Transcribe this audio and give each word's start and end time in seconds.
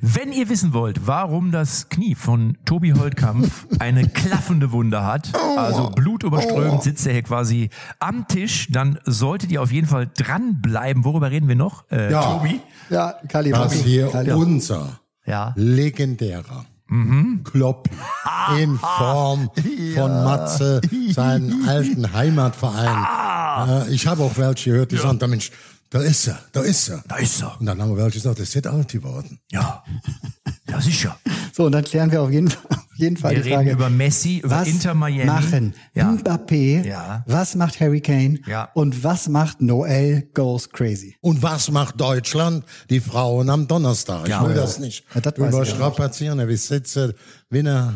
Wenn 0.00 0.32
ihr 0.32 0.48
wissen 0.48 0.72
wollt, 0.72 1.06
warum 1.06 1.50
das 1.52 1.88
Knie 1.88 2.14
von 2.14 2.56
Tobi 2.64 2.92
Holtkampf 2.92 3.66
eine 3.78 4.08
klaffende 4.08 4.72
Wunde 4.72 5.04
hat, 5.04 5.32
also 5.56 5.90
blutüberströmend 5.90 6.82
sitzt 6.82 7.06
er 7.06 7.12
hier 7.14 7.22
quasi 7.22 7.70
am 7.98 8.26
Tisch, 8.28 8.68
dann 8.70 8.98
solltet 9.04 9.50
ihr 9.52 9.62
auf 9.62 9.72
jeden 9.72 9.86
Fall 9.86 10.08
dranbleiben. 10.16 11.04
Worüber 11.04 11.30
reden 11.30 11.48
wir 11.48 11.56
noch, 11.56 11.84
äh, 11.90 12.10
Ja. 12.12 12.22
Tobi? 12.38 12.60
Ja, 12.90 13.14
Kali, 13.28 13.50
Das 13.50 13.72
Bobby, 13.72 13.82
hier 13.84 14.08
Kali. 14.08 14.32
unser 14.32 15.00
Ja. 15.24 15.52
legendärer 15.56 16.66
Klopp 17.42 17.88
in 18.60 18.76
Form 18.78 19.50
von 19.96 20.24
Matze, 20.24 20.80
seinen 21.10 21.66
alten 21.68 22.12
Heimatverein. 22.12 23.88
Äh, 23.88 23.90
ich 23.92 24.06
habe 24.06 24.22
auch 24.22 24.36
welche 24.36 24.70
gehört, 24.70 24.92
die 24.92 24.96
sagen, 24.96 25.18
da 25.18 25.26
Mensch, 25.26 25.50
da 25.90 26.00
ist 26.00 26.26
er, 26.26 26.38
da 26.52 26.60
ist 26.62 26.88
er. 26.88 27.02
Da 27.08 27.16
ist 27.16 27.40
er. 27.40 27.58
Und 27.60 27.66
dann 27.66 27.80
haben 27.80 27.90
wir 27.90 27.96
welche 28.02 28.18
gesagt, 28.18 28.38
das 28.40 28.54
ist 28.54 28.66
alt 28.66 28.88
geworden. 28.90 29.38
Ja. 29.52 29.84
Ja, 30.68 30.80
sicher. 30.80 31.16
So, 31.52 31.66
und 31.66 31.72
dann 31.72 31.84
klären 31.84 32.10
wir 32.10 32.22
auf 32.22 32.30
jeden 32.30 32.50
Fall, 32.50 32.62
auf 32.70 32.96
jeden 32.96 33.16
Fall 33.16 33.36
Wir 33.36 33.42
die 33.42 33.48
reden 33.50 33.56
Frage. 33.58 33.70
über 33.72 33.88
Messi, 33.90 34.38
über 34.38 34.56
was 34.56 34.68
Inter 34.68 34.94
Miami. 34.94 35.24
machen 35.26 35.74
Ja. 35.94 36.10
Mbappé? 36.10 36.84
Ja. 36.84 37.24
Was 37.28 37.54
macht 37.54 37.78
Harry 37.80 38.00
Kane? 38.00 38.40
Ja. 38.46 38.68
Und 38.74 39.04
was 39.04 39.28
macht 39.28 39.62
Noel 39.62 40.28
Goes 40.34 40.68
Crazy? 40.70 41.16
Und 41.20 41.42
was 41.42 41.70
macht 41.70 42.00
Deutschland? 42.00 42.64
Die 42.90 43.00
Frauen 43.00 43.48
am 43.48 43.68
Donnerstag. 43.68 44.26
Ja. 44.28 44.42
ich 44.42 44.48
will 44.48 44.56
Ja. 44.56 44.62
das 44.62 44.78
nicht 44.80 45.04
Ja, 45.14 45.20
das 45.20 45.34
ich 45.34 45.38
überstrapazieren. 45.38 46.46
Wir 46.48 46.58
sitzen 46.58 47.12
wie 47.48 47.60
eine 47.60 47.94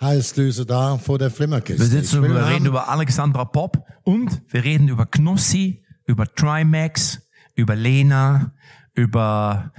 Heißdüse 0.00 0.64
da 0.64 0.96
vor 0.96 1.18
der 1.18 1.30
Flimmerkiste. 1.30 1.82
Wir 1.82 2.00
sitzen, 2.00 2.24
Ich 2.24 2.30
wir 2.30 2.40
haben- 2.40 2.52
reden 2.52 2.66
über 2.66 2.88
Alexandra 2.88 3.44
Pop 3.44 3.84
und 4.04 4.40
wir 4.48 4.64
reden 4.64 4.88
über 4.88 5.04
Knossi, 5.06 5.82
über 6.10 6.26
Trimax, 6.34 7.20
über 7.54 7.76
Lena, 7.76 8.52
über 8.94 9.72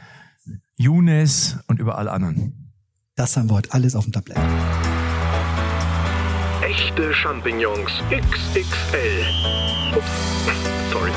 Younes 0.78 1.60
und 1.68 1.80
über 1.80 1.98
alle 1.98 2.12
anderen. 2.12 2.74
Das 3.16 3.36
haben 3.36 3.50
wir 3.50 3.56
heute 3.56 3.74
alles 3.74 3.96
auf 3.96 4.06
dem 4.06 4.14
Tablett. 4.14 4.38
Echte 6.62 7.14
Champignons 7.14 7.92
XXL. 8.10 9.26
Ups, 9.94 10.92
sorry. 10.92 11.12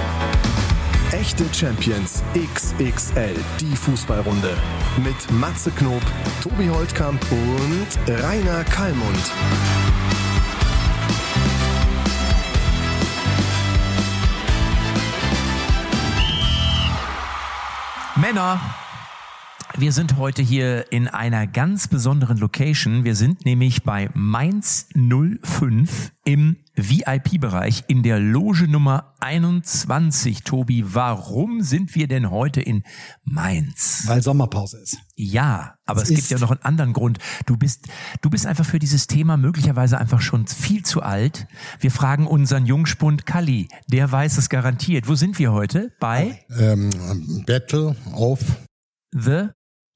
Echte 1.12 1.45
Champions 1.55 2.25
XXL, 2.34 3.37
die 3.61 3.77
Fußballrunde. 3.77 4.56
Mit 5.05 5.31
Matze 5.39 5.71
Knob, 5.71 6.03
Tobi 6.43 6.69
Holtkamp 6.69 7.25
und 7.31 8.12
Rainer 8.21 8.65
Kallmund. 8.65 9.33
Männer, 18.25 18.58
wir 19.77 19.92
sind 19.92 20.19
heute 20.19 20.41
hier 20.41 20.92
in 20.92 21.08
einer 21.08 21.48
ganz 21.48 21.89
besonderen 21.89 22.39
Location. 22.39 23.03
Wir 23.03 23.17
sind 23.17 23.44
nämlich 23.44 23.83
bei 23.83 24.08
Mainz 24.14 24.86
05 24.94 26.12
im 26.25 26.56
VIP-Bereich 26.77 27.84
in 27.89 28.05
der 28.05 28.20
Loge 28.20 28.69
Nummer 28.69 29.14
21. 29.19 30.44
Tobi, 30.44 30.84
warum 30.94 31.62
sind 31.62 31.97
wir 31.97 32.06
denn 32.06 32.31
heute 32.31 32.61
in 32.61 32.84
Mainz? 33.25 34.05
Weil 34.06 34.22
Sommerpause 34.22 34.78
ist. 34.78 34.98
Ja, 35.16 35.75
aber 35.86 36.03
es, 36.03 36.11
Es 36.11 36.16
gibt 36.16 36.31
ja 36.31 36.38
noch 36.38 36.53
einen 36.53 36.62
anderen 36.62 36.92
Grund. 36.92 37.19
Du 37.47 37.56
bist, 37.56 37.88
du 38.22 38.31
bist 38.31 38.47
einfach 38.47 38.64
für 38.64 38.78
dieses 38.78 39.09
Thema 39.09 39.36
möglicherweise 39.36 39.98
einfach 39.98 40.20
schon 40.20 40.47
viel 40.47 40.84
zu 40.84 41.03
alt. 41.03 41.48
Wir 41.81 41.91
fragen 41.91 42.28
unseren 42.28 42.64
Jungspund 42.64 43.27
Kalli, 43.27 43.69
der 43.88 44.11
weiß 44.11 44.38
es 44.38 44.48
garantiert. 44.48 45.09
Wo 45.09 45.16
sind 45.16 45.41
wir 45.41 45.53
heute? 45.53 45.91
Bei 45.98 46.44
ähm, 46.59 46.91
Battle 47.44 47.97
of 48.14 48.41
The 49.12 49.48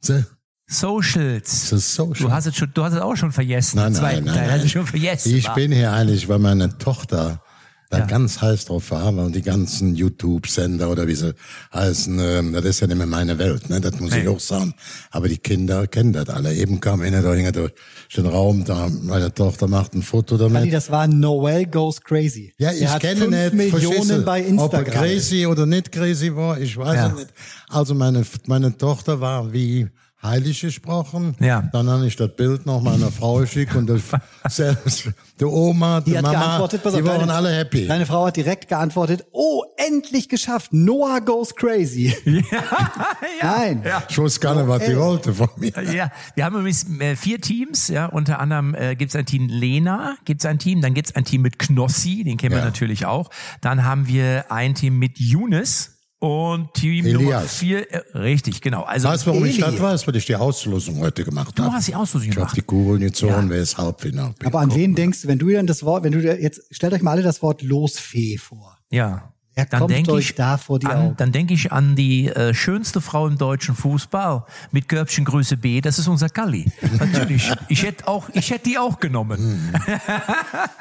the, 0.03 0.25
Socials. 0.69 1.71
the 1.71 1.79
Social. 1.79 2.27
Du 2.27 2.33
hast 2.33 2.47
es 2.47 2.57
schon, 2.57 2.71
du 2.75 2.85
hast 2.85 2.93
es 2.93 3.01
auch 3.01 3.17
schon 3.17 3.33
vergessen. 3.33 3.77
Nein, 3.77 3.93
nein, 3.93 4.03
Teil 4.03 4.21
nein, 4.23 4.37
hast 4.37 4.53
du 4.53 4.59
nein. 4.59 4.69
schon 4.69 4.87
vergessen. 4.87 5.35
Ich 5.35 5.49
wa? 5.49 5.55
bin 5.55 5.73
hier 5.73 5.93
eigentlich, 5.93 6.29
weil 6.29 6.39
meine 6.39 6.77
Tochter 6.79 7.43
da 7.91 7.99
Ja. 8.01 8.07
ganz 8.07 8.41
heiß 8.43 8.67
drauf 8.67 8.91
war, 8.91 9.17
weil 9.17 9.31
die 9.31 9.41
ganzen 9.43 9.95
YouTube-Sender 9.95 10.91
oder 10.91 11.07
wie 11.07 11.15
sie 11.15 11.35
heißen, 11.73 12.19
ähm, 12.21 12.53
das 12.53 12.65
ist 12.65 12.81
ja 12.81 12.87
nicht 12.87 12.99
mehr 12.99 13.07
meine 13.07 13.39
Welt, 13.39 13.71
ne? 13.71 13.81
das 13.81 13.99
muss 13.99 14.11
Nee. 14.13 14.23
ich 14.23 14.29
auch 14.29 14.41
sagen. 14.41 14.75
Aber 15.11 15.29
die 15.29 15.39
Kinder 15.39 15.87
kennen 15.87 16.13
das 16.13 16.29
alle. 16.29 16.55
Eben 16.55 16.81
kam 16.81 17.01
einer 17.01 17.23
durch 17.23 17.73
den 18.17 18.27
Raum, 18.27 18.65
da 18.65 18.89
meine 19.03 19.33
Tochter 19.33 19.69
macht 19.69 19.95
ein 19.95 20.03
Foto 20.03 20.37
Kali, 20.37 20.53
damit. 20.53 20.73
das 20.73 20.91
war 20.91 21.07
Noel 21.07 21.67
Goes 21.67 22.01
Crazy. 22.01 22.53
Ja, 22.59 22.71
Der 22.73 22.81
ich 22.83 22.89
hat 22.89 23.01
kenne 23.01 23.29
nicht, 23.29 23.55
Millionen 23.55 24.25
bei 24.25 24.41
ob 24.59 24.73
er 24.75 24.81
Instagram. 24.81 24.95
crazy 24.95 25.47
oder 25.47 25.65
nicht 25.67 25.91
crazy 25.91 26.35
war, 26.35 26.61
ich 26.61 26.77
weiß 26.77 26.95
Ja. 26.95 27.07
es 27.09 27.15
nicht. 27.15 27.29
Also 27.69 27.95
meine, 27.95 28.23
meine 28.47 28.77
Tochter 28.77 29.21
war 29.21 29.53
wie 29.53 29.89
heilig 30.23 30.61
gesprochen. 30.61 31.37
Ja. 31.41 31.63
Dann 31.73 31.89
habe 31.89 32.07
ich 32.07 32.17
das 32.17 32.35
Bild 32.35 32.67
noch 32.67 32.81
meiner 32.83 33.11
Frau 33.13 33.37
geschickt 33.37 33.75
und 33.77 33.87
das, 33.87 34.03
selbst 34.49 35.11
die 35.41 35.45
Oma, 35.45 36.01
die, 36.01 36.11
Die 36.11 36.17
hat 36.17 36.25
Mama, 36.25 36.39
geantwortet, 36.39 36.81
die 36.85 37.05
waren 37.05 37.21
deine- 37.21 37.35
alle 37.35 37.55
happy. 37.57 37.87
Deine 37.87 38.05
Frau 38.07 38.27
hat 38.27 38.37
direkt 38.37 38.69
geantwortet, 38.69 39.25
oh, 39.33 39.63
endlich 39.77 40.29
geschafft, 40.29 40.73
Noah 40.73 41.21
goes 41.21 41.55
crazy. 41.55 42.15
Nein. 43.43 43.83
Ja. 43.85 44.03
Ich 44.09 44.19
wusste 44.19 44.41
gar 44.41 44.55
nicht, 44.57 44.67
was 44.69 44.85
die 44.85 44.97
wollte 44.97 45.33
von 45.33 45.49
mir. 45.57 45.73
Ja, 45.93 46.11
wir 46.35 46.45
haben 46.45 46.57
übrigens 46.57 46.87
äh, 47.01 47.17
vier 47.17 47.41
Teams, 47.41 47.89
ja, 47.89 48.07
unter 48.07 48.41
anderem 48.41 48.75
äh, 48.75 48.97
gibt 48.97 49.11
es 49.11 49.17
ein 49.17 49.27
Team 49.27 49.49
Lena, 49.49 50.17
gibt 50.25 50.41
es 50.43 50.47
ein 50.47 50.59
Team, 50.59 50.81
dann 50.81 50.95
gibt 50.95 51.09
es 51.11 51.15
ein 51.17 51.25
Team 51.25 51.43
mit 51.43 51.59
Knossi, 51.59 52.25
den 52.25 52.37
kennen 52.37 52.53
wir 52.55 52.59
Ja. 52.61 52.65
natürlich 52.65 53.07
auch. 53.07 53.31
Dann 53.61 53.85
haben 53.85 54.09
wir 54.09 54.51
ein 54.51 54.75
Team 54.75 54.99
mit 54.99 55.19
Younes 55.19 55.98
und 56.21 56.75
Team 56.75 57.05
Nummer 57.13 57.21
Elias. 57.37 57.57
vier, 57.59 57.91
äh, 57.93 58.19
richtig, 58.19 58.61
genau. 58.61 58.83
Also 58.83 59.09
Weißt 59.09 59.25
du, 59.27 59.31
warum 59.31 59.45
ich 59.45 59.63
Eli. 59.63 59.71
das 59.73 59.81
weiß? 59.81 60.07
Weil 60.07 60.17
ich 60.17 60.27
die 60.27 60.35
Auslosung 60.37 60.99
heute 61.01 61.25
gemacht 61.25 61.59
habe. 61.59 61.69
Du 61.69 61.73
hast 61.75 61.87
die 61.89 61.95
Auslosung 61.95 62.29
Ich 62.29 62.35
habe 62.37 62.41
gemacht. 62.47 62.57
die 62.57 62.63
Kugeln 62.63 63.01
gezogen, 63.01 63.33
Ja. 63.33 63.49
wer 63.51 63.63
ist 63.63 63.79
Halbfinale. 63.79 64.35
Aber 64.45 64.61
an 64.61 64.75
wen 64.75 64.95
denkst 64.95 65.23
du, 65.23 65.29
wenn 65.29 65.39
du 65.39 65.49
dann 65.51 65.67
das 65.67 65.83
Wort, 65.85 66.03
wenn 66.05 66.13
du 66.13 66.21
dir 66.21 66.41
jetzt, 66.41 66.63
stellt 66.71 66.93
euch 66.93 67.03
mal 67.03 67.13
alle 67.13 67.23
das 67.23 67.41
Wort 67.43 67.63
Losfee 67.63 68.37
vor. 68.39 68.79
Ja. 68.91 69.33
Wer 69.59 69.67
dann 69.67 69.89
denke 69.89 70.17
ich 70.21 70.37
da 70.37 70.57
vor 70.57 70.79
die 70.79 70.87
an, 70.87 70.97
Augen? 70.97 71.15
Dann 71.17 71.33
denke 71.33 71.53
ich 71.53 71.73
an 71.73 71.97
die 71.97 72.29
äh, 72.29 72.55
schönste 72.55 73.01
Frau 73.01 73.27
im 73.27 73.39
deutschen 73.39 73.75
Fußball 73.75 74.45
mit 74.71 74.89
Körbchen 74.89 75.25
Größe 75.25 75.57
B. 75.57 75.81
Das 75.81 75.99
ist 75.99 76.07
unser 76.07 76.29
Kalli. 76.29 76.71
Natürlich. 77.01 77.51
Ich 77.67 77.83
hätte 77.83 78.07
auch, 78.07 78.29
ich 78.35 78.53
hätte 78.53 78.71
die 78.71 78.79
auch 78.79 79.01
genommen. 79.01 79.75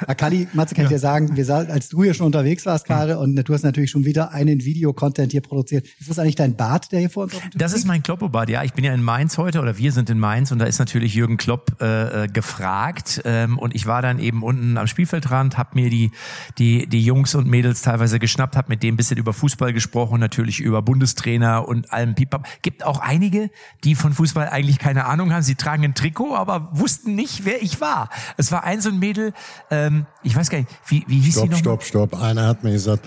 Ah, 0.05 0.13
Kali, 0.13 0.47
Matze, 0.53 0.75
kann 0.75 0.85
ich 0.85 0.91
dir 0.91 0.99
sagen, 0.99 1.35
wir 1.35 1.49
als 1.49 1.89
du 1.89 2.03
hier 2.03 2.13
schon 2.13 2.27
unterwegs 2.27 2.65
warst 2.65 2.85
gerade 2.85 3.17
und 3.17 3.35
du 3.35 3.53
hast 3.53 3.63
natürlich 3.63 3.89
schon 3.89 4.05
wieder 4.05 4.31
einen 4.31 4.63
Videocontent 4.63 5.31
hier 5.31 5.41
produziert. 5.41 5.85
Ist 5.99 6.09
das 6.09 6.19
eigentlich 6.19 6.35
dein 6.35 6.55
Bart, 6.55 6.91
der 6.91 6.99
hier 6.99 7.09
vor 7.09 7.23
uns 7.23 7.35
auf 7.35 7.41
Das 7.55 7.73
ist 7.73 7.85
mein 7.85 8.03
Kloppobad, 8.03 8.49
ja. 8.49 8.63
Ich 8.63 8.73
bin 8.73 8.85
ja 8.85 8.93
in 8.93 9.01
Mainz 9.01 9.37
heute 9.37 9.59
oder 9.59 9.77
wir 9.77 9.91
sind 9.91 10.09
in 10.09 10.19
Mainz 10.19 10.51
und 10.51 10.59
da 10.59 10.65
ist 10.65 10.79
natürlich 10.79 11.15
Jürgen 11.15 11.37
Klopp 11.37 11.81
äh, 11.81 12.25
äh, 12.25 12.27
gefragt 12.27 13.21
ähm, 13.25 13.57
und 13.57 13.75
ich 13.75 13.85
war 13.87 14.01
dann 14.01 14.19
eben 14.19 14.43
unten 14.43 14.77
am 14.77 14.87
Spielfeldrand, 14.87 15.57
hab 15.57 15.75
mir 15.75 15.89
die 15.89 16.11
die 16.57 16.87
die 16.87 17.03
Jungs 17.03 17.33
und 17.35 17.47
Mädels 17.47 17.81
teilweise 17.81 18.19
geschnappt, 18.19 18.55
hab 18.67 18.69
mit 18.69 18.83
denen 18.83 18.93
ein 18.93 18.97
bisschen 18.97 19.17
über 19.17 19.31
Fußball 19.33 19.71
gesprochen, 19.73 20.19
natürlich 20.19 20.59
über 20.59 20.81
Bundestrainer 20.81 21.67
und 21.67 21.91
allem 21.93 22.15
Pipap. 22.15 22.45
Gibt 22.61 22.83
auch 22.83 22.99
einige, 22.99 23.49
die 23.83 23.95
von 23.95 24.11
Fußball 24.13 24.49
eigentlich 24.49 24.77
keine 24.77 25.05
Ahnung 25.05 25.31
haben. 25.33 25.41
Sie 25.41 25.55
tragen 25.55 25.83
ein 25.85 25.95
Trikot, 25.95 26.35
aber 26.35 26.69
wussten 26.73 27.15
nicht, 27.15 27.45
wer 27.45 27.61
ich 27.61 27.79
war. 27.79 28.09
Es 28.35 28.51
war 28.51 28.63
ein 28.65 28.81
so 28.81 28.89
ein 28.89 28.99
Mädel, 28.99 29.33
ähm, 29.71 30.05
ich 30.23 30.35
weiß 30.35 30.49
gar 30.49 30.57
nicht, 30.59 30.69
wie 30.87 31.03
wie 31.07 31.19
hieß 31.19 31.35
sie 31.35 31.39
Stopp, 31.39 31.49
noch? 31.51 31.57
stopp, 31.59 31.83
stopp. 31.83 32.21
Einer 32.21 32.45
hat 32.47 32.63
mir 32.63 32.71
gesagt, 32.71 33.05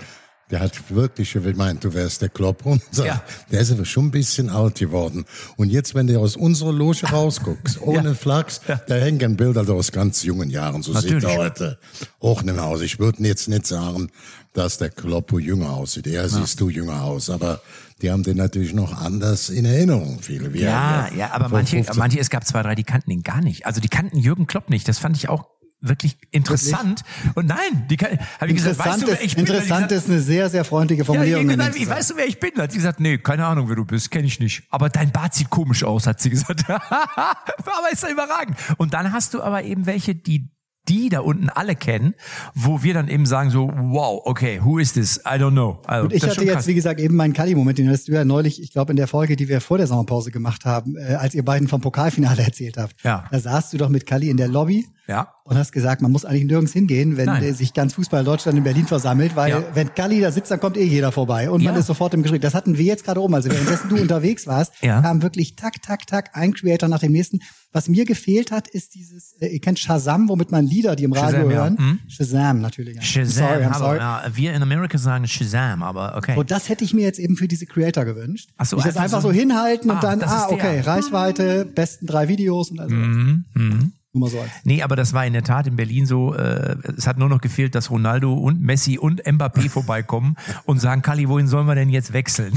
der 0.49 0.59
hat 0.59 0.89
wirklich 0.89 1.31
gemeint, 1.31 1.81
du 1.83 1.93
wärst 1.93 2.21
der 2.21 2.27
Klopp. 2.29 2.65
Und 2.65 2.81
sagt, 2.91 3.07
Ja. 3.07 3.23
der 3.51 3.61
ist 3.61 3.71
aber 3.71 3.85
schon 3.85 4.07
ein 4.07 4.11
bisschen 4.11 4.49
alt 4.49 4.79
geworden. 4.79 5.23
Und 5.55 5.69
jetzt, 5.69 5.95
wenn 5.95 6.07
du 6.07 6.19
aus 6.19 6.35
unserer 6.35 6.73
Loge 6.73 7.05
rausguckst, 7.11 7.79
ohne 7.81 8.15
Flachs, 8.15 8.59
da 8.87 8.95
hängen 8.95 9.37
Bilder 9.37 9.67
aus 9.73 9.91
ganz 9.93 10.23
jungen 10.23 10.49
Jahren. 10.49 10.83
So 10.83 10.91
sieht 10.93 11.11
Natürlich. 11.11 11.23
er 11.37 11.37
heute 11.37 11.79
auch 12.19 12.41
nicht 12.43 12.55
mehr 12.55 12.65
aus. 12.65 12.81
Ich 12.81 12.99
würde 12.99 13.23
jetzt 13.23 13.47
nicht 13.47 13.65
sagen, 13.65 14.09
dass 14.53 14.77
der 14.77 14.89
Kloppo 14.89 15.39
jünger 15.39 15.71
aussieht. 15.71 16.07
Er 16.07 16.27
siehst 16.27 16.59
du 16.59 16.69
jünger 16.69 17.03
aus. 17.03 17.29
Aber 17.29 17.61
die 18.01 18.11
haben 18.11 18.23
den 18.23 18.37
natürlich 18.37 18.73
noch 18.73 18.99
anders 18.99 19.49
in 19.49 19.65
Erinnerung, 19.65 20.19
viele. 20.21 20.53
wie 20.53 20.61
Ja, 20.61 21.07
er 21.07 21.15
ja, 21.15 21.31
aber 21.31 21.49
manche, 21.49 21.77
15 21.77 21.97
manche, 21.97 22.19
es 22.19 22.29
gab 22.29 22.45
zwei, 22.45 22.61
drei, 22.63 22.75
die 22.75 22.83
kannten 22.83 23.11
ihn 23.11 23.23
gar 23.23 23.41
nicht. 23.41 23.65
Also 23.65 23.79
die 23.79 23.89
kannten 23.89 24.17
Jürgen 24.17 24.47
Klopp 24.47 24.69
nicht. 24.69 24.87
Das 24.87 24.99
fand 24.99 25.15
ich 25.15 25.29
auch 25.29 25.45
wirklich 25.81 26.17
interessant. 26.31 27.01
Und 27.33 27.47
nein, 27.47 27.87
die 27.89 27.97
kann, 27.97 28.19
habe 28.39 28.51
ich 28.51 28.57
gesagt, 28.57 28.77
weißt 28.77 29.01
Interessant, 29.01 29.03
du, 29.03 29.07
wer 29.07 29.13
ist, 29.13 29.25
ich 29.25 29.35
bin? 29.35 29.45
Interessant 29.45 29.89
gesagt, 29.89 29.91
ist 29.91 30.09
eine 30.09 30.21
sehr, 30.21 30.49
sehr 30.49 30.63
freundliche 30.63 30.99
ja, 30.99 31.03
ich, 31.03 31.07
Formulierung. 31.07 31.43
gesagt, 31.43 31.59
nämlich 31.59 31.75
ich 31.75 31.81
gesagt. 31.81 31.99
weißt 31.99 32.11
du, 32.11 32.17
wer 32.17 32.27
ich 32.27 32.39
bin? 32.39 32.51
Hat 32.57 32.71
sie 32.71 32.77
gesagt, 32.77 32.99
nee, 32.99 33.17
keine 33.17 33.45
Ahnung, 33.45 33.69
wer 33.69 33.75
du 33.75 33.85
bist, 33.85 34.11
kenne 34.11 34.27
ich 34.27 34.39
nicht. 34.39 34.63
Aber 34.69 34.89
dein 34.89 35.11
Bart 35.11 35.33
sieht 35.33 35.49
komisch 35.49 35.83
aus, 35.83 36.07
hat 36.07 36.21
sie 36.21 36.29
gesagt. 36.29 36.69
aber 36.69 37.91
ist 37.91 38.03
ja 38.03 38.09
überragend. 38.09 38.57
Und 38.77 38.93
dann 38.93 39.11
hast 39.11 39.33
du 39.33 39.41
aber 39.41 39.63
eben 39.63 39.85
welche, 39.85 40.13
die 40.13 40.51
die 40.89 41.09
da 41.09 41.19
unten 41.19 41.49
alle 41.49 41.75
kennen, 41.75 42.15
wo 42.55 42.83
wir 42.83 42.93
dann 42.93 43.07
eben 43.07 43.25
sagen 43.25 43.49
so, 43.49 43.71
wow, 43.73 44.21
okay, 44.25 44.59
who 44.63 44.79
is 44.79 44.93
this? 44.93 45.17
I 45.19 45.37
don't 45.37 45.51
know. 45.51 45.79
Also, 45.85 46.05
Und 46.05 46.13
ich 46.13 46.23
hatte 46.23 46.43
jetzt, 46.43 46.53
krass. 46.53 46.67
wie 46.67 46.73
gesagt, 46.73 46.99
eben 46.99 47.15
meinen 47.15 47.33
Kali-Moment, 47.33 47.77
den 47.77 47.89
hast 47.89 48.07
du 48.07 48.13
ja 48.13 48.25
neulich, 48.25 48.61
ich 48.61 48.71
glaube, 48.71 48.91
in 48.91 48.97
der 48.97 49.07
Folge, 49.07 49.35
die 49.35 49.47
wir 49.47 49.61
vor 49.61 49.77
der 49.77 49.87
Sommerpause 49.87 50.31
gemacht 50.31 50.65
haben, 50.65 50.97
äh, 50.97 51.15
als 51.15 51.35
ihr 51.35 51.45
beiden 51.45 51.67
vom 51.67 51.81
Pokalfinale 51.81 52.41
erzählt 52.43 52.77
habt. 52.77 52.95
Ja. 53.03 53.25
Da 53.31 53.39
saßt 53.39 53.73
du 53.73 53.77
doch 53.77 53.89
mit 53.89 54.05
Kali 54.05 54.29
in 54.29 54.37
der 54.37 54.47
Lobby 54.47 54.87
Ja. 55.11 55.33
und 55.43 55.57
hast 55.57 55.71
gesagt, 55.71 56.01
man 56.01 56.11
muss 56.11 56.23
eigentlich 56.25 56.45
nirgends 56.45 56.71
hingehen, 56.73 57.17
wenn 57.17 57.25
Nein. 57.25 57.53
sich 57.53 57.73
ganz 57.73 57.93
Fußball 57.95 58.23
Deutschland 58.23 58.57
in 58.57 58.63
Berlin 58.63 58.87
versammelt, 58.87 59.35
weil 59.35 59.49
Ja. 59.51 59.63
wenn 59.73 59.91
Galli 59.95 60.21
da 60.21 60.31
sitzt, 60.31 60.49
dann 60.51 60.59
kommt 60.59 60.77
eh 60.77 60.83
jeder 60.85 61.11
vorbei 61.11 61.49
und 61.49 61.63
man 61.63 61.73
Ja. 61.73 61.79
ist 61.79 61.87
sofort 61.87 62.13
im 62.13 62.21
Gespräch. 62.23 62.41
Das 62.41 62.53
hatten 62.53 62.77
wir 62.77 62.85
jetzt 62.85 63.03
gerade 63.03 63.21
oben. 63.21 63.35
Also 63.35 63.49
währenddessen 63.51 63.89
du 63.89 63.95
unterwegs 64.01 64.47
warst, 64.47 64.71
Ja. 64.81 65.01
kam 65.01 65.21
wirklich 65.21 65.55
tak, 65.55 65.81
tak, 65.81 66.07
tak, 66.07 66.29
ein 66.33 66.53
Creator 66.53 66.87
nach 66.89 66.99
dem 66.99 67.11
nächsten. 67.11 67.39
Was 67.73 67.87
mir 67.87 68.03
gefehlt 68.05 68.51
hat, 68.51 68.67
ist 68.67 68.95
dieses, 68.95 69.33
äh, 69.39 69.47
ihr 69.47 69.61
kennt 69.61 69.79
Shazam, 69.79 70.27
womit 70.27 70.51
man 70.51 70.65
Lieder, 70.67 70.95
die 70.97 71.05
im 71.05 71.13
Radio 71.13 71.37
Shazam, 71.39 71.51
ja. 71.51 71.57
hören. 71.57 71.77
Mhm. 71.79 71.99
Shazam 72.09 72.61
natürlich. 72.61 72.97
I'm 72.97 73.01
Shazam, 73.03 73.47
sorry, 73.47 73.63
I'm 73.65 73.77
sorry. 73.77 73.97
Ja, 73.99 74.23
wir 74.33 74.53
in 74.53 74.61
Amerika 74.61 74.97
sagen 74.97 75.25
Shazam, 75.27 75.81
aber 75.83 76.15
okay. 76.17 76.37
Und 76.37 76.51
das 76.51 76.67
hätte 76.69 76.83
ich 76.83 76.93
mir 76.93 77.03
jetzt 77.03 77.19
eben 77.19 77.35
für 77.37 77.47
diese 77.47 77.65
Creator 77.65 78.03
gewünscht. 78.05 78.49
Ach 78.57 78.65
so, 78.65 78.77
ich 78.77 78.83
das 78.83 78.95
einfach 78.97 79.03
einfach 79.17 79.21
so- 79.21 79.29
so 79.29 79.33
hinhalten 79.33 79.89
Ah, 79.89 79.93
und 79.95 80.03
dann, 80.03 80.21
ah, 80.23 80.47
okay, 80.49 80.81
Reichweite, 80.81 81.65
besten 81.65 82.05
drei 82.07 82.27
Videos 82.27 82.71
und 82.71 82.79
also. 82.79 82.93
Mhm, 82.95 83.45
mhm. 83.53 83.91
Nur 84.13 84.27
mal 84.27 84.29
so 84.29 84.41
als. 84.41 84.51
Nee, 84.65 84.83
aber 84.83 84.97
das 84.97 85.13
war 85.13 85.25
in 85.25 85.31
der 85.31 85.43
Tat 85.43 85.67
in 85.67 85.77
Berlin 85.77 86.05
so, 86.05 86.33
äh, 86.33 86.75
es 86.97 87.07
hat 87.07 87.17
nur 87.17 87.29
noch 87.29 87.39
gefehlt, 87.39 87.75
dass 87.75 87.89
Ronaldo 87.89 88.33
und 88.33 88.61
Messi 88.61 88.97
und 88.97 89.23
Mbappé 89.23 89.69
vorbeikommen 89.69 90.35
und 90.65 90.79
sagen, 90.79 91.01
Kali, 91.01 91.29
wohin 91.29 91.47
sollen 91.47 91.65
wir 91.65 91.75
denn 91.75 91.87
jetzt 91.87 92.11
wechseln? 92.11 92.51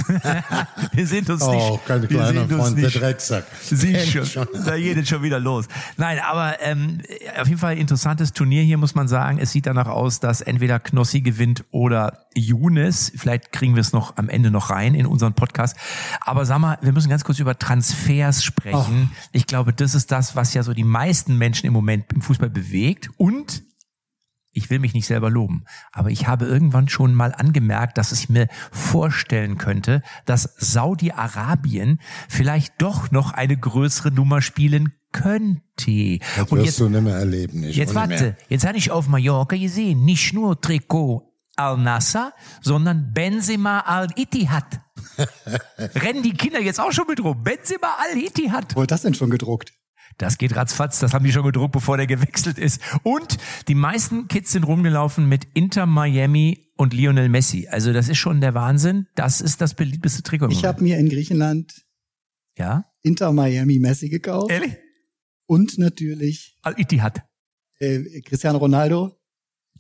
wir 0.93 1.07
sind 1.07 1.31
uns 1.31 1.47
nicht. 1.47 1.63
Oh, 1.63 1.79
keine 1.87 2.03
wir 2.03 2.09
kleine 2.09 2.41
sind 2.41 2.53
uns 2.53 2.63
Freund, 2.63 2.83
der. 2.83 2.91
Drecksack. 2.91 3.45
Sieh 3.63 3.97
schon, 3.99 4.49
da 4.67 4.77
geht 4.77 4.97
es 4.97 5.09
schon 5.09 5.23
wieder 5.23 5.39
los. 5.39 5.67
Nein, 5.97 6.19
aber 6.19 6.61
ähm, 6.61 7.01
auf 7.41 7.47
jeden 7.47 7.61
Fall 7.61 7.73
ein 7.73 7.79
interessantes 7.79 8.33
Turnier 8.33 8.63
hier, 8.65 8.77
muss 8.77 8.97
man 8.97 9.07
sagen. 9.07 9.39
Es 9.39 9.53
sieht 9.53 9.67
danach 9.67 9.87
aus, 9.87 10.19
dass 10.19 10.41
entweder 10.41 10.81
Knossi 10.81 11.21
gewinnt 11.21 11.65
oder 11.71 12.27
Younes. 12.35 13.13
Vielleicht 13.15 13.53
kriegen 13.53 13.77
wir 13.77 13.81
es 13.81 13.93
noch 13.93 14.17
am 14.17 14.29
Ende 14.29 14.51
noch 14.51 14.71
rein 14.71 14.97
in 14.97 15.07
unseren 15.07 15.35
Podcast. 15.35 15.77
Aber 16.21 16.47
sag 16.47 16.59
mal, 16.59 16.79
wir 16.83 16.93
müssen 16.93 17.11
ganz 17.11 17.23
kurz 17.23 17.39
über 17.39 17.57
Transfers 17.57 18.43
sprechen. 18.43 19.13
Ich 19.31 19.47
glaube, 19.47 19.73
das 19.73 19.95
ist 19.95 20.11
das, 20.11 20.35
was 20.35 20.53
ja 20.55 20.65
so 20.65 20.73
die 20.73 20.83
meisten 20.83 21.39
Menschen 21.39 21.44
im 21.65 21.73
Moment 21.73 22.13
im 22.13 22.23
Fußball 22.23 22.51
bewegt. 22.51 23.11
Und 23.17 23.65
ich 24.55 24.71
will 24.71 24.79
mich 24.79 24.95
nicht 24.95 25.07
selber 25.07 25.31
loben, 25.31 25.65
aber 25.93 26.11
ich 26.11 26.29
habe 26.29 26.47
irgendwann 26.47 26.89
schon 26.89 27.13
mal 27.13 27.35
angemerkt, 27.35 27.99
dass 27.99 28.13
ich 28.13 28.29
mir 28.29 28.49
vorstellen 28.71 29.59
könnte, 29.59 30.03
dass 30.27 30.55
Saudi-Arabien 30.59 32.01
vielleicht 32.29 32.81
doch 32.81 33.11
noch 33.11 33.33
eine 33.33 33.57
größere 33.57 34.13
Nummer 34.13 34.41
spielen 34.41 34.93
könnte. 35.13 36.21
Das 36.37 36.51
Und 36.51 36.63
jetzt, 36.63 36.81
du 36.81 36.89
nicht 36.89 37.03
mehr 37.03 37.17
erleben. 37.17 37.61
Nicht 37.61 37.77
jetzt 37.77 37.95
warte, 37.95 38.23
mehr. 38.23 38.37
jetzt 38.49 38.65
habe 38.67 38.79
ich 38.79 38.91
auf 38.91 39.09
Mallorca 39.09 39.57
gesehen, 39.57 40.05
nicht 40.05 40.33
nur 40.33 40.61
Trikot 40.61 41.35
Al-Nassr, 41.57 42.33
sondern 42.63 43.13
Benzema 43.13 43.81
Al-Ittihad. 43.81 44.81
Rennen 45.79 46.23
die 46.23 46.35
Kinder 46.35 46.61
jetzt 46.61 46.81
auch 46.81 46.93
schon 46.93 47.07
mit 47.09 47.23
rum? 47.23 47.43
Benzema 47.43 47.97
Al-Ittihad. 47.99 48.75
Wo 48.75 48.81
wird 48.81 48.91
das 48.91 49.03
denn 49.03 49.15
schon 49.15 49.31
gedruckt? 49.31 49.73
Das 50.19 50.39
geht 50.39 50.55
ratzfatz, 50.57 50.99
das 51.01 51.13
haben 51.15 51.25
die 51.25 51.33
schon 51.33 51.45
gedruckt, 51.45 51.73
bevor 51.73 51.97
der 51.97 52.07
gewechselt 52.07 52.59
ist. 52.59 52.81
Und 53.03 53.39
die 53.69 53.75
meisten 53.75 54.29
Kids 54.29 54.53
sind 54.53 54.65
rumgelaufen 54.65 55.29
mit 55.29 55.47
Inter 55.55 55.87
Miami 55.87 56.71
und 56.77 56.93
Lionel 56.95 57.29
Messi. 57.29 57.69
Also 57.69 57.93
das 57.93 58.09
ist 58.09 58.19
schon 58.19 58.41
der 58.41 58.55
Wahnsinn. 58.55 59.07
Das 59.15 59.41
ist 59.41 59.61
das 59.61 59.75
beliebteste 59.75 60.23
Trikot. 60.23 60.49
Ich 60.51 60.65
habe 60.65 60.83
mir 60.83 60.99
in 60.99 61.09
Griechenland 61.09 61.85
ja, 62.57 62.85
Inter 63.03 63.33
Miami 63.33 63.79
Messi 63.79 64.09
gekauft 64.09 64.51
ehrlich? 64.51 64.77
und 65.47 65.77
natürlich 65.79 66.57
Al-Ittihad. 66.63 67.23
äh, 67.81 68.21
Cristiano 68.23 68.59
Ronaldo. 68.59 69.17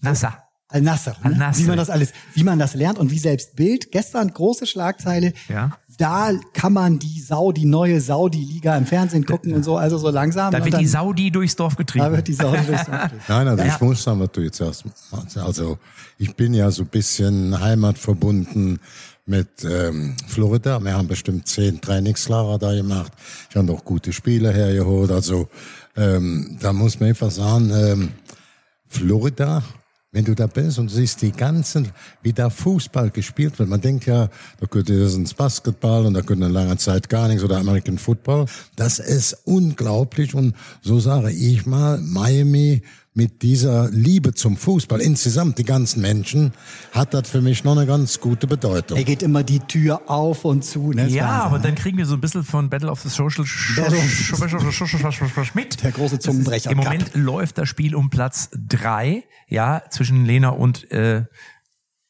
Nasser. 0.00 0.43
Al-Nasser, 0.74 1.16
ne? 1.22 1.50
Wie 1.54 1.64
man 1.64 1.76
das 1.76 1.88
alles, 1.88 2.12
wie 2.34 2.42
man 2.42 2.58
das 2.58 2.74
lernt 2.74 2.98
und 2.98 3.10
wie 3.12 3.18
selbst 3.18 3.54
Bild. 3.54 3.92
Gestern 3.92 4.28
große 4.32 4.66
Schlagzeile. 4.66 5.32
Ja. 5.48 5.70
Da 5.98 6.32
kann 6.52 6.72
man 6.72 6.98
die 6.98 7.20
Saudi, 7.20 7.64
neue 7.64 8.00
Saudi-Liga 8.00 8.76
im 8.76 8.84
Fernsehen 8.84 9.24
gucken 9.24 9.54
und 9.54 9.62
so, 9.62 9.76
also 9.76 9.96
so 9.98 10.10
langsam. 10.10 10.50
Da 10.50 10.64
wird 10.64 10.74
dann, 10.74 10.80
die 10.80 10.88
Saudi 10.88 11.30
durchs 11.30 11.54
Dorf 11.54 11.76
getrieben. 11.76 12.06
da 12.06 12.10
wird 12.12 12.26
die 12.26 12.32
Saudi 12.32 12.66
durchs 12.66 12.86
Dorf 12.86 13.02
getrieben. 13.02 13.22
Nein, 13.28 13.46
also 13.46 13.62
Ja. 13.62 13.72
ich 13.74 13.80
muss 13.80 14.02
sagen, 14.02 14.18
was 14.18 14.32
du 14.32 14.40
jetzt 14.40 14.56
sagst. 14.58 14.84
Also 15.36 15.78
ich 16.18 16.34
bin 16.34 16.52
ja 16.52 16.68
so 16.72 16.82
ein 16.82 16.88
bisschen 16.88 17.58
heimatverbunden 17.60 18.80
mit 19.26 19.48
ähm, 19.64 20.16
Florida. 20.26 20.80
Wir 20.82 20.94
haben 20.94 21.06
bestimmt 21.06 21.46
zehn 21.46 21.80
Trainingslager 21.80 22.58
da 22.58 22.74
gemacht. 22.74 23.12
Ich 23.48 23.54
habe 23.56 23.72
auch 23.72 23.84
gute 23.84 24.12
Spieler 24.12 24.52
hergeholt. 24.52 25.12
Also 25.12 25.48
ähm, 25.96 26.58
da 26.60 26.72
muss 26.72 26.98
man 26.98 27.10
einfach 27.10 27.30
sagen, 27.30 27.70
ähm, 27.72 28.08
Florida, 28.88 29.62
wenn 30.14 30.24
du 30.24 30.34
da 30.34 30.46
bist 30.46 30.78
und 30.78 30.88
siehst 30.88 31.22
die 31.22 31.32
ganzen, 31.32 31.90
wie 32.22 32.32
da 32.32 32.48
Fußball 32.48 33.10
gespielt 33.10 33.58
wird. 33.58 33.68
Man 33.68 33.80
denkt 33.80 34.06
ja, 34.06 34.28
da 34.60 34.66
könnte 34.66 34.98
das 34.98 35.16
ins 35.16 35.34
Basketball 35.34 36.06
und 36.06 36.14
da 36.14 36.22
könnte 36.22 36.44
eine 36.44 36.54
lange 36.54 36.76
Zeit 36.76 37.08
gar 37.08 37.26
nichts 37.26 37.42
oder 37.42 37.58
American 37.58 37.98
Football. 37.98 38.46
Das 38.76 39.00
ist 39.00 39.36
unglaublich 39.44 40.34
und 40.34 40.54
so 40.82 41.00
sage 41.00 41.32
ich 41.32 41.66
mal, 41.66 41.98
Miami 41.98 42.82
mit 43.14 43.42
dieser 43.42 43.88
Liebe 43.90 44.34
zum 44.34 44.56
Fußball, 44.56 45.00
insgesamt 45.00 45.58
die 45.58 45.64
ganzen 45.64 46.02
Menschen, 46.02 46.52
hat 46.92 47.14
das 47.14 47.30
für 47.30 47.40
mich 47.40 47.62
noch 47.62 47.76
eine 47.76 47.86
ganz 47.86 48.20
gute 48.20 48.48
Bedeutung. 48.48 48.98
Er 48.98 49.04
geht 49.04 49.22
immer 49.22 49.44
die 49.44 49.60
Tür 49.60 50.10
auf 50.10 50.44
und 50.44 50.64
zu. 50.64 50.90
Ne? 50.92 51.06
Ja, 51.06 51.22
Wahnsinn, 51.22 51.40
aber 51.40 51.56
ne? 51.58 51.62
dann 51.62 51.74
kriegen 51.76 51.96
wir 51.96 52.06
so 52.06 52.14
ein 52.14 52.20
bisschen 52.20 52.42
von 52.42 52.68
Battle 52.68 52.90
of 52.90 53.00
the 53.00 53.08
Social 53.08 53.44
mit. 55.54 55.80
Der 55.84 55.92
große 55.92 56.18
Zungenbrecher. 56.18 56.72
Im 56.72 56.78
Moment 56.78 57.14
läuft 57.14 57.58
das 57.58 57.68
Spiel 57.68 57.94
um 57.94 58.10
Platz 58.10 58.50
drei, 58.52 59.22
ja, 59.48 59.82
zwischen 59.90 60.24
Lena 60.24 60.48
und 60.48 60.90
äh, 60.90 61.24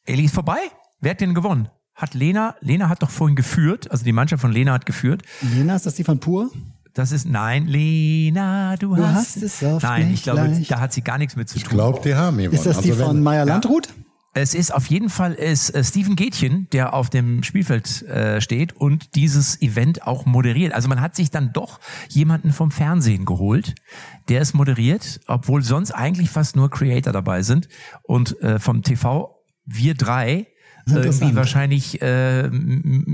Eli 0.06 0.24
ist 0.24 0.34
vorbei. 0.34 0.58
Wer 1.00 1.10
hat 1.10 1.20
denn 1.20 1.34
gewonnen? 1.34 1.68
Hat 1.94 2.14
Lena, 2.14 2.56
Lena 2.60 2.88
hat 2.88 3.02
doch 3.02 3.10
vorhin 3.10 3.36
geführt, 3.36 3.90
also 3.90 4.04
die 4.04 4.12
Mannschaft 4.12 4.40
von 4.40 4.50
Lena 4.52 4.72
hat 4.72 4.86
geführt. 4.86 5.22
Lena, 5.54 5.76
ist 5.76 5.84
das 5.84 5.94
die 5.94 6.04
von 6.04 6.18
Pur? 6.18 6.50
Das 6.94 7.10
ist, 7.10 7.26
nein, 7.28 7.66
Lena, 7.66 8.76
du, 8.76 8.94
Du 8.94 9.04
hast, 9.04 9.36
hast 9.36 9.42
es 9.42 9.62
oft 9.62 9.82
Nein, 9.82 10.12
ich 10.12 10.22
glaube, 10.22 10.42
leicht. 10.42 10.70
da 10.70 10.78
hat 10.80 10.92
sie 10.92 11.02
gar 11.02 11.18
nichts 11.18 11.34
mit 11.36 11.48
zu 11.48 11.56
Ich 11.56 11.64
tun. 11.64 11.72
glaube, 11.74 12.00
die 12.04 12.14
haben 12.14 12.36
gewonnen. 12.38 12.54
Ist 12.54 12.66
das 12.66 12.80
die 12.80 12.90
Also 12.90 13.00
wenn- 13.00 13.06
von 13.08 13.22
Meier 13.22 13.44
Landrut? 13.44 13.88
Es 14.36 14.52
ist 14.52 14.74
auf 14.74 14.86
jeden 14.86 15.10
Fall 15.10 15.32
ist 15.34 15.70
äh, 15.70 15.84
Steven 15.84 16.16
Gätchen, 16.16 16.66
der 16.72 16.92
auf 16.92 17.08
dem 17.08 17.44
Spielfeld 17.44 18.02
äh, 18.02 18.40
steht 18.40 18.72
und 18.72 19.14
dieses 19.14 19.62
Event 19.62 20.06
auch 20.08 20.26
moderiert. 20.26 20.72
Also 20.72 20.88
man 20.88 21.00
hat 21.00 21.14
sich 21.14 21.30
dann 21.30 21.52
doch 21.52 21.78
jemanden 22.08 22.52
vom 22.52 22.72
Fernsehen 22.72 23.26
geholt, 23.26 23.76
der 24.28 24.40
es 24.40 24.52
moderiert, 24.52 25.20
obwohl 25.28 25.62
sonst 25.62 25.92
eigentlich 25.92 26.30
fast 26.30 26.56
nur 26.56 26.68
Creator 26.68 27.12
dabei 27.12 27.42
sind. 27.42 27.68
Und 28.02 28.40
äh, 28.42 28.58
vom 28.58 28.82
TV 28.82 29.40
wir 29.66 29.94
drei 29.94 30.48
irgendwie 30.86 31.06
Interessant. 31.08 31.34
wahrscheinlich, 31.36 32.02
äh, 32.02 32.48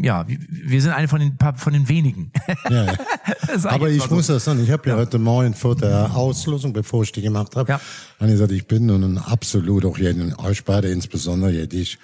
ja, 0.02 0.26
wir- 0.28 0.80
sind 0.82 0.90
eine 0.92 1.08
von 1.08 1.20
den 1.20 1.36
paar- 1.36 1.56
von 1.56 1.72
den 1.72 1.88
wenigen. 1.88 2.32
Ja, 2.68 2.84
ja. 2.86 2.94
Aber 3.64 3.88
ich 3.88 4.02
so. 4.02 4.14
muss 4.14 4.26
das 4.26 4.44
sagen, 4.44 4.62
ich 4.62 4.70
habe 4.70 4.88
ja, 4.88 4.96
heute 4.96 5.18
Morgen 5.18 5.54
vor 5.54 5.76
der 5.76 6.14
Auslosung, 6.16 6.72
bevor 6.72 7.02
ich 7.04 7.12
die 7.12 7.22
gemacht 7.22 7.54
habe, 7.56 7.72
Ja. 7.72 7.80
habe 8.18 8.26
ich 8.28 8.32
gesagt, 8.32 8.52
ich 8.52 8.66
bin 8.66 8.86
nun 8.86 9.02
ein 9.04 9.18
absolut, 9.18 9.84
auch 9.84 9.98
jeden, 9.98 10.34
euch 10.36 10.64
beide 10.64 10.88
insbesondere, 10.90 11.52
ja, 11.52 11.66
dich, 11.66 11.98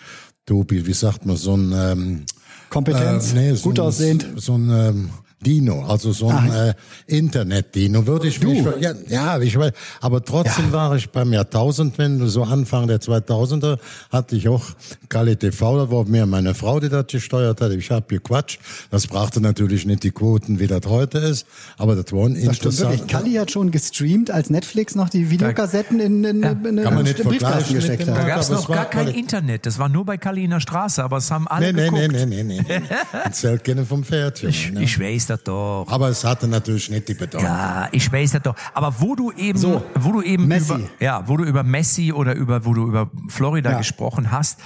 Tobi, 0.47 0.87
wie 0.87 0.93
sagt 0.93 1.27
man, 1.27 1.37
so 1.37 1.57
ein 1.57 1.73
ähm, 1.75 2.23
Kompetenz, 2.71 3.33
äh, 3.33 3.35
nee, 3.37 3.55
so 3.55 3.65
gut 3.71 3.79
ein, 3.81 3.87
aussehend. 3.87 4.27
So 4.37 4.55
ein 4.57 4.71
ähm, 4.71 5.11
Dino, 5.41 5.85
also 5.87 6.13
so 6.13 6.29
ein 6.29 6.51
äh, 6.51 6.75
Internet-Dino, 7.07 8.07
würde 8.07 8.29
ich 8.29 8.43
mich, 8.43 8.65
ja, 8.81 8.93
ja, 9.09 9.39
ich 9.39 9.57
weiß, 9.59 9.73
aber 10.01 10.25
trotzdem 10.25 10.73
war 10.73 10.97
ich 10.97 11.11
beim 11.11 11.33
Jahrtausendwende, 11.33 12.29
so 12.29 12.43
Anfang 12.43 12.87
der 12.87 13.01
2000er, 13.01 13.79
hatte 14.11 14.35
ich 14.37 14.49
auch 14.49 14.65
Kali 15.09 15.37
TV, 15.37 15.77
da 15.85 15.91
war 15.91 16.05
mir 16.07 16.25
meine 16.27 16.55
Frau, 16.55 16.81
die 16.81 16.89
das 16.89 17.07
gesteuert 17.09 17.61
hat, 17.61 17.71
ich 17.73 17.91
habe 17.91 18.07
gequatscht, 18.09 18.61
das 18.91 19.07
brachte 19.07 19.41
natürlich 19.41 19.85
nicht 19.85 20.03
die 20.05 20.11
Quoten, 20.11 20.59
wie 20.59 20.67
das 20.67 20.81
heute 20.87 21.19
ist, 21.19 21.47
aber 21.77 21.97
das 21.97 22.13
war 22.13 22.27
ein 22.27 22.35
interessant. 22.37 23.07
Kalli 23.07 23.35
hat 23.35 23.51
schon 23.51 23.71
gestreamt, 23.71 24.31
als 24.31 24.51
Netflix 24.51 24.95
noch 24.95 25.09
die 25.11 25.31
Videokassetten 25.31 26.01
in, 26.01 26.25
in, 26.25 26.43
in, 26.43 26.65
in 26.65 26.83
Kann 26.83 26.95
man 26.95 27.05
nicht 27.05 27.19
den 27.19 27.27
Briefkasten 27.27 27.75
gesteckt 27.75 28.01
dem- 28.07 28.15
Da 28.15 28.21
hat. 28.23 28.27
gab 28.27 28.41
es 28.41 28.51
noch 28.51 28.69
gar 28.69 28.87
kein 28.87 29.09
Quali- 29.09 29.19
Internet. 29.19 29.67
Das 29.67 29.79
war 29.79 29.89
nur 29.89 30.05
bei 30.05 30.17
Kali 30.17 30.45
in 30.45 30.51
der 30.51 30.61
Straße, 30.61 31.05
aber 31.05 31.19
es 31.19 31.31
haben 31.31 31.47
alle 31.47 31.73
Nee, 31.73 31.91
nee, 31.91 32.07
geguckt. 32.07 32.13
nee, 32.13 32.27
nee, 32.27 32.43
nee, 32.43 32.65
nee. 32.67 32.81
Erzählt 33.25 33.65
gerne 33.65 33.85
vom 33.85 34.03
Pferdchen. 34.03 34.49
Ich, 34.49 34.73
ne? 34.73 34.83
ich 34.83 34.99
weiß 34.99 35.26
das 35.27 35.43
doch. 35.45 35.87
Aber 35.89 36.09
es 36.09 36.25
hatte 36.25 36.49
natürlich 36.49 36.91
nicht 36.91 37.09
die 37.09 37.15
Bedeutung. 37.15 37.43
Ja, 37.47 37.89
ich 37.93 38.11
weiß 38.13 38.33
das 38.33 38.43
doch. 38.43 38.55
Aber 38.75 38.95
wo 39.01 39.15
du 39.15 39.33
eben, 39.33 39.59
So, 39.59 39.83
wo 39.99 40.13
du 40.13 40.23
eben 40.23 40.47
Messi. 40.49 40.75
über, 40.75 40.81
ja, 41.01 41.23
wo 41.29 41.37
du 41.37 41.45
über 41.45 41.63
Messi 41.63 42.13
oder 42.13 42.35
über, 42.35 42.65
wo 42.65 42.75
du 42.75 42.87
über 42.87 43.11
Florida 43.29 43.73
Ja. 43.73 43.79
gesprochen 43.79 44.31
hast, 44.31 44.61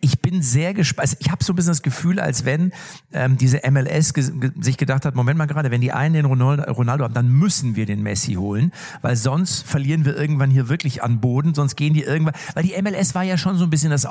ich 0.00 0.20
bin 0.20 0.42
sehr 0.42 0.74
gespannt. 0.74 1.08
Also 1.08 1.16
ich 1.18 1.30
habe 1.32 1.42
so 1.42 1.52
ein 1.52 1.56
bisschen 1.56 1.72
das 1.72 1.82
Gefühl, 1.82 2.20
als 2.20 2.44
wenn 2.44 2.72
ähm, 3.12 3.36
diese 3.36 3.60
MLS 3.68 4.14
ge 4.14 4.52
sich 4.60 4.76
gedacht 4.76 5.04
hat, 5.04 5.16
Moment 5.16 5.38
mal 5.38 5.46
gerade, 5.46 5.72
wenn 5.72 5.80
die 5.80 5.90
einen 5.90 6.14
den 6.14 6.24
Ronaldo, 6.26 6.70
Ronaldo 6.70 7.02
haben, 7.02 7.14
dann 7.14 7.28
müssen 7.28 7.74
wir 7.74 7.84
den 7.86 8.02
Messi 8.02 8.34
holen, 8.34 8.72
weil 9.02 9.16
sonst 9.16 9.66
verlieren 9.66 10.04
wir 10.04 10.16
irgendwann 10.16 10.50
hier 10.50 10.68
wirklich 10.68 11.02
an 11.02 11.20
Boden, 11.20 11.54
sonst 11.54 11.74
gehen 11.74 11.94
die 11.94 12.02
irgendwann, 12.02 12.34
weil 12.54 12.62
die 12.62 12.80
MLS 12.80 13.16
war 13.16 13.24
ja 13.24 13.36
schon 13.38 13.56
so 13.56 13.64
ein 13.64 13.70
bisschen 13.70 13.90
das 13.90 14.06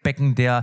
Auffangbecken 0.00 0.34
der 0.34 0.62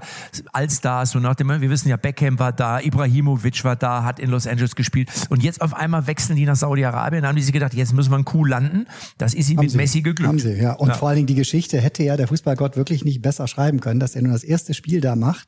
Allstars, 0.54 1.12
so 1.12 1.20
nach 1.20 1.36
dem, 1.36 1.48
wir 1.50 1.70
wissen 1.70 1.90
ja, 1.90 1.98
Beckham 1.98 2.40
war 2.40 2.52
da, 2.52 2.80
Ibrahimovic 2.80 3.64
war 3.64 3.76
da, 3.76 4.04
hat 4.04 4.20
in 4.20 4.30
Los 4.30 4.48
Angeles 4.48 4.76
gespielt 4.76 5.10
und 5.30 5.44
jetzt 5.44 5.62
auf 5.62 5.74
einmal 5.74 6.08
wechseln 6.08 6.36
die 6.36 6.46
nach 6.46 6.56
Saudi-Arabien, 6.56 7.22
dann 7.22 7.30
haben 7.30 7.36
die 7.36 7.42
sich 7.44 7.54
gedacht, 7.54 7.74
jetzt 7.74 7.94
müssen 7.94 8.12
wir 8.12 8.16
einen 8.16 8.26
Coup 8.26 8.46
landen, 8.48 8.88
das 9.18 9.34
ist 9.34 9.50
ihm 9.50 9.60
mit 9.60 9.72
sie. 9.72 9.78
Messi 9.78 10.02
geglückt. 10.02 10.28
Haben 10.28 10.40
sie, 10.40 10.54
ja. 10.54 10.74
Und 10.74 10.90
Ja. 10.90 10.94
vor 10.96 11.10
allen 11.10 11.18
Dingen 11.18 11.28
die 11.28 11.36
Geschichte 11.36 11.80
hätte 11.80 12.04
ja 12.04 12.18
der 12.18 12.28
Fußballgott 12.28 12.78
wirklich 12.78 13.06
nicht 13.06 13.22
besser 13.22 13.48
schreiben 13.48 13.80
können, 13.80 14.00
dass 14.00 14.16
er 14.16 14.22
nur 14.24 14.34
das 14.34 14.44
erste 14.44 14.74
Spiel 14.74 15.02
da 15.02 15.16
macht. 15.16 15.48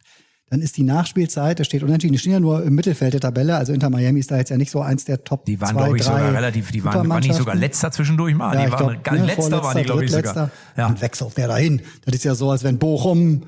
dann 0.51 0.61
ist 0.63 0.77
die 0.77 0.83
Nachspielzeit, 0.83 1.59
da 1.59 1.63
steht 1.63 1.83
unentschieden, 1.83 2.13
die 2.13 2.17
stehen 2.17 2.31
ja 2.31 2.39
nur 2.39 2.63
im 2.63 2.73
Mittelfeld 2.73 3.13
der 3.13 3.21
Tabelle, 3.21 3.55
also 3.55 3.71
Inter 3.71 3.91
Miami 3.91 4.19
ist 4.19 4.31
da 4.31 4.37
jetzt 4.37 4.49
ja 4.49 4.57
nicht 4.57 4.71
so 4.71 4.81
eins 4.81 5.05
der 5.05 5.23
Top 5.23 5.45
Die 5.45 5.61
waren, 5.61 5.77
glaube 5.77 5.95
ich, 5.97 6.01
sogar 6.03 6.33
relativ, 6.33 6.71
die 6.71 6.83
waren, 6.83 7.07
waren 7.07 7.21
nicht 7.21 7.35
sogar 7.35 7.53
letzter 7.53 7.91
zwischendurch 7.91 8.33
mal. 8.33 8.55
Ja, 8.57 8.65
die 8.65 8.71
waren, 8.71 8.97
glaub, 9.03 9.15
ne, 9.19 9.25
letzter 9.27 9.61
waren 9.63 9.77
die, 9.77 9.83
glaube 9.83 10.05
ich, 10.05 10.11
sogar. 10.11 10.35
Ja. 10.35 10.49
Dann 10.75 10.99
wechselt 11.01 11.37
der 11.37 11.49
dahin. 11.49 11.83
Das 12.03 12.15
ist 12.15 12.23
ja 12.23 12.33
so, 12.33 12.49
als 12.49 12.63
wenn 12.63 12.79
Bochum 12.79 13.43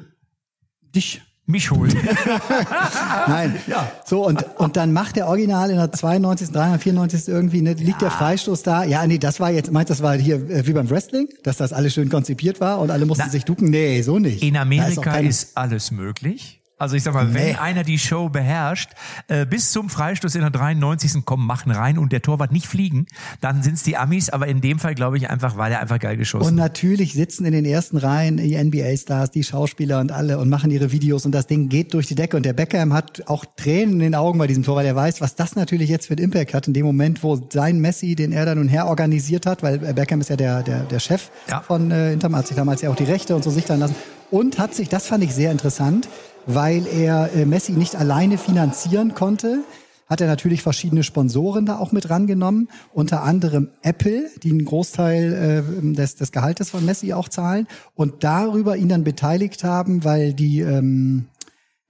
dich 0.95 1.21
Mich 1.47 1.71
holt. 1.71 1.95
Nein. 3.27 3.55
ja. 3.67 3.91
So, 4.05 4.25
und, 4.25 4.45
und 4.57 4.77
dann 4.77 4.93
macht 4.93 5.15
der 5.15 5.27
Original 5.27 5.69
in 5.69 5.77
der 5.77 5.91
92., 5.91 6.51
394. 6.51 7.27
irgendwie, 7.27 7.61
ne, 7.61 7.73
liegt 7.73 8.01
der 8.01 8.11
Freistoß 8.11 8.63
da. 8.63 8.83
Ja, 8.83 9.05
nee, 9.07 9.17
das 9.17 9.39
war 9.39 9.51
jetzt, 9.51 9.71
meinst 9.71 9.89
du, 9.89 9.93
das 9.93 10.01
war 10.03 10.15
hier 10.15 10.35
äh, 10.49 10.65
wie 10.67 10.73
beim 10.73 10.89
Wrestling, 10.89 11.27
dass 11.43 11.57
das 11.57 11.73
alles 11.73 11.93
schön 11.93 12.09
konzipiert 12.09 12.61
war 12.61 12.79
und 12.79 12.91
alle 12.91 13.05
mussten 13.05 13.23
Na, 13.25 13.31
sich 13.31 13.43
ducken? 13.43 13.69
Nee, 13.69 14.01
so 14.01 14.19
nicht. 14.19 14.41
In 14.43 14.55
ist 14.55 14.61
Amerika 14.61 15.01
keine- 15.01 15.27
ist 15.27 15.57
alles 15.57 15.91
möglich. 15.91 16.60
Also 16.81 16.95
ich 16.95 17.03
sag 17.03 17.13
mal, 17.13 17.33
wenn 17.33 17.43
Nee. 17.49 17.55
einer 17.55 17.83
die 17.83 17.99
Show 17.99 18.29
beherrscht, 18.29 18.89
äh, 19.27 19.45
bis 19.45 19.71
zum 19.71 19.87
Freistoß 19.89 20.33
in 20.35 20.41
der 20.41 20.49
93. 20.49 21.23
kommen, 21.25 21.45
machen 21.45 21.71
rein 21.71 21.97
und 21.99 22.11
der 22.11 22.21
Torwart 22.23 22.51
nicht 22.51 22.65
fliegen, 22.65 23.05
dann 23.39 23.61
sind's 23.61 23.83
die 23.83 23.97
Amis, 23.97 24.29
aber 24.29 24.47
in 24.47 24.61
dem 24.61 24.79
Fall 24.79 24.95
glaube 24.95 25.17
ich 25.17 25.29
einfach, 25.29 25.57
weil 25.57 25.71
er 25.71 25.79
einfach 25.79 25.99
geil 25.99 26.13
Und 26.13 26.17
geschossen. 26.19 26.47
hat. 26.47 26.53
natürlich 26.55 27.13
sitzen 27.13 27.45
in 27.45 27.51
den 27.53 27.65
ersten 27.65 27.97
Reihen 27.97 28.37
die 28.37 28.55
NBA-Stars, 28.55 29.29
die 29.29 29.43
Schauspieler 29.43 29.99
und 29.99 30.11
alle 30.11 30.39
und 30.39 30.49
machen 30.49 30.71
ihre 30.71 30.91
Videos 30.91 31.25
und 31.25 31.33
das 31.33 31.45
Ding 31.45 31.69
geht 31.69 31.93
durch 31.93 32.07
die 32.07 32.15
Decke. 32.15 32.35
Und 32.35 32.47
der 32.47 32.53
Beckham 32.53 32.93
hat 32.93 33.21
auch 33.27 33.45
Tränen 33.55 33.93
in 33.95 33.99
den 33.99 34.15
Augen 34.15 34.39
bei 34.39 34.47
diesem 34.47 34.63
Tor, 34.63 34.75
weil 34.77 34.85
er 34.87 34.95
weiß, 34.95 35.21
was 35.21 35.35
das 35.35 35.55
natürlich 35.55 35.87
jetzt 35.89 36.07
für 36.07 36.13
einen 36.15 36.23
Impact 36.23 36.53
hat 36.55 36.67
in 36.67 36.73
dem 36.73 36.85
Moment, 36.87 37.21
wo 37.21 37.39
sein 37.53 37.79
Messi, 37.79 38.15
den 38.15 38.31
er 38.31 38.45
dann 38.45 38.57
nun 38.57 38.67
her 38.67 38.87
organisiert 38.87 39.45
hat, 39.45 39.61
weil 39.61 39.77
Beckham 39.77 40.19
ist 40.21 40.29
ja 40.31 40.35
der, 40.35 40.63
der, 40.63 40.79
der 40.85 40.99
Chef 40.99 41.29
Ja. 41.47 41.61
von 41.61 41.91
äh, 41.91 42.11
Inter, 42.13 42.31
hat 42.31 42.47
sich 42.47 42.57
damals 42.57 42.81
ja 42.81 42.89
auch 42.89 42.95
die 42.95 43.03
Rechte 43.03 43.35
und 43.35 43.43
so 43.43 43.51
sichtern 43.51 43.79
lassen. 43.79 43.95
Und 44.31 44.57
hat 44.59 44.73
sich, 44.73 44.87
das 44.87 45.07
fand 45.07 45.23
ich 45.25 45.33
sehr 45.35 45.51
interessant, 45.51 46.07
weil 46.45 46.85
er 46.87 47.33
äh, 47.33 47.45
Messi 47.45 47.73
nicht 47.73 47.95
alleine 47.95 48.37
finanzieren 48.37 49.13
konnte, 49.13 49.63
hat 50.07 50.19
er 50.19 50.27
natürlich 50.27 50.61
verschiedene 50.61 51.03
Sponsoren 51.03 51.65
da 51.65 51.77
auch 51.77 51.93
mit 51.93 52.09
rangenommen, 52.09 52.67
unter 52.93 53.23
anderem 53.23 53.69
Apple, 53.81 54.29
die 54.43 54.51
einen 54.51 54.65
Großteil 54.65 55.63
äh, 55.83 55.93
des, 55.95 56.15
des 56.15 56.31
Gehaltes 56.31 56.69
von 56.69 56.85
Messi 56.85 57.13
auch 57.13 57.29
zahlen 57.29 57.67
und 57.95 58.23
darüber 58.23 58.75
ihn 58.75 58.89
dann 58.89 59.05
beteiligt 59.05 59.63
haben, 59.63 60.03
weil 60.03 60.33
die 60.33 60.59
ähm, 60.59 61.27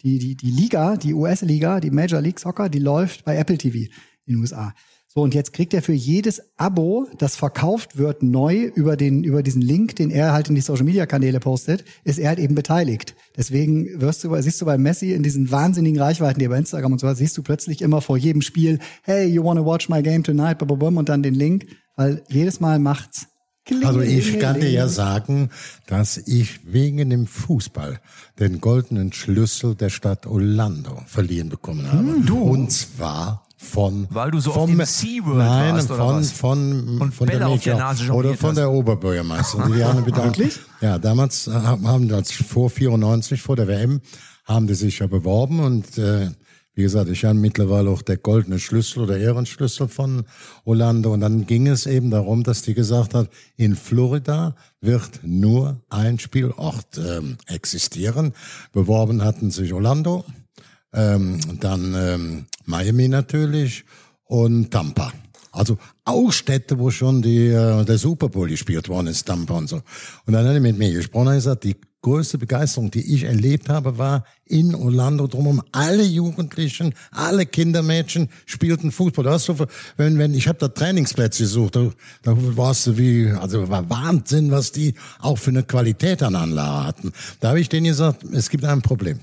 die, 0.03 0.17
die, 0.17 0.35
die 0.35 0.51
Liga, 0.51 0.97
die 0.97 1.13
US-Liga, 1.13 1.79
die 1.79 1.91
Major 1.91 2.21
League 2.21 2.39
Soccer, 2.39 2.69
die 2.69 2.79
läuft 2.79 3.23
bei 3.23 3.37
Apple 3.37 3.57
TV 3.57 3.91
in 4.25 4.33
den 4.33 4.37
USA. 4.37 4.73
So, 5.13 5.19
und 5.19 5.33
jetzt 5.33 5.51
kriegt 5.51 5.73
er 5.73 5.81
für 5.81 5.91
jedes 5.91 6.41
Abo, 6.55 7.05
das 7.17 7.35
verkauft 7.35 7.97
wird, 7.97 8.23
neu 8.23 8.71
über 8.75 8.95
den, 8.95 9.25
über 9.25 9.43
diesen 9.43 9.61
Link, 9.61 9.97
den 9.97 10.09
er 10.09 10.31
halt 10.31 10.47
in 10.47 10.55
die 10.55 10.61
Social 10.61 10.85
Media 10.85 11.05
Kanäle 11.05 11.41
postet, 11.41 11.83
ist 12.05 12.17
er 12.17 12.29
halt 12.29 12.39
eben 12.39 12.55
beteiligt. 12.55 13.13
Deswegen 13.35 13.99
wirst 13.99 14.23
du, 14.23 14.33
siehst 14.41 14.61
du 14.61 14.65
bei 14.65 14.77
Messi 14.77 15.11
in 15.11 15.21
diesen 15.21 15.51
wahnsinnigen 15.51 15.99
Reichweiten, 15.99 16.39
die 16.39 16.45
er 16.45 16.49
bei 16.51 16.57
Instagram 16.57 16.93
und 16.93 16.99
so 16.99 17.09
hat, 17.09 17.17
siehst 17.17 17.37
du 17.37 17.43
plötzlich 17.43 17.81
immer 17.81 17.99
vor 17.99 18.15
jedem 18.15 18.41
Spiel, 18.41 18.79
hey, 19.03 19.27
you 19.27 19.43
wanna 19.43 19.65
watch 19.65 19.89
my 19.89 20.01
game 20.01 20.23
tonight, 20.23 20.59
bababum, 20.59 20.95
und 20.95 21.09
dann 21.09 21.21
den 21.21 21.35
Link, 21.35 21.65
weil 21.97 22.23
jedes 22.29 22.61
Mal 22.61 22.79
macht's. 22.79 23.27
Also 23.83 23.99
ich 23.99 24.39
kann 24.39 24.61
dir 24.61 24.71
ja 24.71 24.87
sagen, 24.87 25.49
dass 25.87 26.17
ich 26.17 26.71
wegen 26.71 27.09
dem 27.09 27.27
Fußball 27.27 27.99
den 28.39 28.61
goldenen 28.61 29.11
Schlüssel 29.11 29.75
der 29.75 29.89
Stadt 29.89 30.25
Orlando 30.25 31.01
verliehen 31.05 31.49
bekommen 31.49 31.91
habe. 31.91 32.33
Und 32.33 32.71
zwar 32.71 33.45
von 33.61 34.07
Weil 34.09 34.31
du 34.31 34.39
so 34.39 34.51
vom, 34.51 34.63
oft 34.63 34.71
im 34.73 34.83
SeaWorld 34.83 35.37
Nein, 35.37 35.73
warst, 35.75 35.91
oder 35.91 35.97
von, 36.05 36.15
was? 36.17 36.31
von, 36.31 36.99
Und 36.99 37.13
von 37.13 37.27
Bälle 37.27 37.39
der 37.39 37.49
Mädchen- 37.49 38.11
oder 38.11 38.33
von 38.33 38.49
hast. 38.49 38.57
der 38.57 38.71
Oberbürgermeisterin. 38.71 39.73
Die 39.73 39.83
haben 39.83 40.05
Wirklich? 40.05 40.59
Ja, 40.81 40.97
damals 40.97 41.47
äh, 41.47 41.51
haben 41.51 42.07
das 42.07 42.31
vor 42.31 42.69
94 42.69 43.41
vor 43.41 43.55
der 43.55 43.67
WM 43.67 44.01
haben 44.45 44.67
die 44.67 44.73
sich 44.73 44.99
ja 44.99 45.07
beworben 45.07 45.59
und 45.59 45.97
äh, 45.99 46.29
wie 46.73 46.83
gesagt, 46.83 47.09
ich 47.09 47.25
habe 47.25 47.35
mittlerweile 47.37 47.89
auch 47.89 48.01
der 48.01 48.17
goldene 48.17 48.57
Schlüssel 48.57 49.03
oder 49.03 49.17
Ehrenschlüssel 49.17 49.89
von 49.89 50.23
Orlando. 50.63 51.11
Und 51.13 51.19
dann 51.19 51.45
ging 51.45 51.67
es 51.67 51.85
eben 51.85 52.09
darum, 52.09 52.43
dass 52.43 52.61
die 52.61 52.73
gesagt 52.73 53.13
hat, 53.13 53.29
in 53.57 53.75
Florida 53.75 54.55
wird 54.79 55.19
nur 55.21 55.81
ein 55.89 56.17
Spielort 56.17 56.97
ähm, 56.97 57.37
existieren. 57.47 58.33
Beworben 58.71 59.21
hatten 59.21 59.51
sich 59.51 59.73
Orlando, 59.73 60.23
ähm, 60.93 61.39
dann 61.59 61.95
ähm, 61.95 62.45
Miami 62.65 63.07
natürlich 63.07 63.85
und 64.25 64.71
Tampa. 64.71 65.11
Also 65.51 65.77
auch 66.05 66.31
Städte, 66.31 66.79
wo 66.79 66.91
schon 66.91 67.21
die, 67.21 67.47
äh, 67.47 67.83
der 67.83 67.97
Super 67.97 68.29
Bowl 68.29 68.47
gespielt 68.47 68.87
worden 68.87 69.07
ist, 69.07 69.25
Tampa 69.25 69.55
und 69.57 69.67
so. 69.67 69.81
Und 70.25 70.33
dann 70.33 70.47
hat 70.47 70.53
er 70.53 70.61
mit 70.61 70.77
mir 70.77 70.91
gesprochen 70.93 71.27
und 71.27 71.33
gesagt, 71.33 71.65
die 71.65 71.75
größte 72.01 72.37
Begeisterung, 72.37 72.89
die 72.89 73.13
ich 73.13 73.23
erlebt 73.23 73.69
habe, 73.69 73.97
war 73.97 74.25
in 74.45 74.73
Orlando 74.73 75.27
drumherum. 75.27 75.61
Alle 75.71 76.03
Jugendlichen, 76.03 76.93
alle 77.11 77.45
Kindermädchen 77.45 78.29
spielten 78.45 78.91
Fußball. 78.91 79.25
Da 79.25 79.31
hast 79.31 79.49
du, 79.49 79.55
wenn, 79.97 80.17
wenn, 80.17 80.33
ich 80.33 80.47
habe 80.47 80.57
da 80.57 80.67
Trainingsplätze 80.69 81.43
gesucht, 81.43 81.75
da, 81.75 81.89
da 82.23 82.35
warst 82.57 82.87
du 82.87 82.97
wie, 82.97 83.29
also 83.29 83.69
war 83.69 83.89
Wahnsinn, 83.89 84.51
was 84.51 84.71
die 84.71 84.95
auch 85.19 85.37
für 85.37 85.51
eine 85.51 85.63
Qualität 85.63 86.23
an 86.23 86.35
Anlage 86.35 86.87
hatten. 86.87 87.13
Da 87.39 87.49
habe 87.49 87.59
ich 87.59 87.69
denen 87.69 87.87
gesagt, 87.87 88.23
es 88.23 88.49
gibt 88.49 88.65
ein 88.65 88.81
Problem. 88.81 89.19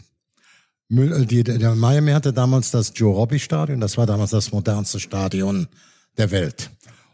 Müll- 0.89 1.27
Die, 1.27 1.45
der 1.45 1.75
Miami 1.75 2.13
hatte 2.13 2.33
damals 2.33 2.71
das 2.71 2.93
Joe 2.95 3.15
Robbie 3.15 3.39
Stadion, 3.39 3.81
das 3.81 3.97
war 3.97 4.07
damals 4.07 4.31
das 4.31 4.53
modernste 4.53 5.01
Stadion 5.01 5.69
der 6.17 6.31
Welt. 6.31 6.71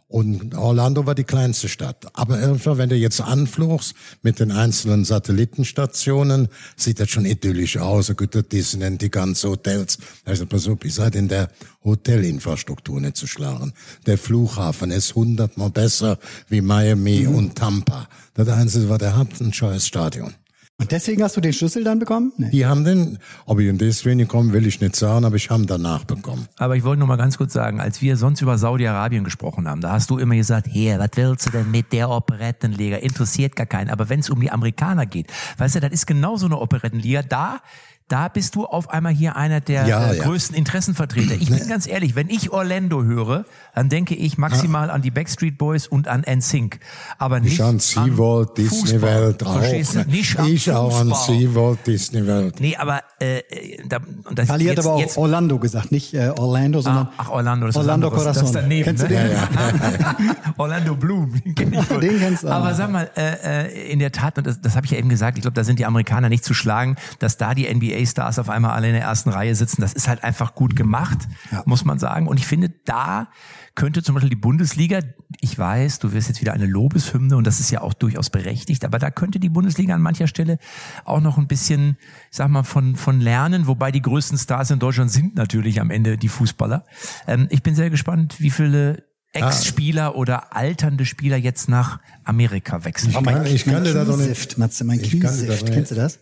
Und 0.06 0.54
Orlando 0.54 1.06
war 1.06 1.16
die 1.16 1.24
kleinste 1.24 1.68
Stadt. 1.68 2.06
Aber 2.12 2.38
irgendwann, 2.40 2.78
wenn 2.78 2.88
du 2.88 2.94
jetzt 2.94 3.20
anflugst 3.20 3.94
mit 4.22 4.38
den 4.38 4.52
einzelnen 4.52 5.04
Satellitenstationen, 5.04 6.48
sieht 6.76 7.00
das 7.00 7.10
schon 7.10 7.24
idyllisch 7.24 7.78
aus. 7.78 8.14
Gut, 8.14 8.36
das 8.36 8.76
nennt 8.76 9.02
die 9.02 9.10
ganzen 9.10 9.50
Hotels. 9.50 9.98
Also 10.24 10.46
pass 10.46 10.68
auf, 10.68 10.84
ihr 10.84 10.92
seid 10.92 11.16
in 11.16 11.26
der 11.26 11.48
Hotelinfrastruktur 11.82 13.00
nicht 13.00 13.16
zu 13.16 13.26
schlagen. 13.26 13.72
Der 14.06 14.16
Flughafen 14.18 14.92
ist 14.92 15.16
hundertmal 15.16 15.70
besser 15.70 16.18
wie 16.48 16.60
Miami 16.60 17.26
und 17.26 17.56
Tampa. 17.56 18.08
Das 18.34 18.48
Einzige, 18.48 18.88
was 18.90 19.02
er 19.02 19.16
hat, 19.16 19.40
ein 19.40 19.52
scheiß 19.52 19.84
Stadion. 19.84 20.34
Und 20.80 20.90
deswegen 20.90 21.22
hast 21.22 21.36
du 21.36 21.40
den 21.40 21.52
Schlüssel 21.52 21.84
dann 21.84 22.00
bekommen? 22.00 22.32
Nee. 22.36 22.50
Die 22.50 22.66
haben 22.66 22.84
den, 22.84 23.18
ob 23.46 23.60
ich 23.60 23.68
in 23.68 23.78
deswegen 23.78 24.18
gekommen, 24.18 24.52
will 24.52 24.66
ich 24.66 24.80
nicht 24.80 24.96
sagen, 24.96 25.24
aber 25.24 25.36
ich 25.36 25.48
habe 25.48 25.62
ihn 25.62 25.66
danach 25.68 26.04
bekommen. 26.04 26.48
Aber 26.58 26.74
ich 26.74 26.82
wollte 26.82 26.98
noch 26.98 27.06
mal 27.06 27.16
ganz 27.16 27.38
kurz 27.38 27.52
sagen, 27.52 27.80
als 27.80 28.02
wir 28.02 28.16
sonst 28.16 28.40
über 28.40 28.58
Saudi-Arabien 28.58 29.22
gesprochen 29.22 29.68
haben, 29.68 29.80
da 29.80 29.92
hast 29.92 30.10
du 30.10 30.18
immer 30.18 30.34
gesagt, 30.34 30.66
hier, 30.68 30.98
was 30.98 31.10
willst 31.14 31.46
du 31.46 31.50
denn 31.50 31.70
mit 31.70 31.92
der 31.92 32.10
Operettenliga? 32.10 32.96
Interessiert 32.96 33.54
gar 33.54 33.66
keinen. 33.66 33.88
Aber 33.88 34.08
wenn 34.08 34.18
es 34.18 34.30
um 34.30 34.40
die 34.40 34.50
Amerikaner 34.50 35.06
geht, 35.06 35.32
weißt 35.58 35.76
du, 35.76 35.80
das 35.80 35.92
ist 35.92 36.06
genau 36.08 36.36
so 36.36 36.46
eine 36.46 36.58
Operettenliga, 36.58 37.22
da 37.22 37.60
da 38.08 38.28
bist 38.28 38.54
du 38.54 38.66
auf 38.66 38.90
einmal 38.90 39.12
hier 39.12 39.34
einer 39.36 39.60
der 39.60 39.86
Ja, 39.86 40.10
äh, 40.10 40.18
ja. 40.18 40.24
größten 40.24 40.54
Interessenvertreter. 40.56 41.34
Ich 41.40 41.48
bin 41.50 41.66
ganz 41.68 41.86
ehrlich, 41.86 42.14
wenn 42.14 42.28
ich 42.28 42.52
Orlando 42.52 43.02
höre, 43.02 43.44
dann 43.74 43.88
denke 43.88 44.14
ich 44.14 44.36
maximal 44.36 44.90
an 44.90 45.00
die 45.00 45.10
Backstreet 45.10 45.56
Boys 45.56 45.86
und 45.86 46.06
an 46.06 46.22
NSYNC. 46.22 46.80
Aber 47.18 47.40
nicht 47.40 47.54
Ich 47.54 47.62
an 47.62 47.78
SeaWorld, 47.80 48.58
Disney 48.58 48.92
Fußball. 48.92 49.02
Welt 49.02 49.42
auch. 49.46 49.58
Verstehst 49.58 49.94
du? 49.94 50.00
Nicht 50.04 50.38
an 50.38 50.46
ich 50.46 50.70
auch 50.70 51.00
an 51.00 51.08
Fußball. 51.08 51.38
SeaWorld, 51.38 51.86
Disney 51.86 52.26
Welt. 52.26 52.60
Nee, 52.60 52.76
aber 52.76 53.00
äh, 53.20 53.38
äh, 53.38 53.78
da, 53.88 53.98
und 54.28 54.38
das, 54.38 54.48
Kali 54.48 54.64
hat 54.66 54.76
jetzt, 54.76 54.86
aber 54.86 54.94
auch 54.96 55.00
jetzt, 55.00 55.16
Orlando 55.16 55.58
gesagt, 55.58 55.90
nicht 55.90 56.12
äh, 56.14 56.28
Orlando, 56.36 56.80
sondern 56.82 57.06
Ah, 57.06 57.12
ach, 57.16 57.30
Orlando, 57.30 57.66
das 57.68 57.76
Orlando 57.76 58.08
ist. 58.08 58.14
Corazon. 58.14 58.34
Das 58.42 58.50
ist 58.50 58.54
daneben, 58.54 58.84
Kennst 58.84 59.02
du 59.04 59.08
ne? 59.08 59.14
den? 59.14 59.30
Ja, 59.32 59.38
ja. 59.38 60.16
Orlando 60.58 60.94
Bloom, 60.94 61.32
den 61.42 61.54
kenn 61.54 61.72
ich 61.72 61.90
wohl. 61.90 62.00
Den 62.00 62.18
kennst 62.18 62.42
du 62.44 62.48
auch. 62.48 62.52
Aber 62.52 62.74
sag 62.74 62.90
mal, 62.90 63.10
äh, 63.16 63.64
äh, 63.66 63.90
in 63.92 63.98
der 63.98 64.12
Tat, 64.12 64.36
und 64.38 64.46
das, 64.46 64.60
das 64.60 64.76
habe 64.76 64.84
ich 64.86 64.92
ja 64.92 64.98
eben 64.98 65.08
gesagt, 65.08 65.38
ich 65.38 65.42
glaube, 65.42 65.54
da 65.54 65.64
sind 65.64 65.78
die 65.78 65.86
Amerikaner 65.86 66.28
nicht 66.28 66.44
zu 66.44 66.52
schlagen, 66.54 66.96
dass 67.18 67.36
da 67.38 67.54
die 67.54 67.66
NBA-Stars 67.94 68.38
auf 68.38 68.48
einmal 68.48 68.72
alle 68.72 68.88
in 68.88 68.94
der 68.94 69.02
ersten 69.02 69.30
Reihe 69.30 69.54
sitzen. 69.54 69.80
Das 69.80 69.92
ist 69.92 70.08
halt 70.08 70.24
einfach 70.24 70.54
gut 70.54 70.76
gemacht, 70.76 71.18
Ja. 71.50 71.62
muss 71.66 71.84
man 71.84 71.98
sagen. 71.98 72.26
Und 72.26 72.38
ich 72.38 72.46
finde, 72.46 72.70
da 72.84 73.28
könnte 73.74 74.02
zum 74.02 74.14
Beispiel 74.14 74.30
die 74.30 74.36
Bundesliga, 74.36 75.00
ich 75.40 75.58
weiß, 75.58 75.98
du 75.98 76.12
wirst 76.12 76.28
jetzt 76.28 76.40
wieder 76.40 76.52
eine 76.52 76.66
Lobeshymne 76.66 77.36
und 77.36 77.44
das 77.46 77.60
ist 77.60 77.70
ja 77.70 77.80
auch 77.80 77.92
durchaus 77.92 78.30
berechtigt, 78.30 78.84
aber 78.84 78.98
da 78.98 79.10
könnte 79.10 79.40
die 79.40 79.48
Bundesliga 79.48 79.94
an 79.94 80.00
mancher 80.02 80.28
Stelle 80.28 80.58
auch 81.04 81.20
noch 81.20 81.38
ein 81.38 81.48
bisschen, 81.48 81.96
ich 82.30 82.36
sag 82.36 82.48
mal, 82.48 82.62
von, 82.62 82.94
von 82.96 83.20
lernen, 83.20 83.66
wobei 83.66 83.90
die 83.90 84.02
größten 84.02 84.38
Stars 84.38 84.70
in 84.70 84.78
Deutschland 84.78 85.10
sind 85.10 85.34
natürlich 85.34 85.80
am 85.80 85.90
Ende 85.90 86.16
die 86.16 86.28
Fußballer. 86.28 86.84
Ähm, 87.26 87.46
ich 87.50 87.62
bin 87.62 87.74
sehr 87.74 87.90
gespannt, 87.90 88.36
wie 88.38 88.50
viele 88.50 89.04
Ex-Spieler 89.32 90.14
oder 90.14 90.54
alternde 90.54 91.04
Spieler 91.04 91.36
jetzt 91.36 91.68
nach 91.68 91.98
Amerika 92.22 92.84
wechseln. 92.84 93.10
Ich 93.10 93.20
kann, 93.24 93.46
ich 93.46 93.64
kann 93.64 93.82
dir 93.82 93.92
da 93.92 94.04
doch 94.04 94.16
nicht. 94.16 94.56
Matze, 94.58 94.84
mein 94.84 95.00
Ich 95.00 95.10
Kniesift. 95.10 95.66
Kennst 95.72 95.90
du 95.90 95.96
das? 95.96 96.20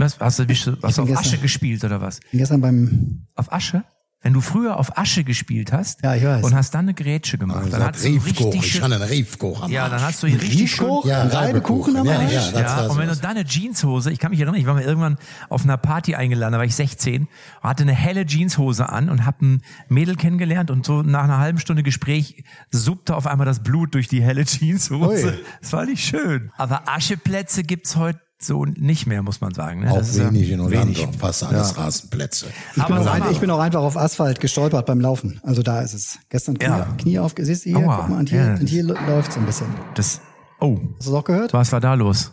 Was, 0.00 0.18
hast 0.18 0.38
du, 0.38 0.44
bist 0.46 0.66
du, 0.66 0.76
hast 0.82 0.98
du 0.98 1.02
auf 1.02 1.08
bin 1.08 1.16
Asche 1.16 1.30
gestern- 1.30 1.42
gespielt 1.42 1.84
oder 1.84 2.00
was? 2.00 2.18
Ich 2.24 2.30
bin 2.30 2.38
gestern 2.40 2.60
beim 2.60 3.26
Auf 3.34 3.52
Asche? 3.52 3.84
Wenn 4.22 4.34
du 4.34 4.42
früher 4.42 4.76
auf 4.76 4.98
Asche 4.98 5.24
gespielt 5.24 5.72
hast 5.72 6.02
Ja, 6.02 6.14
ich 6.14 6.22
weiß. 6.22 6.44
und 6.44 6.54
hast 6.54 6.74
dann 6.74 6.80
eine 6.80 6.92
Grätsche 6.92 7.38
gemacht, 7.38 7.62
dann 7.64 7.80
Sagt 7.80 7.94
hast 7.96 8.04
du 8.04 8.08
Riefkoch, 8.08 8.52
richtig 8.52 8.76
ich 8.76 8.82
habe 8.82 8.94
einen 8.94 9.02
Riefkoch 9.02 9.62
am 9.62 9.70
ja, 9.70 9.88
dann 9.88 10.02
hast 10.02 10.22
du 10.22 10.26
hier 10.26 10.42
richtig 10.42 10.70
schön, 10.72 10.84
Riefkoch, 10.84 11.06
Ja, 11.06 11.22
Reibekuchen 11.26 11.96
am 11.96 12.04
ja, 12.06 12.18
Arsch. 12.18 12.32
ja, 12.34 12.50
ja, 12.50 12.66
war's 12.76 12.90
und 12.90 12.98
wenn 12.98 13.08
du 13.08 13.16
dann 13.16 13.30
eine 13.30 13.46
Jeanshose, 13.46 14.10
ich 14.12 14.18
kann 14.18 14.30
mich 14.32 14.38
erinnern, 14.40 14.60
ich 14.60 14.66
war 14.66 14.74
mal 14.74 14.82
irgendwann 14.82 15.16
auf 15.48 15.64
einer 15.64 15.78
Party 15.78 16.16
eingeladen, 16.16 16.52
da 16.52 16.58
war 16.58 16.66
ich 16.66 16.74
16, 16.74 17.28
hatte 17.62 17.82
eine 17.84 17.94
helle 17.94 18.26
Jeanshose 18.26 18.90
an 18.90 19.08
und 19.08 19.24
habe 19.24 19.38
ein 19.46 19.62
Mädel 19.88 20.16
kennengelernt 20.16 20.70
und 20.70 20.84
so 20.84 21.00
nach 21.00 21.24
einer 21.24 21.38
halben 21.38 21.58
Stunde 21.58 21.82
Gespräch 21.82 22.44
suppte 22.70 23.16
auf 23.16 23.26
einmal 23.26 23.46
das 23.46 23.62
Blut 23.62 23.94
durch 23.94 24.08
die 24.08 24.20
helle 24.22 24.44
Jeanshose. 24.44 25.28
Ui. 25.28 25.38
Das 25.62 25.72
war 25.72 25.86
nicht 25.86 26.04
schön. 26.04 26.52
Aber 26.58 26.82
Ascheplätze 26.90 27.62
gibt's 27.64 27.96
heute 27.96 28.20
so 28.42 28.64
nicht 28.64 29.06
mehr, 29.06 29.22
muss 29.22 29.40
man 29.40 29.52
sagen. 29.54 29.80
Ne? 29.80 29.90
Auch 29.90 29.98
Das 29.98 30.10
ist 30.10 30.18
ja 30.18 30.32
wenig 30.32 30.50
in 30.50 30.60
Orlando, 30.60 30.86
wenig. 30.86 31.08
fast 31.18 31.44
alles 31.44 31.76
Rasenplätze. 31.76 32.46
Ich 32.76 32.82
bin, 32.84 32.96
ein, 32.96 33.22
ich 33.30 33.38
bin 33.40 33.50
auch 33.50 33.58
einfach 33.60 33.82
auf 33.82 33.96
Asphalt 33.96 34.40
gestolpert 34.40 34.86
beim 34.86 35.00
Laufen. 35.00 35.40
Also 35.42 35.62
da 35.62 35.80
ist 35.82 35.94
es. 35.94 36.18
Gestern 36.28 36.58
Knie, 36.58 36.68
Ja. 36.68 36.88
Knie 36.98 37.18
auf, 37.18 37.34
siehst 37.38 37.66
du 37.66 37.70
hier, 37.70 37.78
Aua, 37.78 37.96
guck 38.00 38.08
mal, 38.08 38.18
und 38.20 38.28
hier, 38.30 38.44
ja. 38.44 38.54
und 38.54 38.66
hier 38.68 38.84
läuft 38.84 39.30
es 39.32 39.36
ein 39.36 39.46
bisschen. 39.46 39.66
Das, 39.94 40.20
oh, 40.60 40.78
Hast 40.96 41.06
du 41.06 41.10
das 41.10 41.20
auch 41.20 41.24
gehört? 41.24 41.52
was 41.52 41.70
war 41.72 41.80
da 41.80 41.94
los? 41.94 42.32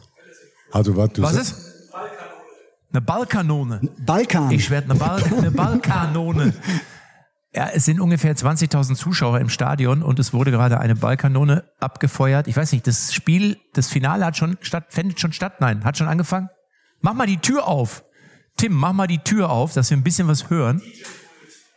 Also 0.72 0.96
was 0.96 1.12
du 1.14 1.22
Was 1.22 1.36
ist? 1.36 1.56
Eine 2.92 3.02
Ballkanone. 3.02 3.82
Balkan. 4.06 4.50
Ich 4.52 4.70
werde 4.70 4.90
eine, 4.92 5.00
Ball, 5.00 5.22
eine 5.24 5.52
Ballkanone. 5.52 6.54
Ja, 7.54 7.70
es 7.74 7.86
sind 7.86 8.00
ungefähr 8.00 8.36
20.000 8.36 8.96
Zuschauer 8.96 9.40
im 9.40 9.50
Stadion 9.50 10.04
und 10.04 10.20
es 10.20 10.34
wurde 10.34 10.52
gerade 10.52 10.80
eine 10.80 10.96
Ballkanone 10.96 11.64
abgefeuert. 11.80 12.48
Ich 12.48 12.58
weiß 12.58 12.72
nicht, 12.74 12.86
das 12.86 13.14
Spiel, 13.14 13.58
das 13.74 13.88
Finale 13.88 14.26
hat 14.26 14.38
schon 14.38 14.58
statt, 14.62 14.88
findet 14.90 15.20
schon 15.20 15.32
statt? 15.32 15.62
Nein, 15.62 15.84
hat 15.84 15.98
schon 15.98 16.08
angefangen? 16.08 16.50
Mach 17.00 17.14
mal 17.14 17.28
die 17.28 17.38
Tür 17.38 17.68
auf. 17.68 18.04
Tim, 18.58 18.74
mach 18.74 18.94
mal 18.94 19.08
die 19.08 19.20
Tür 19.20 19.50
auf, 19.50 19.74
dass 19.74 19.90
wir 19.90 19.98
ein 19.98 20.04
bisschen 20.04 20.28
was 20.28 20.50
hören. 20.50 20.82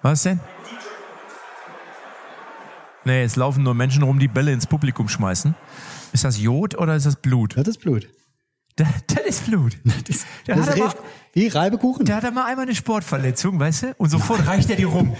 Was 0.03 0.23
denn? 0.23 0.41
Nee, 3.05 3.23
es 3.23 3.37
laufen 3.37 3.63
nur 3.63 3.75
Menschen 3.75 4.03
rum, 4.03 4.19
die 4.19 4.29
Bälle 4.29 4.53
ins 4.53 4.67
Publikum 4.67 5.09
schmeißen. 5.09 5.55
Ist 6.13 6.25
das 6.25 6.39
Jod 6.41 6.77
oder 6.77 6.97
ist 6.97 7.07
das 7.07 7.17
Blut? 7.17 7.57
das 7.57 7.69
ist 7.69 7.79
Blut. 7.79 8.09
Das, 8.77 8.89
das 9.07 9.25
ist 9.27 9.47
Blut. 9.47 9.77
Der 10.47 10.57
Das 10.57 10.69
hat 10.69 10.77
aber- 10.77 10.87
ist 10.89 10.97
wie 11.33 11.47
Reibekuchen. 11.47 12.05
der 12.07 12.17
hat 12.17 12.25
aber 12.25 12.45
einmal 12.45 12.65
eine 12.67 12.75
Sportverletzung, 12.75 13.61
weißt 13.61 13.83
du? 13.83 13.95
Und 13.99 14.11
sofort 14.11 14.45
reicht 14.49 14.69
er 14.69 14.75
dir 14.75 14.89
rum. 14.89 15.15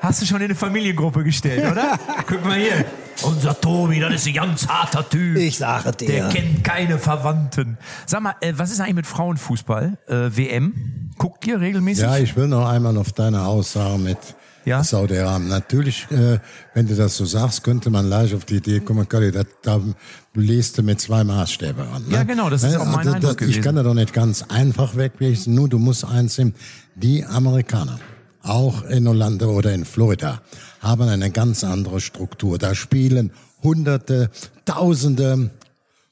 Hast 0.00 0.20
du 0.20 0.26
schon 0.26 0.36
in 0.38 0.44
eine 0.44 0.54
Familiengruppe 0.54 1.24
gestellt, 1.24 1.64
oder? 1.70 1.98
Guck 2.26 2.44
mal 2.44 2.58
hier. 2.58 2.84
Unser 3.22 3.58
Tobi, 3.58 4.00
das 4.00 4.12
ist 4.16 4.26
ein 4.26 4.34
ganz 4.34 4.68
harter 4.68 5.08
Typ. 5.08 5.38
Ich 5.38 5.56
sage 5.56 5.92
dir. 5.92 6.06
Der 6.08 6.28
kennt 6.28 6.62
keine 6.62 6.98
Verwandten. 6.98 7.78
Sag 8.04 8.20
mal, 8.20 8.34
äh, 8.40 8.52
was 8.56 8.70
ist 8.70 8.80
eigentlich 8.80 8.96
mit 8.96 9.06
Frauenfußball? 9.06 9.96
Äh, 10.08 10.14
WM? 10.36 11.10
Guckt 11.16 11.46
ihr 11.46 11.58
regelmäßig? 11.60 12.02
Ja, 12.04 12.18
ich 12.18 12.36
will 12.36 12.48
noch 12.48 12.68
einmal 12.68 12.96
auf 12.98 13.12
deine 13.12 13.42
Aussage 13.46 13.96
mit 13.98 14.18
Ja? 14.64 14.82
Saudi-Arabien. 14.82 15.48
Natürlich, 15.48 16.06
äh, 16.10 16.38
wenn 16.74 16.86
du 16.86 16.94
das 16.94 17.16
so 17.16 17.24
sagst, 17.24 17.62
könnte 17.64 17.90
man 17.90 18.08
leicht 18.08 18.34
auf 18.34 18.44
die 18.44 18.56
Idee 18.56 18.80
kommen, 18.80 19.08
Kali, 19.08 19.30
da, 19.32 19.42
da 19.62 19.80
lest 20.34 20.78
du 20.78 20.82
mit 20.82 21.00
zwei 21.00 21.22
Maßstäbe 21.24 21.82
an. 21.82 22.04
Ne? 22.08 22.14
Ja, 22.14 22.22
genau, 22.24 22.48
das 22.50 22.62
ist 22.64 22.76
auch 22.76 22.86
mein 22.86 23.04
das- 23.06 23.14
Eindruck 23.14 23.38
das- 23.38 23.48
Ich 23.48 23.60
kann 23.62 23.76
da 23.76 23.82
doch 23.82 23.94
nicht 23.94 24.12
ganz 24.12 24.42
einfach 24.48 24.96
wegwechseln, 24.96 25.54
nur 25.54 25.68
du 25.68 25.78
musst 25.78 26.04
eins 26.04 26.36
sehen, 26.36 26.54
die 26.94 27.24
Amerikaner, 27.24 27.98
auch 28.42 28.84
in 28.84 29.06
Orlando 29.06 29.50
oder 29.52 29.72
in 29.72 29.84
Florida, 29.84 30.40
haben 30.80 31.08
eine 31.08 31.30
ganz 31.30 31.64
andere 31.64 32.00
Struktur. 32.00 32.58
Da 32.58 32.74
spielen 32.74 33.32
Hunderte, 33.62 34.30
Tausende 34.66 35.50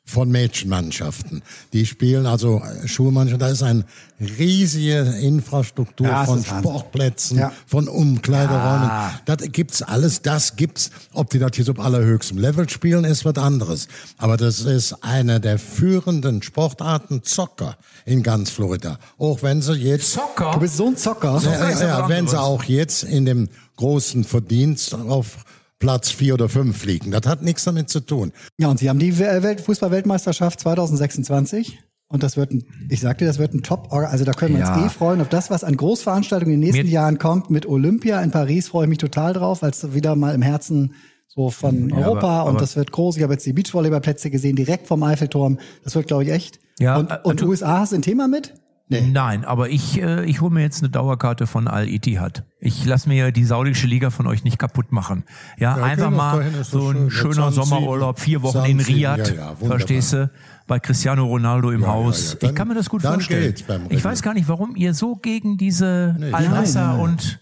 von 0.04 0.30
Mädchenmannschaften. 0.30 1.42
Die 1.73 1.87
spielen 1.87 2.26
also 2.26 2.61
äh, 2.61 2.88
Schulmannschaften. 2.88 3.38
Da 3.40 3.49
ist 3.49 3.62
eine 3.62 3.85
riesige 4.21 4.99
Infrastruktur 5.21 6.06
Ja, 6.09 6.25
von. 6.25 6.44
Sportplätzen, 6.44 7.38
Ja. 7.38 7.52
von 7.66 7.88
Umkleideräumen. 7.88 8.90
Das 9.26 9.38
gibt's 9.52 9.80
alles, 9.82 10.21
das 10.23 10.56
gibt's. 10.56 10.90
Ob 11.12 11.30
die 11.30 11.38
das 11.38 11.52
jetzt 11.56 11.71
auf 11.71 11.78
allerhöchstem 11.78 12.38
Level 12.38 12.68
spielen, 12.68 13.04
ist 13.04 13.25
was 13.25 13.37
anderes. 13.37 13.88
Aber 14.18 14.37
das 14.37 14.61
ist 14.61 14.92
eine 15.04 15.40
der 15.40 15.59
führenden 15.59 16.42
Sportarten 16.42 17.23
Zocker 17.23 17.76
in 18.04 18.23
ganz 18.23 18.50
Florida. 18.50 18.99
Auch 19.18 19.42
wenn 19.42 19.62
sie 19.62 19.75
jetzt 19.75 20.12
Zocker? 20.12 20.50
Du 20.54 20.61
bist 20.61 20.76
so 20.76 20.88
ein 20.88 20.97
Zocker. 20.97 21.40
ja, 21.44 21.68
ist 21.68 21.80
ja, 21.80 22.00
ja, 22.00 22.09
wenn 22.09 22.26
sie 22.26 22.38
auch 22.40 22.64
jetzt 22.64 23.04
in 23.04 23.25
dem 23.25 23.49
großen 23.76 24.25
Verdienst 24.25 24.94
auf 24.94 25.44
Platz 25.83 26.11
vier 26.11 26.35
oder 26.35 26.49
fünf 26.49 26.85
liegen. 26.85 27.11
Das 27.11 27.27
hat 27.27 27.43
nichts 27.43 27.65
damit 27.65 27.89
zu 27.91 27.99
tun. 28.01 28.31
Ja, 28.57 28.69
und 28.69 28.79
sie 28.79 28.89
haben 28.89 29.01
die 29.01 29.19
Welt 29.19 29.61
Fußball-Weltmeisterschaft 29.62 30.61
2026. 30.61 31.81
Und 32.09 32.23
das 32.23 32.37
wird 32.37 32.53
ein, 32.53 32.62
ich 32.89 33.01
sagte, 33.01 33.25
das 33.25 33.39
wird 33.39 33.53
ein 33.55 33.62
Top, 33.62 33.93
also 33.93 34.25
da 34.25 34.33
können 34.33 34.55
wir 34.57 34.61
Ja. 34.65 34.75
uns 34.77 34.87
eh 34.87 34.89
freuen 34.91 35.21
auf 35.21 35.29
das, 35.29 35.51
was 35.51 35.65
an 35.65 35.77
Großveranstaltungen 35.77 36.55
in 36.55 36.61
den 36.61 36.67
nächsten 36.71 36.87
Mir- 36.87 36.93
Jahren 36.93 37.19
kommt. 37.19 37.51
Mit 37.51 37.67
Olympia 37.67 38.21
in 38.23 38.31
Paris 38.31 38.69
freue 38.69 38.85
ich 38.85 38.89
mich 38.91 38.99
total 38.99 39.33
drauf, 39.33 39.62
weil 39.62 39.71
es 39.71 39.93
wieder 39.95 40.15
mal 40.15 40.35
im 40.35 40.43
Herzen 40.43 40.95
so 41.27 41.51
von 41.51 41.89
Ja, 41.89 41.97
Europa 41.97 42.29
aber- 42.41 42.45
und 42.45 42.51
aber- 42.57 42.61
das 42.61 42.77
wird 42.77 42.93
groß. 42.93 43.17
Ich 43.17 43.23
habe 43.25 43.33
jetzt 43.33 43.47
die 43.47 43.53
Beachvolleyballplätze 43.55 44.31
gesehen, 44.31 44.55
direkt 44.55 44.87
vom 44.87 45.03
Eiffelturm. 45.03 45.59
Das 45.83 45.95
wird, 45.95 46.07
glaube 46.07 46.25
ich, 46.25 46.31
echt. 46.31 46.61
Ja, 46.79 46.97
und 46.99 47.11
äh, 47.11 47.19
und 47.25 47.41
du- 47.41 47.47
USA 47.49 47.81
hast 47.81 47.93
du 47.93 47.97
ein 47.97 48.03
Thema 48.03 48.29
mit? 48.29 48.55
Nein, 49.01 49.45
aber 49.45 49.71
ich, 49.71 50.01
äh, 50.01 50.25
ich 50.25 50.41
hole 50.41 50.53
mir 50.53 50.61
jetzt 50.63 50.83
eine 50.83 50.91
Dauerkarte 50.91 51.47
von 51.47 51.67
Al-Ittihad. 51.69 52.45
Ich 52.61 52.85
lasse 52.85 53.09
mir 53.09 53.33
die 53.33 53.45
saudische 53.45 53.87
Liga 53.87 54.11
von 54.11 54.27
euch 54.27 54.45
nicht 54.45 54.59
kaputt 54.59 54.93
machen. 54.93 55.25
Ja, 55.59 55.79
Ja, 55.79 55.85
einfach 55.85 56.11
mal 56.11 56.45
so 56.63 56.91
ein 56.91 57.11
schön. 57.11 57.33
schöner 57.33 57.51
Sunseed. 57.53 57.65
Sommerurlaub, 57.65 58.21
vier 58.21 58.43
Wochen 58.43 58.59
in 58.67 58.79
Sunseed, 58.79 58.89
Riyadh, 58.97 59.28
ja, 59.31 59.35
ja, 59.35 59.55
verstehst 59.57 60.13
du? 60.13 60.31
Bei 60.69 60.78
Cristiano 60.78 61.25
Ronaldo 61.25 61.71
im 61.71 61.81
Ja, 61.81 61.87
ja, 61.89 61.93
Haus. 61.93 62.33
ja. 62.35 62.39
Dann- 62.41 62.50
ich 62.50 62.57
kann 62.57 62.69
mir 62.69 62.75
das 62.75 62.89
gut 62.89 63.02
vorstellen. 63.02 63.55
Ich 63.91 64.05
weiß 64.05 64.23
gar 64.23 64.35
nicht, 64.35 64.49
warum 64.49 64.76
ihr 64.76 64.95
so 64.95 65.17
gegen 65.17 65.57
diese 65.57 66.15
Nee, 66.19 66.33
Al-Nasser 66.33 66.99
und 66.99 67.41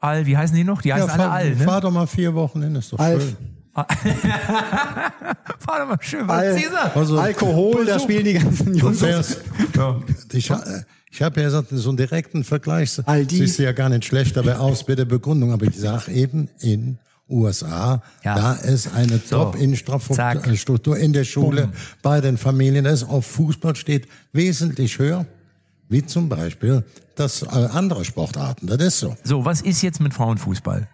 Al, 0.00 0.26
wie 0.26 0.36
heißen 0.36 0.54
die 0.54 0.64
noch? 0.64 0.82
Die 0.82 0.92
heißen 0.92 1.08
alle 1.10 1.22
fahr, 1.22 1.32
Al, 1.32 1.50
ne? 1.56 1.64
fahr 1.64 1.80
doch 1.80 1.90
mal 1.90 2.06
vier 2.06 2.34
Wochen 2.34 2.62
hin, 2.62 2.74
ist 2.76 2.92
doch 2.92 2.98
Alf. 2.98 3.22
schön. 3.22 3.36
Fahr 5.58 5.78
doch 5.80 5.86
mal 5.88 5.98
schön, 6.00 6.26
was 6.28 6.38
Al 6.38 6.54
Caesar? 6.54 6.96
Also, 6.96 7.18
Alkohol, 7.18 7.84
da 7.84 7.94
Besuch. 7.94 8.04
spielen 8.04 8.24
die 8.24 8.32
ganzen 8.34 8.74
Jungs. 8.74 9.00
Ja. 9.00 9.20
ich, 10.32 10.50
ich 11.10 11.22
habe 11.22 11.40
ja 11.40 11.46
gesagt, 11.46 11.68
so 11.70 11.88
einen 11.90 11.96
direkten 11.96 12.44
Vergleich 12.44 13.00
Aldi. 13.06 13.36
siehst 13.36 13.58
du 13.58 13.64
ja 13.64 13.72
gar 13.72 13.88
nicht 13.88 14.04
schlecht 14.04 14.36
dabei 14.36 14.56
aus 14.56 14.84
bei 14.84 14.94
der 14.94 15.04
Begründung, 15.04 15.52
aber 15.52 15.66
ich 15.66 15.76
sage 15.78 16.12
eben 16.12 16.48
in 16.60 16.98
USA, 17.28 18.02
Ja. 18.22 18.34
da 18.36 18.52
ist 18.52 18.94
eine 18.94 19.18
So. 19.18 19.36
Top-Infrastruktur 19.44 20.96
in 20.98 21.12
der 21.12 21.24
Schule, 21.24 21.70
bei 22.02 22.20
den 22.20 22.36
Familien, 22.36 22.84
das 22.84 23.02
auf 23.02 23.26
Fußball 23.26 23.74
steht 23.76 24.06
wesentlich 24.32 24.98
höher, 24.98 25.24
wie 25.88 26.04
zum 26.04 26.28
Beispiel 26.28 26.84
das 27.16 27.42
äh, 27.42 27.46
andere 27.46 28.04
Sportarten, 28.04 28.66
das 28.66 28.78
ist 28.82 29.00
so. 29.00 29.16
So, 29.24 29.44
was 29.44 29.62
ist 29.62 29.82
jetzt 29.82 30.00
mit 30.00 30.12
Frauenfußball? 30.14 30.86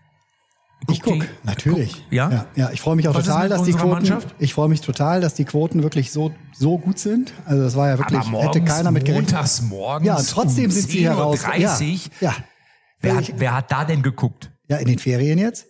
Ich 0.88 1.02
guck, 1.02 1.14
die- 1.20 1.22
natürlich. 1.44 1.92
guck- 2.04 2.12
ja? 2.12 2.30
ja? 2.30 2.46
Ja, 2.56 2.70
ich 2.72 2.80
freue 2.80 2.96
mich 2.96 3.06
auch 3.08 3.14
Was 3.14 3.24
total, 3.26 3.48
dass 3.48 3.62
die 3.64 3.72
Quoten, 3.72 3.90
Mannschaft? 3.90 4.34
ich 4.38 4.54
freue 4.54 4.68
mich 4.68 4.80
total, 4.80 5.20
dass 5.20 5.34
die 5.34 5.44
Quoten 5.44 5.82
wirklich 5.82 6.10
so, 6.10 6.32
so 6.52 6.78
gut 6.78 6.98
sind. 6.98 7.32
Also 7.44 7.62
das 7.62 7.76
war 7.76 7.88
ja 7.88 7.98
wirklich, 7.98 8.20
hätte 8.32 8.62
keiner 8.64 8.90
mit 8.90 9.04
gerechnet. 9.04 9.30
montags 9.30 9.62
morgens 9.62 10.06
Ja, 10.06 10.16
trotzdem 10.16 10.66
um 10.66 10.70
sind 10.70 10.90
sie 10.90 11.04
heraus. 11.04 11.44
10.30 11.44 12.10
Ja, 12.20 12.30
ja. 12.30 12.34
Wer, 13.02 13.16
hat, 13.16 13.32
wer 13.36 13.56
hat 13.56 13.70
da 13.72 13.84
denn 13.84 14.02
geguckt? 14.02 14.50
ja, 14.68 14.76
in 14.78 14.86
den 14.86 14.98
Ferien 14.98 15.38
jetzt? 15.38 15.66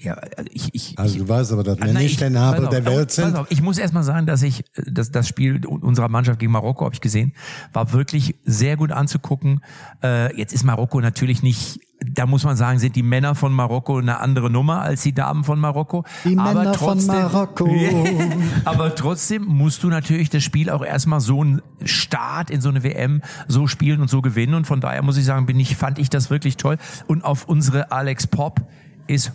Ja, 0.00 0.14
also 0.14 0.48
ich, 0.52 0.72
ich, 0.74 0.98
Also 0.98 1.14
ich, 1.16 1.22
du 1.22 1.28
weißt 1.28 1.50
aber, 1.52 1.64
dass 1.64 1.76
wir 1.78 1.84
Ah, 1.84 1.92
nein, 1.92 2.04
nicht 2.04 2.20
Nabel 2.20 2.64
auf, 2.66 2.70
der 2.70 2.84
Welt 2.84 3.10
sind. 3.10 3.34
auf, 3.36 3.46
ich 3.50 3.60
muss 3.62 3.78
erst 3.78 3.94
mal 3.94 4.04
sagen, 4.04 4.26
dass 4.26 4.42
ich 4.42 4.64
das, 4.86 5.10
das 5.10 5.26
Spiel 5.26 5.64
unserer 5.66 6.08
Mannschaft 6.08 6.38
gegen 6.38 6.52
Marokko 6.52 6.84
habe 6.84 6.94
ich 6.94 7.00
gesehen, 7.00 7.32
war 7.72 7.92
wirklich 7.92 8.36
sehr 8.44 8.76
gut 8.76 8.92
anzugucken. 8.92 9.60
Äh, 10.02 10.36
jetzt 10.36 10.52
ist 10.52 10.62
Marokko 10.64 11.00
natürlich 11.00 11.42
nicht, 11.42 11.80
da 12.00 12.26
muss 12.26 12.44
man 12.44 12.56
sagen, 12.56 12.78
sind 12.78 12.96
die 12.96 13.02
Männer 13.02 13.34
von 13.34 13.52
Marokko 13.52 13.98
eine 13.98 14.20
andere 14.20 14.50
Nummer 14.50 14.82
als 14.82 15.02
die 15.02 15.12
Damen 15.12 15.44
von 15.44 15.58
Marokko. 15.58 16.04
Die 16.24 16.38
aber 16.38 16.54
Männer 16.54 16.74
von 16.74 16.88
trotzdem, 16.98 17.14
Marokko. 17.14 17.68
aber 18.64 18.94
trotzdem 18.94 19.44
musst 19.44 19.82
du 19.82 19.88
natürlich 19.88 20.30
das 20.30 20.44
Spiel 20.44 20.70
auch 20.70 20.84
erstmal 20.84 21.20
so 21.20 21.40
einen 21.40 21.62
Start 21.84 22.50
in 22.50 22.60
so 22.60 22.68
eine 22.68 22.84
WM 22.84 23.22
so 23.48 23.66
spielen 23.66 24.00
und 24.00 24.08
so 24.08 24.22
gewinnen. 24.22 24.54
Und 24.54 24.66
von 24.66 24.80
daher 24.80 25.02
muss 25.02 25.16
ich 25.16 25.24
sagen, 25.24 25.46
bin 25.46 25.58
ich, 25.58 25.76
fand 25.76 25.98
ich 25.98 26.08
das 26.08 26.30
wirklich 26.30 26.56
toll. 26.56 26.78
Und 27.08 27.24
auf 27.24 27.48
unsere 27.48 27.90
Alex 27.90 28.26
Pop 28.26 28.60
ist, 29.06 29.32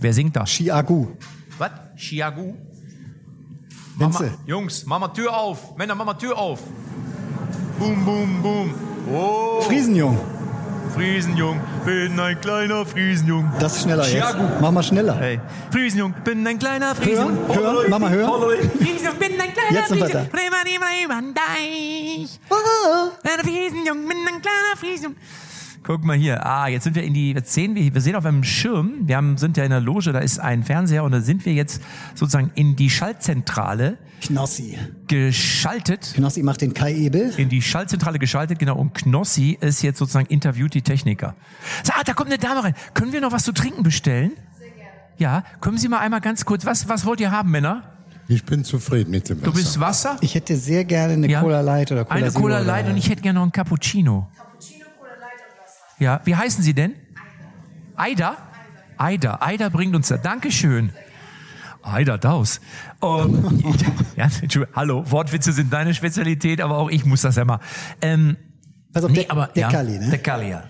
wer 0.00 0.12
singt 0.12 0.34
da? 0.36 0.44
Chiagu. 0.44 1.08
Was? 1.58 1.70
Chiagu? 1.96 2.54
Mama. 3.96 4.20
Jungs, 4.44 4.86
mach 4.86 4.98
mal 4.98 5.08
Tür 5.08 5.36
auf. 5.36 5.76
Männer, 5.76 5.94
mach 5.94 6.04
mal 6.04 6.14
Tür 6.14 6.36
auf. 6.36 6.60
Boom, 7.78 8.04
boom, 8.04 8.42
boom. 8.42 8.74
Oh, 9.12 9.60
Friesenjung. 9.60 10.18
Friesenjung, 10.92 11.60
bin 11.84 12.18
ein 12.18 12.40
kleiner 12.40 12.84
Friesenjung. 12.84 13.50
Das 13.58 13.76
ist 13.76 13.82
schneller 13.82 14.06
jetzt. 14.06 14.36
Mach 14.60 14.70
mal 14.70 14.82
schneller. 14.82 15.16
Hey, 15.18 15.40
Friesenjung, 15.70 16.14
bin 16.24 16.46
ein 16.46 16.58
kleiner 16.58 16.94
Friesenjung. 16.94 17.48
Hören, 17.48 17.76
hören, 17.76 17.90
Mama, 17.90 18.08
hören. 18.08 18.70
Friesenjung, 18.78 19.18
bin 19.18 19.40
ein 19.40 19.52
kleiner 19.52 19.72
Jetzt. 19.72 19.88
Friesenjung. 19.88 20.28
Rema, 20.32 21.22
deich. 21.34 22.40
Ein 23.22 23.44
Friesenjung, 23.44 24.08
bin 24.08 24.18
ein 24.18 24.42
kleiner 24.42 24.76
Friesenjung. 24.78 25.16
Guck 25.86 26.02
mal 26.02 26.16
hier. 26.16 26.44
Ah, 26.46 26.66
jetzt 26.68 26.84
sind 26.84 26.96
wir 26.96 27.02
in 27.04 27.12
die, 27.12 27.32
jetzt 27.32 27.52
sehen 27.52 27.74
wir, 27.74 27.92
wir 27.92 28.00
sehen 28.00 28.16
auf 28.16 28.24
einem 28.24 28.42
Schirm, 28.42 29.06
wir 29.06 29.16
haben, 29.16 29.36
sind 29.36 29.58
ja 29.58 29.64
in 29.64 29.70
der 29.70 29.80
Loge, 29.80 30.12
da 30.12 30.18
ist 30.20 30.38
ein 30.38 30.62
Fernseher 30.64 31.04
und 31.04 31.12
da 31.12 31.20
sind 31.20 31.44
wir 31.44 31.52
jetzt 31.52 31.82
sozusagen 32.14 32.50
in 32.54 32.74
die 32.74 32.88
Schaltzentrale 32.88 33.98
Knossi. 34.22 34.78
geschaltet. 35.08 36.12
Knossi 36.14 36.42
macht 36.42 36.62
den 36.62 36.72
Kai 36.72 36.94
Ebel. 36.94 37.34
In 37.36 37.50
die 37.50 37.60
Schaltzentrale 37.60 38.18
geschaltet, 38.18 38.58
genau. 38.58 38.76
Und 38.76 38.94
Knossi 38.94 39.58
ist 39.60 39.82
jetzt 39.82 39.98
sozusagen 39.98 40.26
interviewt 40.26 40.72
die 40.72 40.80
Techniker. 40.82 41.34
So, 41.82 41.92
ah, 41.94 42.02
da 42.04 42.14
kommt 42.14 42.30
eine 42.30 42.38
Dame 42.38 42.64
rein. 42.64 42.74
Können 42.94 43.12
wir 43.12 43.20
noch 43.20 43.32
was 43.32 43.44
zu 43.44 43.52
trinken 43.52 43.82
bestellen? 43.82 44.32
Sehr 44.58 44.68
gerne. 44.70 44.90
Ja, 45.18 45.44
können 45.60 45.76
Sie 45.76 45.88
mal 45.88 45.98
einmal 45.98 46.22
ganz 46.22 46.46
kurz, 46.46 46.64
was, 46.64 46.88
was 46.88 47.04
wollt 47.04 47.20
ihr 47.20 47.30
haben, 47.30 47.50
Männer? 47.50 47.82
Ich 48.26 48.42
bin 48.44 48.64
zufrieden 48.64 49.10
mit 49.10 49.28
dem 49.28 49.36
Wasser. 49.42 49.50
Du 49.50 49.52
bist 49.54 49.78
Wasser? 49.78 50.16
Ich 50.22 50.34
hätte 50.34 50.56
sehr 50.56 50.86
gerne 50.86 51.12
eine 51.12 51.28
Ja. 51.28 51.42
Cola 51.42 51.60
Light 51.60 51.92
oder 51.92 52.06
Cola 52.06 52.16
Eine 52.16 52.32
Cola 52.32 52.56
oder- 52.56 52.64
Light 52.64 52.88
und 52.88 52.96
ich 52.96 53.10
hätte 53.10 53.20
gerne 53.20 53.34
noch 53.38 53.42
einen 53.42 53.52
Cappuccino. 53.52 54.28
Ja, 56.04 56.20
wie 56.24 56.36
heißen 56.36 56.62
Sie 56.62 56.74
denn? 56.74 56.92
Aida? 57.96 58.36
Aida. 58.98 59.38
Aida 59.40 59.70
bringt 59.70 59.96
uns 59.96 60.08
da. 60.08 60.18
Dankeschön. 60.18 60.90
Heider 61.82 62.18
Daus. 62.18 62.60
Um, 63.00 63.74
ja, 64.14 64.28
Entschuldigung, 64.42 64.76
hallo, 64.76 65.10
Wortwitze 65.10 65.52
sind 65.52 65.72
deine 65.72 65.94
Spezialität, 65.94 66.60
aber 66.60 66.76
auch 66.76 66.90
ich 66.90 67.06
muss 67.06 67.22
das 67.22 67.36
ja 67.36 67.46
mal. 67.46 67.58
Ähm, 68.02 68.36
Pass 68.92 69.04
auf, 69.04 69.12
nee, 69.12 69.22
der, 69.22 69.30
aber, 69.30 69.46
der 69.54 69.62
ja, 69.62 69.68
Kalli, 69.70 69.98
ne? 69.98 70.10
Der 70.10 70.18
Kalli, 70.18 70.50
ja. 70.50 70.64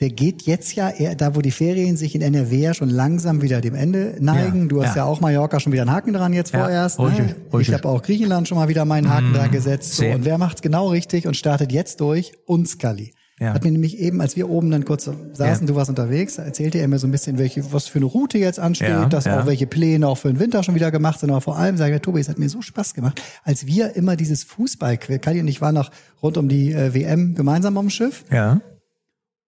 Der 0.00 0.08
geht 0.10 0.42
jetzt 0.42 0.74
ja, 0.74 0.88
eher, 0.88 1.14
da 1.16 1.34
wo 1.36 1.42
die 1.42 1.50
Ferien 1.50 1.98
sich 1.98 2.14
in 2.14 2.22
NRW 2.22 2.56
ja 2.56 2.72
schon 2.72 2.88
langsam 2.88 3.42
wieder 3.42 3.60
dem 3.60 3.74
Ende 3.74 4.16
neigen. 4.20 4.62
Ja, 4.62 4.68
du 4.68 4.82
hast 4.82 4.96
ja. 4.96 5.02
ja. 5.02 5.04
auch 5.04 5.20
Mallorca 5.20 5.60
schon 5.60 5.72
wieder 5.72 5.82
einen 5.82 5.92
Haken 5.92 6.14
dran 6.14 6.32
jetzt 6.32 6.52
Ja, 6.54 6.60
vorerst. 6.60 6.98
richtig, 6.98 7.18
Ne? 7.18 7.36
Ich 7.48 7.54
richtig. 7.54 7.74
habe 7.74 7.88
auch 7.88 8.02
Griechenland 8.02 8.48
schon 8.48 8.56
mal 8.56 8.68
wieder 8.68 8.86
meinen 8.86 9.10
Haken 9.10 9.34
dran 9.34 9.50
gesetzt. 9.50 9.96
So, 9.96 10.06
und 10.06 10.24
wer 10.24 10.38
macht's 10.38 10.62
genau 10.62 10.88
richtig 10.88 11.26
und 11.26 11.36
startet 11.36 11.72
jetzt 11.72 12.00
durch? 12.00 12.32
Uns 12.46 12.78
Kalli. 12.78 13.12
Ja. 13.38 13.52
Hat 13.52 13.64
mir 13.64 13.70
nämlich 13.70 13.98
eben, 13.98 14.22
als 14.22 14.34
wir 14.34 14.48
oben 14.48 14.70
dann 14.70 14.86
kurz 14.86 15.04
saßen, 15.04 15.36
Ja. 15.38 15.56
du 15.72 15.74
warst 15.74 15.90
unterwegs, 15.90 16.38
erzählte 16.38 16.78
er 16.78 16.88
mir 16.88 16.98
so 16.98 17.06
ein 17.06 17.10
bisschen, 17.10 17.36
welche, 17.36 17.70
was 17.70 17.86
für 17.86 17.98
eine 17.98 18.06
Route 18.06 18.38
jetzt 18.38 18.58
ansteht, 18.58 18.88
Ja, 18.88 19.04
dass 19.06 19.26
auch 19.26 19.44
welche 19.44 19.66
Pläne 19.66 20.08
auch 20.08 20.16
für 20.16 20.28
den 20.28 20.38
Winter 20.40 20.62
schon 20.62 20.74
wieder 20.74 20.90
gemacht 20.90 21.20
sind. 21.20 21.28
Aber 21.30 21.42
vor 21.42 21.58
allem 21.58 21.76
sage 21.76 21.96
ich, 21.96 22.00
Tobi, 22.00 22.20
es 22.20 22.30
hat 22.30 22.38
mir 22.38 22.48
so 22.48 22.62
Spaß 22.62 22.94
gemacht, 22.94 23.20
als 23.44 23.66
wir 23.66 23.94
immer 23.94 24.16
dieses 24.16 24.42
Fußball, 24.44 24.96
Kalli 24.96 25.40
und 25.40 25.48
ich 25.48 25.60
waren 25.60 25.74
noch 25.74 25.90
rund 26.22 26.38
um 26.38 26.48
die 26.48 26.72
äh, 26.72 26.94
WM 26.94 27.34
gemeinsam 27.34 27.76
am 27.76 27.90
Schiff 27.90 28.24
Ja. 28.32 28.60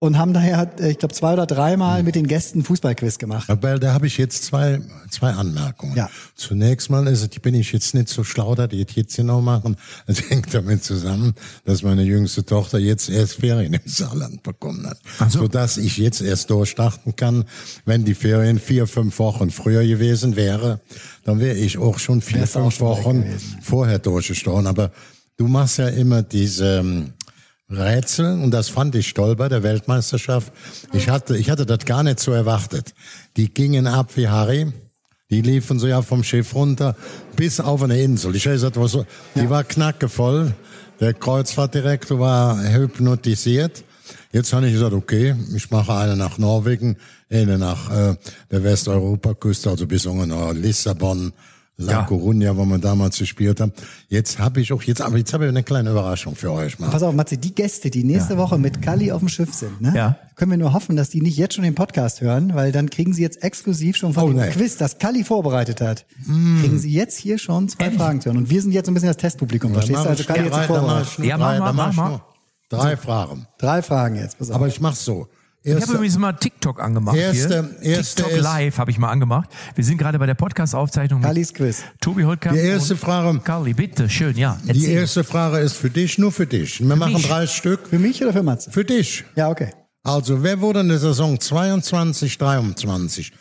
Und 0.00 0.16
haben 0.16 0.32
daher, 0.32 0.70
äh, 0.78 0.92
ich 0.92 0.98
glaube, 0.98 1.12
zwei 1.14 1.32
oder 1.32 1.44
dreimal 1.46 2.04
mit 2.04 2.14
den 2.14 2.28
Gästen 2.28 2.62
Fußballquiz 2.62 3.18
gemacht. 3.18 3.50
Aber 3.50 3.78
da 3.80 3.92
habe 3.92 4.06
ich 4.06 4.16
jetzt 4.16 4.44
zwei, 4.44 4.80
zwei 5.10 5.30
Anmerkungen. 5.32 5.96
Ja. 5.96 6.08
Zunächst 6.36 6.88
mal 6.88 7.06
ist, 7.08 7.22
es- 7.22 7.28
bin 7.40 7.54
ich 7.54 7.72
jetzt 7.72 7.94
nicht 7.94 8.08
so 8.08 8.22
schlau, 8.22 8.54
dass 8.54 8.68
die 8.68 8.76
jetzt 8.78 9.16
genau 9.16 9.40
machen. 9.40 9.76
Das 10.06 10.20
hängt 10.30 10.54
damit 10.54 10.84
zusammen, 10.84 11.34
dass 11.64 11.82
meine 11.82 12.02
jüngste 12.04 12.44
Tochter 12.44 12.78
jetzt 12.78 13.08
erst 13.08 13.34
Ferien 13.40 13.74
im 13.74 13.80
Saarland 13.86 14.42
bekommen 14.44 14.86
hat. 14.86 14.98
so. 15.30 15.40
Sodass 15.40 15.76
ich 15.78 15.96
jetzt 15.98 16.20
erst 16.20 16.50
durchstarten 16.50 17.16
kann. 17.16 17.44
Wenn 17.84 18.04
die 18.04 18.14
Ferien 18.14 18.60
vier, 18.60 18.86
fünf 18.86 19.18
Wochen 19.18 19.50
früher 19.50 19.84
gewesen 19.84 20.36
wäre, 20.36 20.80
dann 21.24 21.40
wäre 21.40 21.56
ich 21.56 21.76
auch 21.76 21.98
schon 21.98 22.20
vier, 22.20 22.46
fünf 22.46 22.76
schon 22.76 22.86
Wochen 22.86 23.22
gewesen. 23.22 23.58
vorher 23.62 23.98
durchgestorben. 23.98 24.66
Aber 24.68 24.92
du 25.36 25.48
machst 25.48 25.78
ja 25.78 25.88
immer 25.88 26.22
diese, 26.22 26.78
ähm, 26.78 27.12
Rätsel 27.70 28.40
und 28.42 28.50
das 28.50 28.68
fand 28.68 28.94
ich 28.94 29.12
toll 29.12 29.36
bei 29.36 29.48
der 29.48 29.62
Weltmeisterschaft. 29.62 30.52
Ich 30.92 31.08
hatte, 31.08 31.36
ich 31.36 31.50
hatte 31.50 31.66
das 31.66 31.84
gar 31.84 32.02
nicht 32.02 32.18
so 32.20 32.32
erwartet. 32.32 32.94
Die 33.36 33.52
gingen 33.52 33.86
ab 33.86 34.10
wie 34.16 34.28
Harry. 34.28 34.72
Die 35.30 35.42
liefen 35.42 35.78
so 35.78 35.86
ja 35.86 36.00
vom 36.00 36.24
Schiff 36.24 36.54
runter 36.54 36.96
bis 37.36 37.60
auf 37.60 37.82
eine 37.82 38.00
Insel. 38.00 38.34
Ich 38.34 38.46
weiß, 38.46 38.62
war 38.74 38.88
so, 38.88 39.04
die 39.34 39.50
war 39.50 39.64
knackevoll. 39.64 40.54
Der 41.00 41.12
Kreuzfahrtdirektor 41.12 42.18
war 42.18 42.58
hypnotisiert. 42.62 43.84
Jetzt 44.32 44.52
habe 44.52 44.66
ich 44.66 44.72
gesagt, 44.72 44.94
okay, 44.94 45.36
ich 45.54 45.70
mache 45.70 45.94
eine 45.94 46.16
nach 46.16 46.38
Norwegen, 46.38 46.96
eine 47.30 47.58
nach 47.58 47.90
äh, 47.90 48.16
der 48.50 48.64
Westeuropaküste, 48.64 49.70
also 49.70 49.86
bis 49.86 50.06
ungefähr 50.06 50.54
Lissabon, 50.54 51.32
La 51.80 51.92
Ja. 51.92 52.06
Coruña, 52.08 52.56
wo 52.56 52.64
wir 52.64 52.78
damals 52.78 53.18
gespielt 53.18 53.60
haben. 53.60 53.72
Jetzt 54.08 54.40
habe 54.40 54.60
ich 54.60 54.72
auch 54.72 54.82
jetzt, 54.82 55.00
aber 55.00 55.16
jetzt 55.16 55.32
habe 55.32 55.44
ich 55.44 55.48
eine 55.48 55.62
kleine 55.62 55.90
Überraschung 55.90 56.34
für 56.34 56.50
euch 56.50 56.76
mal. 56.80 56.90
Pass 56.90 57.04
auf, 57.04 57.14
Matze, 57.14 57.38
die 57.38 57.54
Gäste, 57.54 57.88
die 57.88 58.02
nächste 58.02 58.36
Woche 58.36 58.58
mit 58.58 58.82
Kalli 58.82 59.12
auf 59.12 59.20
dem 59.20 59.28
Schiff 59.28 59.54
sind, 59.54 59.80
ne? 59.80 59.92
Ja. 59.94 60.18
können 60.34 60.50
wir 60.50 60.58
nur 60.58 60.72
hoffen, 60.72 60.96
dass 60.96 61.08
die 61.10 61.20
nicht 61.20 61.36
jetzt 61.36 61.54
schon 61.54 61.62
den 61.62 61.76
Podcast 61.76 62.20
hören, 62.20 62.52
weil 62.54 62.72
dann 62.72 62.90
kriegen 62.90 63.12
sie 63.12 63.22
jetzt 63.22 63.44
exklusiv 63.44 63.96
schon 63.96 64.12
von 64.12 64.24
Oh, 64.24 64.26
dem 64.28 64.38
nee. 64.38 64.50
Quiz, 64.50 64.76
das 64.76 64.98
Kalli 64.98 65.22
vorbereitet 65.22 65.80
hat, 65.80 66.04
kriegen 66.24 66.80
sie 66.80 66.90
jetzt 66.92 67.16
hier 67.16 67.38
schon 67.38 67.68
zwei 67.68 67.92
Fragen 67.92 68.20
zu 68.20 68.26
hören. 68.26 68.38
Und 68.38 68.50
wir 68.50 68.60
sind 68.60 68.72
jetzt 68.72 68.86
so 68.86 68.90
ein 68.90 68.94
bisschen 68.94 69.10
das 69.10 69.16
Testpublikum, 69.16 69.72
verstehst 69.72 70.04
du? 70.04 70.08
Also 70.08 70.24
drei, 70.24 70.34
dann 70.34 70.48
mach 70.50 70.64
vorbereitet. 70.66 71.18
Ja, 71.24 71.38
mach 71.38 71.58
mal, 71.60 71.72
mach 71.72 71.92
mal. 71.94 72.20
drei 72.70 72.96
Fragen. 72.96 73.46
Drei 73.58 73.82
Fragen 73.82 74.16
jetzt, 74.16 74.36
pass 74.38 74.50
auf. 74.50 74.56
Aber 74.56 74.66
ich 74.66 74.80
mach's 74.80 75.04
so. 75.04 75.28
Ich 75.68 75.74
habe 75.74 75.80
Erste, 75.82 75.94
übrigens 75.96 76.18
mal 76.18 76.32
TikTok 76.32 76.80
angemacht. 76.80 77.16
Erste- 77.16 77.68
hier. 77.82 77.96
erste 77.96 78.22
TikTok 78.22 78.36
ist- 78.38 78.42
Live 78.42 78.78
habe 78.78 78.90
ich 78.90 78.98
mal 78.98 79.10
angemacht. 79.10 79.50
Wir 79.74 79.84
sind 79.84 79.98
gerade 79.98 80.18
bei 80.18 80.26
der 80.26 80.34
Podcast-Aufzeichnung 80.34 81.20
mit 81.20 81.26
Kallis 81.28 81.52
Quiz. 81.52 81.82
Tobi 82.00 82.24
Holtkamp. 82.24 82.54
Die 82.56 82.62
erste 82.62 82.94
und 82.94 83.00
Frage. 83.00 83.38
Kalli, 83.40 83.74
bitte, 83.74 84.08
schön, 84.08 84.36
ja. 84.36 84.58
die 84.64 84.68
erzähl. 84.70 84.90
erste 84.90 85.24
Frage 85.24 85.58
ist 85.58 85.74
für 85.74 85.90
dich, 85.90 86.16
nur 86.18 86.32
für 86.32 86.46
dich. 86.46 86.80
Wir 86.80 86.96
machen 86.96 87.14
mich? 87.14 87.26
drei 87.26 87.46
Stück. 87.46 87.88
Für 87.88 87.98
mich 87.98 88.22
oder 88.22 88.32
für 88.32 88.42
Matze? 88.42 88.70
Für 88.70 88.84
dich. 88.84 89.24
Ja, 89.36 89.48
okay. 89.50 89.72
Also, 90.04 90.42
wer 90.42 90.60
wurde 90.60 90.80
in 90.80 90.88
der 90.88 90.98
Saison 90.98 91.38
22, 91.38 92.38
23 92.38 93.32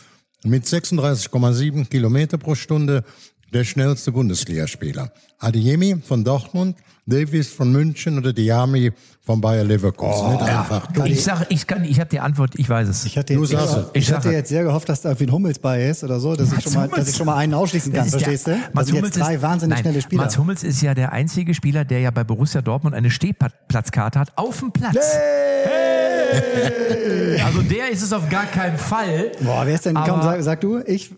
mit 0.44 0.66
36,7 0.66 1.86
Kilometer 1.86 2.38
pro 2.38 2.56
Stunde 2.56 3.04
der 3.53 3.63
schnellste 3.63 4.12
Bundesligaspieler? 4.12 5.12
Adiemi 5.39 6.01
von 6.05 6.23
Dortmund, 6.23 6.75
Davies 7.05 7.49
von 7.49 7.71
München 7.71 8.17
oder 8.17 8.33
Diami 8.33 8.91
von 9.21 9.39
Bayer 9.39 9.63
Leverkusen? 9.63 10.31
Nicht 10.33 10.41
einfach. 10.41 10.89
ich 11.05 11.23
sag, 11.23 11.45
ich 11.49 11.67
kann, 11.67 11.83
ich 11.83 11.99
habe 11.99 12.10
die 12.10 12.19
Antwort, 12.19 12.53
ich 12.57 12.67
weiß 12.67 12.88
es. 12.89 13.05
Ich 13.05 13.17
hatte 13.17 13.36
Du 13.36 13.43
jetzt, 13.45 13.53
ich 13.93 14.07
Ich 14.07 14.13
hatte 14.13 14.31
jetzt 14.31 14.49
sehr 14.49 14.63
gehofft, 14.63 14.89
dass 14.89 15.01
da 15.01 15.10
irgendwie 15.10 15.27
ein 15.27 15.31
Hummels 15.31 15.60
bei 15.60 15.88
ist 15.88 16.03
oder 16.03 16.19
so, 16.19 16.36
dass, 16.36 16.47
ich 16.47 16.53
Mats 16.55 16.63
schon, 16.63 16.73
mal, 16.73 16.88
dass 16.88 16.91
Hummels. 16.95 17.10
ich 17.10 17.15
schon 17.17 17.25
mal 17.27 17.36
einen 17.38 17.53
ausschließen 17.53 17.93
kann, 17.93 18.10
verstehst 18.10 18.47
du? 18.47 18.51
Mats 18.51 18.71
Das 18.73 18.86
sind 18.88 18.95
jetzt 18.95 19.03
Hummels 19.03 19.15
drei 19.15 19.36
ist, 19.36 19.41
wahnsinnig 19.41 19.75
nein, 19.75 19.83
schnelle 19.83 20.01
Spieler. 20.01 20.23
Mats 20.23 20.38
Hummels 20.38 20.63
ist 20.63 20.81
ja 20.81 20.93
der 20.93 21.12
einzige 21.13 21.53
Spieler, 21.53 21.86
der 21.86 21.99
ja 21.99 22.12
bei 22.12 22.23
Borussia 22.23 22.62
Dortmund 22.62 22.95
eine 22.95 23.12
Stehplatzkarte 23.12 24.19
hat 24.19 24.38
auf 24.38 24.60
dem 24.60 24.71
Platz. 24.71 24.95
Hey! 24.97 26.27
Also 27.45 27.62
der 27.62 27.89
ist 27.91 28.01
es 28.01 28.12
auf 28.12 28.27
gar 28.29 28.45
keinen 28.47 28.77
Fall. 28.77 29.31
Boah, 29.41 29.65
wer 29.65 29.75
ist 29.75 29.86
denn, 29.86 29.95
komm, 29.95 30.10
Aber- 30.19 30.23
sag, 30.23 30.43
sag 30.43 30.62
du, 30.62 30.79
ich, 30.86 31.13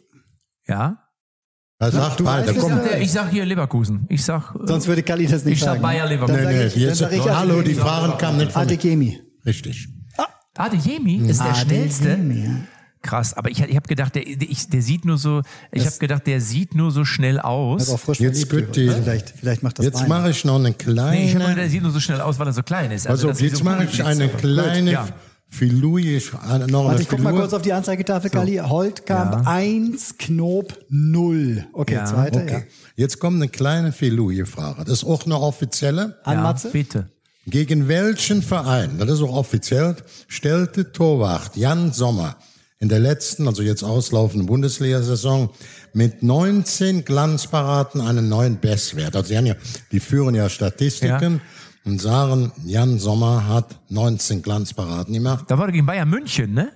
Ja. 0.67 0.99
Also 1.81 1.97
sagt 1.97 2.19
du 2.19 2.25
beide, 2.25 2.53
komm. 2.55 2.77
ich 2.99 3.09
sag 3.11 3.29
hier 3.31 3.45
Leverkusen. 3.45 4.05
Ich 4.09 4.23
sag. 4.25 4.53
äh, 4.53 4.67
sonst 4.67 4.85
würde 4.87 5.01
Kalli 5.01 5.25
das 5.27 5.45
nicht 5.45 5.53
Ich 5.55 5.59
sag 5.61 5.69
sagen. 5.71 5.81
Bayer 5.81 6.07
Leverkusen. 6.07 6.43
Dann 6.43 6.45
sag 6.45 6.53
Nee, 6.53 6.65
ich, 6.67 6.75
nee, 6.75 6.81
dann 6.81 6.89
jetzt, 6.89 6.97
sag 6.99 7.11
ich 7.13 7.29
hallo, 7.29 7.61
die. 7.61 7.73
Fragen 7.73 8.17
kamen 8.17 8.37
nicht 8.39 8.51
von. 8.51 8.61
Adeyemi. 8.63 9.19
Richtig. 9.45 9.87
Adeyemi 10.57 11.15
ist 11.29 11.41
der 11.41 11.55
schnellste. 11.55 12.19
Krass, 13.01 13.33
aber 13.33 13.49
ich, 13.49 13.61
ich 13.61 13.75
habe 13.77 13.87
gedacht, 13.87 14.13
der, 14.15 14.27
ich, 14.27 14.67
der 14.67 14.81
sieht 14.81 15.05
nur 15.05 15.17
so, 15.17 15.41
ich 15.71 15.85
habe 15.85 15.95
gedacht, 15.99 16.27
der 16.27 16.41
sieht 16.41 16.75
nur 16.75 16.91
so 16.91 17.05
schnell 17.05 17.39
aus. 17.39 17.89
Also 17.89 18.11
Jetzt 18.21 18.51
wird 18.51 18.75
die- 18.75 18.89
vielleicht, 18.89 19.29
vielleicht 19.29 19.63
macht 19.63 19.79
das 19.79 19.85
Jetzt 19.85 20.05
mache 20.09 20.31
ich 20.31 20.43
noch 20.43 20.55
eine 20.55 20.71
Nee, 20.71 20.75
ich 20.75 20.85
habe 20.85 21.05
gedacht, 21.05 21.33
kleine. 21.45 21.55
der 21.55 21.69
sieht 21.69 21.81
nur 21.81 21.91
so 21.93 22.01
schnell 22.01 22.19
aus, 22.19 22.37
weil 22.39 22.47
er 22.47 22.51
so 22.51 22.61
klein 22.61 22.91
ist. 22.91 23.07
Also, 23.07 23.29
ist 23.29 23.39
jetzt 23.39 23.55
so 23.59 23.63
mache 23.63 23.85
ich 23.85 24.03
eine 24.03 24.27
Gut, 24.27 24.39
kleine 24.41 24.91
ja. 24.91 25.07
Filou. 25.49 25.97
Ich, 25.97 26.31
äh, 26.33 26.59
noch 26.67 26.85
Warte, 26.85 27.01
ich 27.01 27.09
guck 27.09 27.19
mal 27.19 27.33
kurz 27.33 27.53
auf 27.53 27.61
die 27.63 27.73
Anzeigetafel, 27.73 28.29
Kalli. 28.29 28.57
Holtkamp 28.57 29.33
Ja. 29.45 29.51
1, 29.51 30.15
Knob 30.19 30.77
0. 30.89 31.65
Okay, 31.73 31.95
Ja, 31.95 32.05
zweite, 32.05 32.39
Okay. 32.39 32.63
Jetzt 32.95 33.19
kommt 33.19 33.37
eine 33.37 33.47
kleine 33.49 33.91
Filou-Frage. 33.91 34.83
Das 34.85 34.99
ist 34.99 35.03
auch 35.05 35.25
eine 35.25 35.39
offizielle. 35.39 36.01
ja. 36.01 36.31
An 36.31 36.37
Ja, 36.37 36.43
Matze? 36.43 36.69
bitte. 36.69 37.09
Gegen 37.47 37.87
welchen 37.87 38.43
Verein, 38.43 38.99
das 38.99 39.09
ist 39.09 39.21
auch 39.21 39.35
offiziell, 39.35 39.95
stellte 40.27 40.91
Torwart 40.91 41.55
Jan 41.55 41.91
Sommer 41.93 42.35
in 42.79 42.89
der 42.89 42.99
letzten, 42.99 43.47
also 43.47 43.63
jetzt 43.63 43.83
auslaufenden 43.83 44.45
Bundesliga-Saison 44.45 45.49
mit 45.93 46.21
19 46.21 47.05
Glanzparaden 47.05 48.01
einen 48.01 48.29
neuen 48.29 48.59
Bestwert. 48.59 49.15
Also 49.15 49.29
die, 49.29 49.37
haben 49.37 49.47
ja, 49.47 49.55
die 49.91 49.99
führen 49.99 50.35
ja 50.35 50.47
Statistiken 50.47 51.41
und 51.91 51.99
sagen, 52.01 52.51
Jan 52.65 52.99
Sommer 52.99 53.47
hat 53.47 53.79
19 53.89 54.41
Glanzparaden 54.41 55.13
gemacht. 55.13 55.45
Da 55.47 55.57
war 55.57 55.65
er 55.67 55.71
gegen 55.71 55.85
Bayern 55.85 56.09
München, 56.09 56.53
ne? 56.53 56.69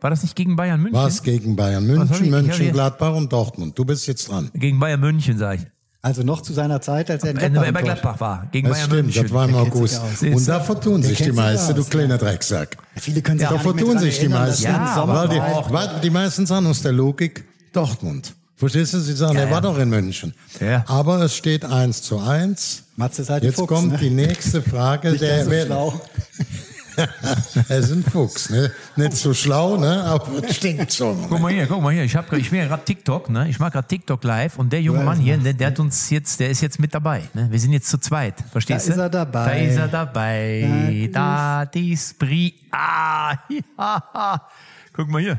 War 0.00 0.10
das 0.10 0.22
nicht 0.22 0.36
gegen 0.36 0.56
Bayern 0.56 0.80
München? 0.82 1.00
Was 1.00 1.22
gegen 1.22 1.56
Bayern 1.56 1.86
München, 1.86 2.30
München, 2.30 2.72
Gladbach 2.72 3.14
und 3.14 3.32
Dortmund. 3.32 3.78
Du 3.78 3.84
bist 3.84 4.06
jetzt 4.06 4.28
dran. 4.28 4.50
Gegen 4.54 4.78
Bayern 4.78 5.00
München, 5.00 5.38
sag 5.38 5.56
ich. 5.60 5.66
Also 6.02 6.22
noch 6.22 6.42
zu 6.42 6.52
seiner 6.52 6.82
Zeit, 6.82 7.10
als 7.10 7.24
er 7.24 7.30
in 7.30 7.40
Wenn 7.40 7.52
Gladbach, 7.54 7.72
bei 7.72 7.82
Gladbach 7.82 8.20
war. 8.20 8.48
Gegen 8.52 8.68
Das 8.68 8.76
Bayern 8.76 8.90
stimmt, 8.90 9.02
München. 9.04 9.22
das 9.22 9.32
war 9.32 9.48
im 9.48 9.54
August. 9.54 10.02
Und 10.22 10.46
da 10.48 10.60
vertun 10.60 11.02
sich 11.02 11.16
die 11.22 11.32
meisten, 11.32 11.74
du 11.74 11.82
kleiner 11.84 12.18
Drecksack. 12.18 12.76
Viele 12.96 13.22
können 13.22 13.38
sich 13.38 13.48
Ja, 13.48 13.54
Da 13.56 13.62
vertun 13.62 13.98
sich 13.98 14.18
die 14.18 14.28
meisten. 14.28 14.64
Ja, 14.64 15.02
weil 15.08 15.28
die, 15.30 15.36
war. 15.36 15.72
weil 15.72 16.00
die 16.02 16.10
meisten 16.10 16.44
sagen 16.44 16.66
aus 16.66 16.82
der 16.82 16.92
Logik 16.92 17.44
Dortmund. 17.72 18.34
Verstehst 18.56 18.94
du? 18.94 19.00
Sie 19.00 19.14
sagen, 19.14 19.36
er 19.36 19.50
war 19.50 19.60
doch 19.60 19.76
in 19.78 19.88
München. 19.90 20.32
Ja. 20.60 20.84
Aber 20.86 21.20
es 21.22 21.36
steht 21.36 21.64
eins 21.64 22.02
zu 22.02 22.18
eins. 22.20 22.84
Matze 22.96 23.22
ist 23.22 23.30
halt 23.30 23.42
Jetzt 23.42 23.56
Fuchs, 23.56 23.68
kommt 23.68 23.92
ne? 23.92 23.98
die 23.98 24.10
nächste 24.10 24.62
Frage. 24.62 25.10
Nicht 25.10 25.20
ganz 25.22 25.44
so 25.46 25.50
wer- 25.50 25.66
schlau. 25.66 26.00
er 27.68 27.78
ist 27.78 27.90
ein 27.90 28.04
Fuchs, 28.04 28.50
ne? 28.50 28.70
Nicht 28.94 29.14
so 29.14 29.34
schlau, 29.34 29.76
ne? 29.76 30.04
Aber 30.04 30.44
es 30.44 30.54
stinkt 30.54 30.92
so. 30.92 31.16
Guck 31.28 31.40
mal 31.40 31.52
hier, 31.52 31.66
guck 31.66 31.82
mal 31.82 31.92
hier. 31.92 32.04
Ich, 32.04 32.14
hab, 32.14 32.32
ich 32.32 32.50
bin 32.50 32.60
ja 32.60 32.66
gerade 32.68 32.84
TikTok, 32.84 33.28
ne? 33.30 33.48
Ich 33.48 33.58
mache 33.58 33.72
gerade 33.72 33.88
TikTok 33.88 34.22
live 34.22 34.56
und 34.60 34.72
der 34.72 34.80
junge 34.80 35.02
Mann 35.02 35.18
hier, 35.18 35.36
der, 35.36 35.54
der 35.54 35.66
hat 35.68 35.80
uns 35.80 36.08
jetzt, 36.10 36.38
der 36.38 36.50
ist 36.50 36.60
jetzt 36.60 36.78
mit 36.78 36.94
dabei. 36.94 37.22
Ne? 37.34 37.48
Wir 37.50 37.58
sind 37.58 37.72
jetzt 37.72 37.88
zu 37.88 37.98
zweit, 37.98 38.36
verstehst 38.52 38.86
Da 38.88 38.92
du? 38.92 38.92
ist 38.92 39.02
er 39.02 39.10
dabei. 39.10 39.44
Da 39.46 39.52
ist 39.56 39.76
er 39.76 39.88
dabei. 39.88 41.10
Da, 41.12 41.64
die 41.66 41.96
Spri. 41.96 42.54
Ah, 42.70 43.34
ja. 43.48 44.40
Guck 44.92 45.08
mal 45.08 45.20
hier. 45.20 45.36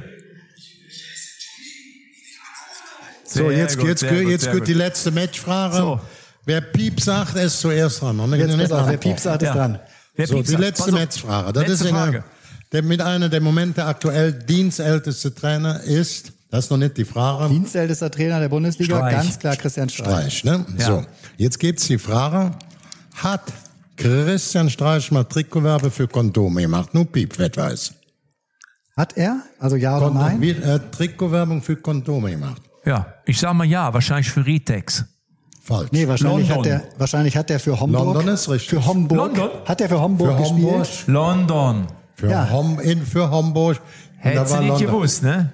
So, 3.36 3.50
Sehr 3.50 3.58
jetzt, 3.58 3.78
gut, 3.78 3.88
jetzt, 3.90 4.00
sehr 4.00 4.12
jetzt, 4.14 4.22
gut, 4.24 4.32
jetzt 4.32 4.52
gut. 4.52 4.68
die 4.68 4.74
letzte 4.74 5.12
Matchfrage. 5.12 5.76
So. 5.78 6.00
Wer 6.46 6.62
Piep 6.62 7.02
sagt, 7.02 7.36
ist 7.36 7.60
zuerst 7.60 8.02
dran. 8.02 8.20
Und 8.20 8.32
dann 8.32 8.40
Jetzt 8.40 8.56
nicht 8.56 8.72
auf, 8.72 8.88
wer. 8.88 8.98
Pieps 8.98 9.24
sagt, 9.24 9.42
ist 9.42 9.48
Ja. 9.48 9.54
dran. 9.54 9.80
Wer 10.16 10.28
So, 10.28 10.42
die 10.42 10.56
ab? 10.56 10.62
letzte. 10.62 10.92
Matchfrage. 10.92 11.54
Das 11.54 11.68
Letzte 11.68 11.74
ist 11.88 11.94
eine, 11.94 11.98
Frage. 12.00 12.24
der 12.72 12.82
mit 12.84 13.02
einer 13.02 13.30
der 13.30 13.42
Momente 13.42 13.84
aktuell 13.84 14.32
dienstälteste 14.34 15.34
Trainer 15.36 15.82
ist. 15.82 16.32
Das 16.52 16.66
ist 16.66 16.72
noch 16.72 16.78
nicht 16.78 16.96
die 16.98 17.04
Frage. 17.06 17.50
Dienstältester 17.54 18.10
Trainer 18.10 18.40
der 18.40 18.48
Bundesliga, 18.50 18.98
Streich. 18.98 19.12
ganz 19.14 19.40
klar 19.40 19.56
Christian 19.58 19.90
Streich. 19.90 20.38
Streich, 20.38 20.44
ne? 20.46 20.66
Ja. 20.78 20.86
So, 20.86 21.06
jetzt 21.38 21.60
gibt's 21.60 21.88
die 21.88 21.98
Frage, 21.98 22.52
hat 23.16 23.42
Christian 23.98 24.70
Streich 24.70 25.12
mal 25.12 25.24
Trikotwerbe 25.26 25.92
für 25.92 26.08
Kondome 26.08 26.62
gemacht? 26.62 26.94
Nur 26.94 27.12
Piep, 27.12 27.38
wer 27.38 27.54
weiß. 27.54 27.92
Hat 28.96 29.18
er? 29.18 29.42
Also 29.60 29.76
ja 29.76 29.98
oder 29.98 30.06
Kondom, 30.08 30.24
nein? 30.24 30.42
wie, 30.42 30.52
äh, 30.52 30.80
Trikotwerbung 30.92 31.62
für 31.62 31.76
Kondome 31.76 32.32
gemacht. 32.32 32.62
Ja, 32.86 33.06
ich 33.26 33.40
sag 33.40 33.54
mal 33.54 33.66
ja, 33.66 33.94
wahrscheinlich 33.94 34.30
für 34.30 34.46
Ritex. 34.46 35.06
Falsch. 35.64 35.90
Nee, 35.92 36.08
wahrscheinlich 36.08 36.48
London. 36.50 36.74
hat 36.74 36.84
der, 36.84 37.00
wahrscheinlich 37.00 37.36
hat 37.36 37.50
der 37.50 37.60
für 37.60 37.80
Hamburg. 37.80 38.06
London 38.14 38.28
ist 38.28 38.48
richtig. 38.50 38.70
Für 38.70 38.86
Hamburg. 38.86 39.18
London? 39.18 39.50
Hat 39.66 39.80
der 39.80 39.90
für 39.90 40.00
Hamburg 40.00 40.32
für 40.32 40.38
gespielt? 40.38 40.68
Hamburg. 40.68 40.88
London. 41.08 41.88
Für, 42.16 42.30
Ja. 42.30 42.50
Hom, 42.52 42.80
in, 42.80 43.04
für 43.06 43.30
Hättest 44.18 44.52
du 44.52 44.56
war 44.56 44.62
nicht 44.62 44.70
London. 44.70 44.88
gewusst, 44.88 45.24
ne? 45.24 45.52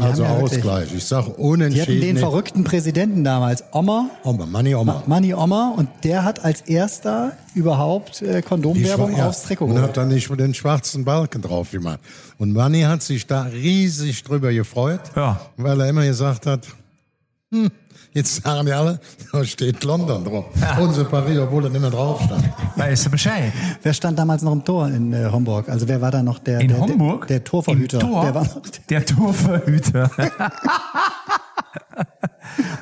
Also 0.00 0.26
haben 0.26 0.36
ja 0.36 0.40
wirklich- 0.42 0.58
Ausgleich. 0.64 0.94
Ich 0.94 1.04
sag 1.04 1.24
Die 1.24 1.30
hatten 1.32 1.40
unentschieden. 1.42 2.00
den 2.00 2.16
verrückten 2.18 2.64
Präsidenten 2.64 3.24
damals, 3.24 3.62
Ommer, 3.72 4.08
Oma, 4.24 4.46
Manni 4.46 4.74
Oma. 4.74 5.02
Manni 5.06 5.34
Ommer, 5.34 5.74
und 5.76 5.88
der 6.04 6.24
hat 6.24 6.44
als 6.44 6.62
erster 6.62 7.32
überhaupt 7.54 8.22
äh, 8.22 8.36
Die 8.36 8.42
Kondomwerbung 8.42 9.16
ja. 9.16 9.28
aufs 9.28 9.42
Trikot 9.42 9.64
Und 9.66 9.74
geholt. 9.74 9.88
hat 9.88 9.96
dann 9.96 10.08
nicht 10.08 10.30
den 10.38 10.54
schwarzen 10.54 11.04
Balken 11.04 11.42
drauf 11.42 11.70
gemacht. 11.72 12.00
Und 12.38 12.52
Manni 12.52 12.82
hat 12.82 13.02
sich 13.02 13.26
da 13.26 13.42
riesig 13.42 14.24
drüber 14.24 14.52
gefreut, 14.52 15.00
Ja. 15.14 15.40
weil 15.56 15.80
er 15.80 15.88
immer 15.88 16.04
gesagt 16.06 16.46
hat, 16.46 16.66
hm, 17.50 17.70
jetzt 18.12 18.42
sagen 18.42 18.66
die 18.66 18.72
alle, 18.72 19.00
da 19.32 19.44
steht 19.44 19.84
London 19.84 20.24
drauf. 20.24 20.46
Unser 20.78 21.04
Paris, 21.04 21.38
obwohl 21.38 21.64
er 21.64 21.70
nicht 21.70 21.80
mehr 21.80 21.90
drauf 21.90 22.22
stand. 22.22 22.44
Weißt 22.76 23.06
du 23.06 23.10
Bescheid? 23.10 23.52
Wer 23.82 23.94
stand 23.94 24.18
damals 24.18 24.42
noch 24.42 24.52
im 24.52 24.64
Tor 24.64 24.88
in 24.88 25.12
äh, 25.12 25.24
Hamburg? 25.30 25.68
Also 25.68 25.88
wer 25.88 26.00
war 26.00 26.10
da 26.10 26.22
noch 26.22 26.38
der, 26.38 26.60
In 26.60 26.68
der, 26.68 26.80
Hamburg? 26.80 27.26
Der, 27.26 27.38
der 27.38 27.44
Torverhüter. 27.44 28.00
Im 28.00 28.08
Tor? 28.08 28.24
Wer 28.24 28.34
war 28.34 28.44
noch 28.44 28.62
Der 28.88 29.04
Torverhüter. 29.04 30.10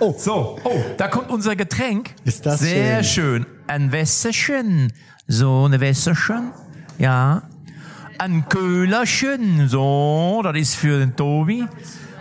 oh, 0.01 0.15
so, 0.17 0.59
oh, 0.65 0.81
da 0.97 1.09
kommt 1.09 1.31
unser 1.31 1.57
Getränk. 1.57 2.15
Ist 2.25 2.47
das 2.47 2.61
Sehr 2.61 3.03
schön. 3.05 3.47
Ein 3.67 3.93
Wässerchen. 3.93 4.93
So, 5.27 5.65
eine 5.65 5.81
Wässerchen. 5.81 6.53
Ja. 6.99 7.43
Ein 8.19 8.49
Köhlerchen. 8.49 9.69
So, 9.69 10.41
das 10.43 10.57
ist 10.57 10.75
für 10.75 10.99
den 10.99 11.17
Tobi. 11.17 11.67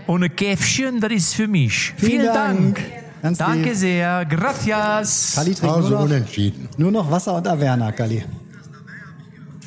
Und 0.07 0.23
ein 0.23 0.35
Käffchen, 0.35 0.99
das 1.01 1.11
ist 1.11 1.35
für 1.35 1.47
mich. 1.47 1.93
Vielen 1.97 2.21
Vielen, 2.21 2.25
Dank. 2.25 2.75
Dank. 2.75 2.98
Ganz 3.21 3.37
Danke 3.37 3.69
lieb. 3.69 3.75
sehr. 3.75 4.25
Gracias. 4.25 5.33
Kali 5.35 5.53
trinkt 5.53 5.75
Also 5.75 5.89
nur, 5.89 5.99
noch, 5.99 6.05
unentschieden. 6.05 6.69
nur 6.77 6.91
noch 6.91 7.11
Wasser 7.11 7.35
und 7.35 7.47
Averna, 7.47 7.91
Kali. 7.91 8.23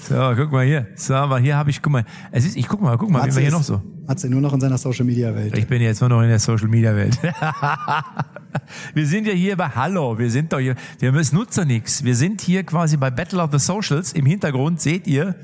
So, 0.08 0.32
guck 0.36 0.50
mal 0.50 0.64
hier. 0.64 0.86
So, 0.96 1.14
aber 1.14 1.38
hier 1.38 1.56
habe 1.56 1.70
ich, 1.70 1.80
guck 1.80 1.92
mal. 1.92 2.04
Es 2.30 2.44
ist, 2.44 2.56
ich 2.56 2.66
guck 2.66 2.80
mal, 2.80 2.96
guck 2.98 3.10
mal, 3.10 3.26
wie 3.26 3.34
wir 3.34 3.42
hier 3.42 3.50
noch 3.50 3.62
so. 3.62 3.80
Matze 4.06 4.28
nur 4.28 4.40
noch 4.40 4.52
in 4.52 4.60
seiner 4.60 4.78
Social 4.78 5.04
Media 5.04 5.34
Welt. 5.34 5.56
Ich 5.56 5.66
bin 5.66 5.80
jetzt 5.80 6.00
nur 6.00 6.10
noch 6.10 6.22
in 6.22 6.28
der 6.28 6.38
Social 6.40 6.66
Media 6.68 6.94
Welt. 6.94 7.16
wir 8.94 9.06
sind 9.06 9.26
ja 9.26 9.32
hier 9.32 9.56
bei 9.56 9.68
Hallo, 9.68 10.18
wir 10.18 10.30
sind 10.30 10.52
doch 10.52 10.58
hier, 10.58 10.74
wir 10.98 11.12
müssen 11.12 11.36
nutzer 11.36 11.64
nix. 11.64 12.02
Wir 12.02 12.16
sind 12.16 12.40
hier 12.40 12.64
quasi 12.64 12.96
bei 12.96 13.10
Battle 13.10 13.40
of 13.40 13.50
the 13.52 13.58
Socials. 13.58 14.12
Im 14.12 14.26
Hintergrund 14.26 14.80
seht 14.80 15.06
ihr, 15.06 15.34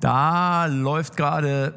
da 0.00 0.66
läuft 0.66 1.16
gerade 1.16 1.74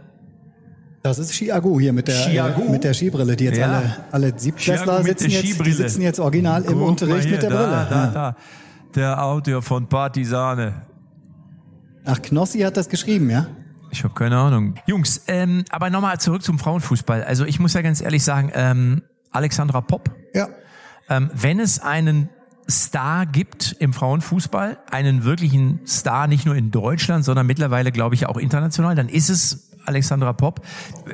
Das 1.05 1.19
ist 1.19 1.33
Chiago 1.33 1.79
hier 1.79 1.93
mit 1.93 2.07
der, 2.07 2.15
Chiago? 2.15 2.63
äh, 2.63 2.71
mit 2.71 2.83
der 2.83 2.95
Skibrille, 2.95 3.35
die 3.35 3.43
jetzt 3.43 3.59
Ja. 3.59 3.67
alle, 3.77 3.95
alle 4.11 4.33
Siebtklässler 4.39 5.03
sitzen 5.03 5.29
jetzt, 5.29 5.63
die 5.63 5.71
sitzen 5.71 6.01
jetzt 6.01 6.19
original 6.19 6.63
im 6.63 6.69
Guck 6.69 6.79
mal 6.79 6.87
Unterricht 6.87 7.25
hier, 7.25 7.33
mit 7.33 7.43
der 7.43 7.49
da, 7.51 7.55
Brille. 7.57 7.87
Da, 7.91 7.95
Ja. 8.05 8.11
da, 8.11 8.35
der 8.95 9.23
Autor 9.23 9.61
von 9.61 9.87
Partisane. 9.87 10.81
Ach, 12.05 12.19
Knossi 12.23 12.61
hat 12.61 12.75
das 12.75 12.89
geschrieben, 12.89 13.29
ja? 13.29 13.45
Ich 13.91 14.03
habe 14.03 14.15
keine 14.15 14.35
Ahnung. 14.35 14.73
Jungs, 14.87 15.21
ähm, 15.27 15.63
aber 15.69 15.91
nochmal 15.91 16.19
zurück 16.19 16.41
zum 16.41 16.57
Frauenfußball. 16.57 17.23
Also 17.23 17.45
ich 17.45 17.59
muss 17.59 17.75
ja 17.75 17.83
ganz 17.83 18.01
ehrlich 18.01 18.23
sagen, 18.23 18.51
ähm, 18.55 19.03
Alexandra 19.29 19.81
Popp, 19.81 20.09
Ja. 20.33 20.47
Ähm, 21.07 21.29
wenn 21.35 21.59
es 21.59 21.79
einen 21.79 22.29
Star 22.67 23.27
gibt 23.27 23.75
im 23.77 23.93
Frauenfußball, 23.93 24.79
einen 24.89 25.23
wirklichen 25.23 25.81
Star 25.85 26.25
nicht 26.25 26.47
nur 26.47 26.55
in 26.55 26.71
Deutschland, 26.71 27.23
sondern 27.23 27.45
mittlerweile, 27.45 27.91
glaube 27.91 28.15
ich, 28.15 28.25
auch 28.25 28.37
international, 28.37 28.95
dann 28.95 29.07
ist 29.07 29.29
es 29.29 29.64
Alexandra 29.85 30.33
Popp. 30.33 30.61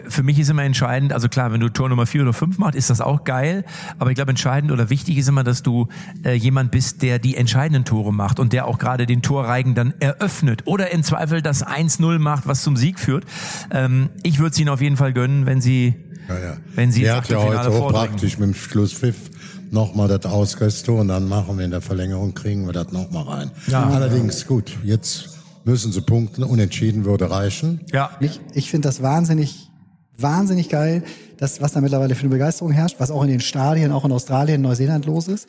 Für 0.08 0.24
mich 0.24 0.40
ist 0.40 0.50
immer 0.50 0.64
entscheidend, 0.64 1.14
also 1.14 1.28
klar, 1.30 1.52
wenn 1.52 1.60
du 1.62 1.70
Tor 1.70 1.90
Nummer 1.90 2.06
vier 2.06 2.22
oder 2.22 2.34
fünf 2.34 2.58
machst, 2.58 2.76
ist 2.76 2.90
das 2.90 3.02
auch 3.02 3.24
geil. 3.24 3.64
Aber 4.00 4.10
ich 4.12 4.16
glaube, 4.16 4.30
entscheidend 4.32 4.72
oder 4.72 4.90
wichtig 4.90 5.18
ist 5.18 5.28
immer, 5.30 5.44
dass 5.44 5.64
du 5.64 5.88
äh, 6.24 6.34
jemand 6.34 6.72
bist, 6.72 7.02
der 7.02 7.20
die 7.20 7.36
entscheidenden 7.38 7.86
Tore 7.86 8.14
macht 8.14 8.40
und 8.40 8.54
der 8.54 8.68
auch 8.68 8.78
gerade 8.80 9.06
den 9.06 9.22
Torreigen 9.22 9.76
dann 9.76 9.94
eröffnet 10.00 10.64
oder 10.66 10.92
im 10.92 11.04
Zweifel 11.04 11.42
das 11.42 11.66
1-0 11.66 12.20
macht, 12.20 12.48
was 12.48 12.64
zum 12.64 12.76
Sieg 12.78 13.00
führt. 13.00 13.26
Ähm, 13.72 14.10
ich 14.24 14.40
würde 14.40 14.52
es 14.52 14.60
ihnen 14.60 14.70
auf 14.70 14.82
jeden 14.82 14.98
Fall 14.98 15.14
gönnen, 15.14 15.46
wenn 15.46 15.62
sie, 15.62 15.94
Ja, 16.30 16.40
ja. 16.40 16.58
wenn 16.76 16.92
sie 16.92 17.02
Der 17.02 17.18
ins 17.18 17.24
hat 17.26 17.30
ja 17.32 17.38
heute 17.40 17.72
vordringen. 17.72 18.10
praktisch 18.12 18.38
mit 18.40 18.50
dem 18.50 18.54
Schlusspfiff 18.56 19.16
nochmal 19.72 20.08
das 20.08 20.26
Ausgleichstor 20.32 21.00
und 21.00 21.08
dann 21.08 21.28
machen 21.30 21.58
wir 21.58 21.66
in 21.66 21.72
der 21.72 21.82
Verlängerung, 21.82 22.34
kriegen 22.34 22.66
wir 22.66 22.74
das 22.74 22.92
nochmal 22.92 23.24
rein. 23.24 23.52
Ja. 23.68 23.88
Allerdings, 23.90 24.46
gut, 24.46 24.72
jetzt 24.84 25.38
müssen 25.64 25.92
sie 25.92 26.02
punkten, 26.02 26.44
unentschieden 26.44 27.06
würde 27.06 27.30
reichen. 27.30 27.82
Ja. 27.92 28.12
Mich, 28.20 28.40
ich 28.54 28.70
finde 28.70 28.88
das 28.88 29.02
wahnsinnig, 29.02 29.70
wahnsinnig 30.18 30.70
geil, 30.70 31.04
das, 31.38 31.62
was 31.62 31.74
da 31.74 31.82
mittlerweile 31.82 32.16
für 32.16 32.22
eine 32.22 32.30
Begeisterung 32.30 32.72
herrscht, 32.72 32.98
was 33.00 33.12
auch 33.12 33.24
in 33.24 33.30
den 33.30 33.40
Stadien, 33.40 33.92
auch 33.92 34.06
in 34.06 34.12
Australien, 34.12 34.62
Neuseeland 34.62 35.06
los 35.06 35.28
ist. 35.28 35.48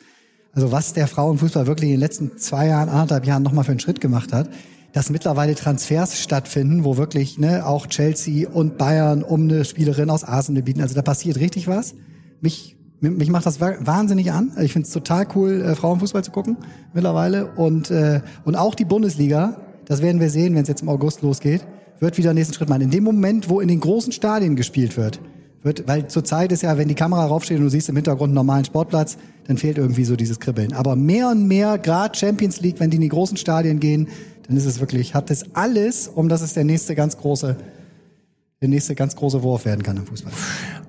Also 0.53 0.71
was 0.71 0.93
der 0.93 1.07
Frauenfußball 1.07 1.65
wirklich 1.67 1.89
in 1.89 1.95
den 1.95 1.99
letzten 1.99 2.37
zwei 2.37 2.67
Jahren, 2.67 2.89
anderthalb 2.89 3.25
Jahren 3.25 3.43
nochmal 3.43 3.63
für 3.63 3.71
einen 3.71 3.79
Schritt 3.79 4.01
gemacht 4.01 4.33
hat, 4.33 4.49
dass 4.91 5.09
mittlerweile 5.09 5.55
Transfers 5.55 6.21
stattfinden, 6.21 6.83
wo 6.83 6.97
wirklich 6.97 7.39
ne, 7.39 7.65
auch 7.65 7.87
Chelsea 7.87 8.47
und 8.47 8.77
Bayern 8.77 9.23
um 9.23 9.43
eine 9.49 9.65
Spielerin 9.65 10.11
aus 10.11 10.23
Arsenal 10.23 10.61
bieten. 10.61 10.81
Also 10.81 10.93
da 10.93 11.01
passiert 11.01 11.37
richtig 11.39 11.67
was. 11.67 11.95
Mich, 12.41 12.77
mich 12.99 13.29
macht 13.29 13.47
das 13.47 13.59
wa- 13.59 13.73
wahnsinnig 13.79 14.31
an. 14.31 14.51
Ich 14.61 14.71
finde 14.73 14.85
es 14.87 14.93
total 14.93 15.25
cool, 15.33 15.61
äh, 15.63 15.75
Frauenfußball 15.75 16.23
zu 16.23 16.29
gucken 16.29 16.57
mittlerweile. 16.93 17.47
Und, 17.53 17.89
äh, 17.89 18.21
und 18.45 18.55
auch 18.55 18.75
die 18.75 18.85
Bundesliga, 18.85 19.57
das 19.85 20.01
werden 20.01 20.21
wir 20.21 20.29
sehen, 20.29 20.55
wenn 20.55 20.63
es 20.63 20.67
jetzt 20.67 20.81
im 20.81 20.89
August 20.89 21.21
losgeht, 21.21 21.65
wird 21.99 22.17
wieder 22.17 22.31
den 22.31 22.35
nächsten 22.35 22.53
Schritt 22.53 22.69
machen. 22.69 22.81
In 22.81 22.91
dem 22.91 23.03
Moment, 23.03 23.49
wo 23.49 23.59
in 23.59 23.67
den 23.67 23.79
großen 23.79 24.11
Stadien 24.11 24.55
gespielt 24.55 24.97
wird, 24.97 25.19
wird, 25.63 25.87
weil 25.87 26.07
zurzeit 26.07 26.51
ist 26.51 26.63
ja, 26.63 26.77
wenn 26.77 26.87
die 26.87 26.95
Kamera 26.95 27.25
raufsteht 27.25 27.57
und 27.57 27.63
du 27.63 27.69
siehst 27.69 27.89
im 27.89 27.95
Hintergrund 27.95 28.29
einen 28.29 28.35
normalen 28.35 28.65
Sportplatz, 28.65 29.17
dann 29.47 29.57
fehlt 29.57 29.77
irgendwie 29.77 30.03
so 30.03 30.15
dieses 30.15 30.39
Kribbeln. 30.39 30.73
Aber 30.73 30.95
mehr 30.95 31.29
und 31.29 31.47
mehr, 31.47 31.77
gerade 31.77 32.17
Champions 32.17 32.61
League, 32.61 32.79
wenn 32.79 32.89
die 32.89 32.97
in 32.97 33.01
die 33.01 33.09
großen 33.09 33.37
Stadien 33.37 33.79
gehen, 33.79 34.07
dann 34.47 34.57
ist 34.57 34.65
es 34.65 34.79
wirklich, 34.79 35.15
hat 35.15 35.31
es 35.31 35.55
alles, 35.55 36.07
um 36.07 36.27
dass 36.27 36.41
es 36.41 36.53
der 36.53 36.65
nächste 36.65 36.95
ganz 36.95 37.17
große, 37.17 37.55
der 38.61 38.69
nächste 38.69 38.95
ganz 38.95 39.15
große 39.15 39.41
Wurf 39.41 39.65
werden 39.65 39.83
kann 39.83 39.97
im 39.97 40.05
Fußball. 40.05 40.33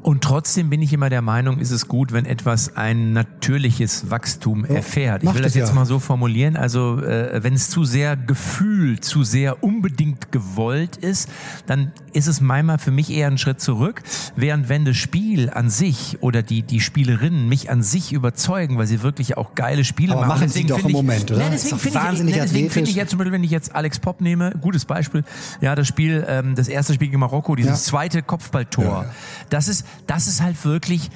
Und 0.04 0.22
trotzdem 0.22 0.68
bin 0.68 0.82
ich 0.82 0.92
immer 0.92 1.08
der 1.08 1.22
Meinung, 1.22 1.58
ist 1.60 1.70
es 1.70 1.88
gut, 1.88 2.12
wenn 2.12 2.26
etwas 2.26 2.76
ein 2.76 3.14
natürliches 3.14 4.10
Wachstum 4.10 4.66
erfährt. 4.66 5.24
Ich 5.24 5.32
will 5.32 5.40
das 5.40 5.54
jetzt 5.54 5.70
ja. 5.70 5.74
mal 5.74 5.86
so 5.86 5.98
formulieren. 5.98 6.56
Also 6.58 7.00
äh, 7.00 7.42
wenn 7.42 7.54
es 7.54 7.70
zu 7.70 7.84
sehr 7.84 8.14
gefühlt, 8.14 9.02
zu 9.02 9.22
sehr 9.22 9.64
unbedingt 9.64 10.30
gewollt 10.30 10.98
ist, 10.98 11.30
dann 11.66 11.90
ist 12.12 12.26
es 12.28 12.42
manchmal 12.42 12.76
für 12.78 12.90
mich 12.90 13.08
eher 13.10 13.28
ein 13.28 13.38
Schritt 13.38 13.62
zurück. 13.62 14.02
Während 14.36 14.68
wenn 14.68 14.84
das 14.84 14.96
Spiel 14.98 15.48
an 15.48 15.70
sich 15.70 16.18
oder 16.20 16.42
die 16.42 16.60
die 16.62 16.80
Spielerinnen 16.80 17.48
mich 17.48 17.70
an 17.70 17.82
sich 17.82 18.12
überzeugen, 18.12 18.76
weil 18.76 18.86
sie 18.86 19.02
wirklich 19.02 19.38
auch 19.38 19.54
geile 19.54 19.84
Spiele 19.84 20.12
Aber 20.12 20.26
machen. 20.26 20.28
machen 20.40 20.48
sie 20.50 20.64
Deswegen 20.64 20.68
doch 20.68 20.76
finde 20.80 20.90
im 20.90 20.96
ich- 20.96 21.02
Moment, 21.02 21.30
oder? 21.32 21.48
Nee, 21.48 21.54
Ist 21.56 21.64
deswegen 21.72 21.94
doch 21.94 22.02
finde 22.14 22.30
ich, 22.30 22.36
deswegen 22.36 22.70
finde 22.70 22.90
ich 22.90 22.96
jetzt 22.96 23.08
zum 23.08 23.18
Beispiel, 23.20 23.32
wenn 23.32 23.44
ich 23.44 23.50
jetzt 23.50 23.74
Alex 23.74 23.98
Pop 24.00 24.20
nehme, 24.20 24.52
gutes 24.60 24.84
Beispiel, 24.84 25.24
ja, 25.62 25.74
das 25.74 25.88
Spiel, 25.88 26.26
ähm, 26.28 26.54
das 26.56 26.68
erste 26.68 26.92
Spiel 26.92 27.08
gegen 27.08 27.20
Marokko, 27.20 27.56
dieses 27.56 27.86
Ja. 27.86 27.90
zweite 27.90 28.22
Kopfballtor. 28.22 29.06
Das 29.48 29.68
ist, 29.68 29.86
das 30.06 30.26
ist 30.26 30.42
halt 30.42 30.64
wirklich, 30.64 31.10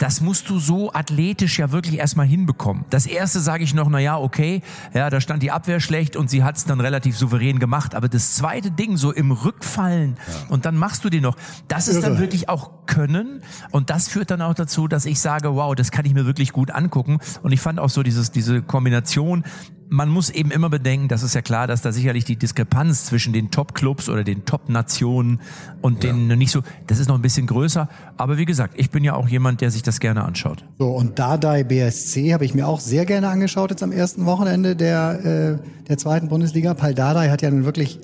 das 0.00 0.22
musst 0.22 0.48
du 0.48 0.58
so 0.58 0.92
athletisch 0.94 1.58
ja 1.58 1.72
wirklich 1.72 1.98
erstmal 1.98 2.26
hinbekommen. 2.26 2.86
Das 2.88 3.04
erste 3.04 3.38
sage 3.38 3.64
ich 3.64 3.74
noch, 3.74 3.90
na 3.90 3.98
ja, 3.98 4.16
okay, 4.16 4.62
ja, 4.94 5.10
da 5.10 5.20
stand 5.20 5.42
die 5.42 5.50
Abwehr 5.50 5.78
schlecht 5.78 6.16
und 6.16 6.30
sie 6.30 6.42
hat 6.42 6.56
es 6.56 6.64
dann 6.64 6.80
relativ 6.80 7.18
souverän 7.18 7.58
gemacht. 7.58 7.94
Aber 7.94 8.08
das 8.08 8.34
zweite 8.34 8.70
Ding 8.70 8.96
so 8.96 9.12
im 9.12 9.30
Rückfallen 9.30 10.16
und 10.48 10.64
dann 10.64 10.76
machst 10.76 11.04
du 11.04 11.10
den 11.10 11.22
noch, 11.22 11.36
das 11.68 11.86
ist 11.86 12.02
dann 12.02 12.18
wirklich 12.18 12.48
auch 12.48 12.86
Können 12.86 13.42
und 13.70 13.90
das 13.90 14.08
führt 14.08 14.30
dann 14.30 14.42
auch 14.42 14.54
dazu, 14.54 14.88
dass 14.88 15.04
ich 15.04 15.20
sage, 15.20 15.54
wow, 15.54 15.74
das 15.74 15.90
kann 15.90 16.06
ich 16.06 16.14
mir 16.14 16.24
wirklich 16.24 16.52
gut 16.52 16.70
angucken. 16.70 17.18
Und 17.42 17.52
ich 17.52 17.60
fand 17.60 17.78
auch 17.78 17.90
so 17.90 18.02
dieses, 18.02 18.32
diese 18.32 18.62
Kombination, 18.62 19.44
man 19.90 20.08
muss 20.08 20.30
eben 20.30 20.52
immer 20.52 20.70
bedenken, 20.70 21.08
das 21.08 21.24
ist 21.24 21.34
ja 21.34 21.42
klar, 21.42 21.66
dass 21.66 21.82
da 21.82 21.90
sicherlich 21.90 22.24
die 22.24 22.36
Diskrepanz 22.36 23.06
zwischen 23.06 23.32
den 23.32 23.50
Top-Clubs 23.50 24.08
oder 24.08 24.22
den 24.22 24.44
Top-Nationen 24.44 25.40
und 25.82 26.04
den 26.04 26.28
nicht 26.28 26.52
so, 26.52 26.60
das 26.86 27.00
ist 27.00 27.08
noch 27.08 27.16
ein 27.16 27.22
bisschen 27.22 27.48
größer. 27.48 27.88
Aber 28.16 28.38
wie 28.38 28.44
gesagt, 28.44 28.74
ich 28.76 28.90
bin 28.90 29.02
ja 29.02 29.14
auch 29.14 29.28
jemand, 29.28 29.60
der 29.60 29.72
sich 29.72 29.82
das 29.82 29.98
gerne 29.98 30.24
anschaut. 30.24 30.64
So, 30.78 30.90
und 30.90 31.18
Dardai 31.18 31.64
BSC 31.64 32.32
habe 32.32 32.44
ich 32.44 32.54
mir 32.54 32.68
auch 32.68 32.78
sehr 32.78 33.04
gerne 33.04 33.28
angeschaut 33.28 33.70
jetzt 33.70 33.82
am 33.82 33.90
ersten 33.90 34.26
Wochenende 34.26 34.76
der, 34.76 35.58
äh, 35.60 35.86
der 35.88 35.98
zweiten 35.98 36.28
Bundesliga. 36.28 36.74
Paul 36.74 36.94
Dardai 36.94 37.28
hat 37.28 37.42
ja 37.42 37.50
nun 37.50 37.64
wirklich, 37.64 37.98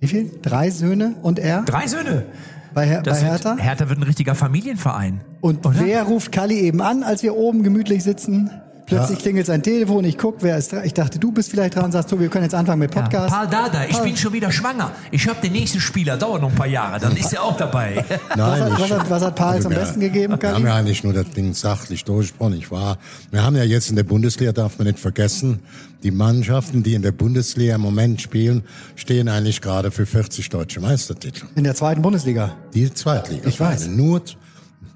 wie 0.00 0.08
viel? 0.08 0.28
Drei 0.42 0.70
Söhne 0.70 1.14
und 1.22 1.38
er 1.38 1.62
Drei 1.62 1.86
Söhne. 1.86 2.26
bei, 2.74 2.84
Her 2.84 3.02
bei 3.04 3.14
Hertha. 3.14 3.50
Wird, 3.50 3.62
Hertha 3.62 3.88
wird 3.88 4.00
ein 4.00 4.02
richtiger 4.02 4.34
Familienverein. 4.34 5.20
Und 5.40 5.64
Oder? 5.64 5.78
wer 5.84 6.02
ruft 6.02 6.32
Kalli 6.32 6.58
eben 6.58 6.80
an, 6.80 7.04
als 7.04 7.22
wir 7.22 7.36
oben 7.36 7.62
gemütlich 7.62 8.02
sitzen? 8.02 8.50
Plötzlich 8.86 9.18
Ja. 9.18 9.22
klingelt 9.22 9.46
sein 9.46 9.62
Telefon, 9.62 10.04
ich 10.04 10.18
guck, 10.18 10.42
wer 10.42 10.56
ist 10.58 10.72
dran. 10.72 10.82
Ich 10.84 10.92
dachte, 10.92 11.18
du 11.18 11.30
bist 11.32 11.50
vielleicht 11.50 11.76
dran, 11.76 11.92
sagst 11.92 12.10
du, 12.12 12.18
wir 12.18 12.28
können 12.28 12.44
jetzt 12.44 12.54
anfangen 12.54 12.80
mit 12.80 12.94
Ja, 12.94 13.02
Podcast. 13.02 13.32
Paul 13.34 13.46
Dada, 13.46 13.84
ich 13.88 13.92
Paul. 13.92 14.04
bin 14.04 14.16
schon 14.16 14.32
wieder 14.32 14.50
schwanger. 14.50 14.90
Ich 15.10 15.26
habe 15.28 15.40
den 15.40 15.52
nächsten 15.52 15.80
Spieler, 15.80 16.16
dauert 16.16 16.42
noch 16.42 16.50
ein 16.50 16.54
paar 16.56 16.66
Jahre, 16.66 16.98
dann 17.00 17.16
ist 17.16 17.32
er 17.32 17.42
auch 17.44 17.56
dabei. 17.56 18.04
was, 18.28 18.36
Nein, 18.36 18.62
hat, 18.64 18.72
ich- 18.72 18.78
was, 18.80 18.90
hat, 18.90 19.10
was 19.10 19.22
hat 19.22 19.36
Paul 19.36 19.48
Also 19.48 19.62
zum 19.62 19.72
wir- 19.72 19.78
Besten 19.78 20.00
gegeben, 20.00 20.36
Wir 20.40 20.52
haben 20.52 20.66
ja 20.66 20.74
eigentlich 20.74 21.04
nur 21.04 21.12
das 21.12 21.30
Ding 21.30 21.54
sachlich 21.54 22.04
durchgesprochen. 22.04 22.54
Ich 22.54 22.70
war, 22.70 22.98
wir 23.30 23.42
haben 23.42 23.56
ja 23.56 23.64
jetzt 23.64 23.88
in 23.90 23.96
der 23.96 24.02
Bundesliga, 24.04 24.52
darf 24.52 24.78
man 24.78 24.86
nicht 24.88 24.98
vergessen, 24.98 25.60
die 26.02 26.10
Mannschaften, 26.10 26.82
die 26.82 26.94
in 26.94 27.02
der 27.02 27.12
Bundesliga 27.12 27.76
im 27.76 27.80
Moment 27.80 28.20
spielen, 28.20 28.64
stehen 28.96 29.28
eigentlich 29.28 29.60
gerade 29.60 29.90
für 29.92 30.04
40 30.06 30.48
deutsche 30.50 30.80
Meistertitel. 30.80 31.46
In 31.54 31.62
der 31.64 31.76
zweiten 31.76 32.02
Bundesliga. 32.02 32.56
Die 32.74 32.92
Zweitliga. 32.92 33.48
Ich 33.48 33.60
weiß. 33.60 33.86
Nur 33.86 34.22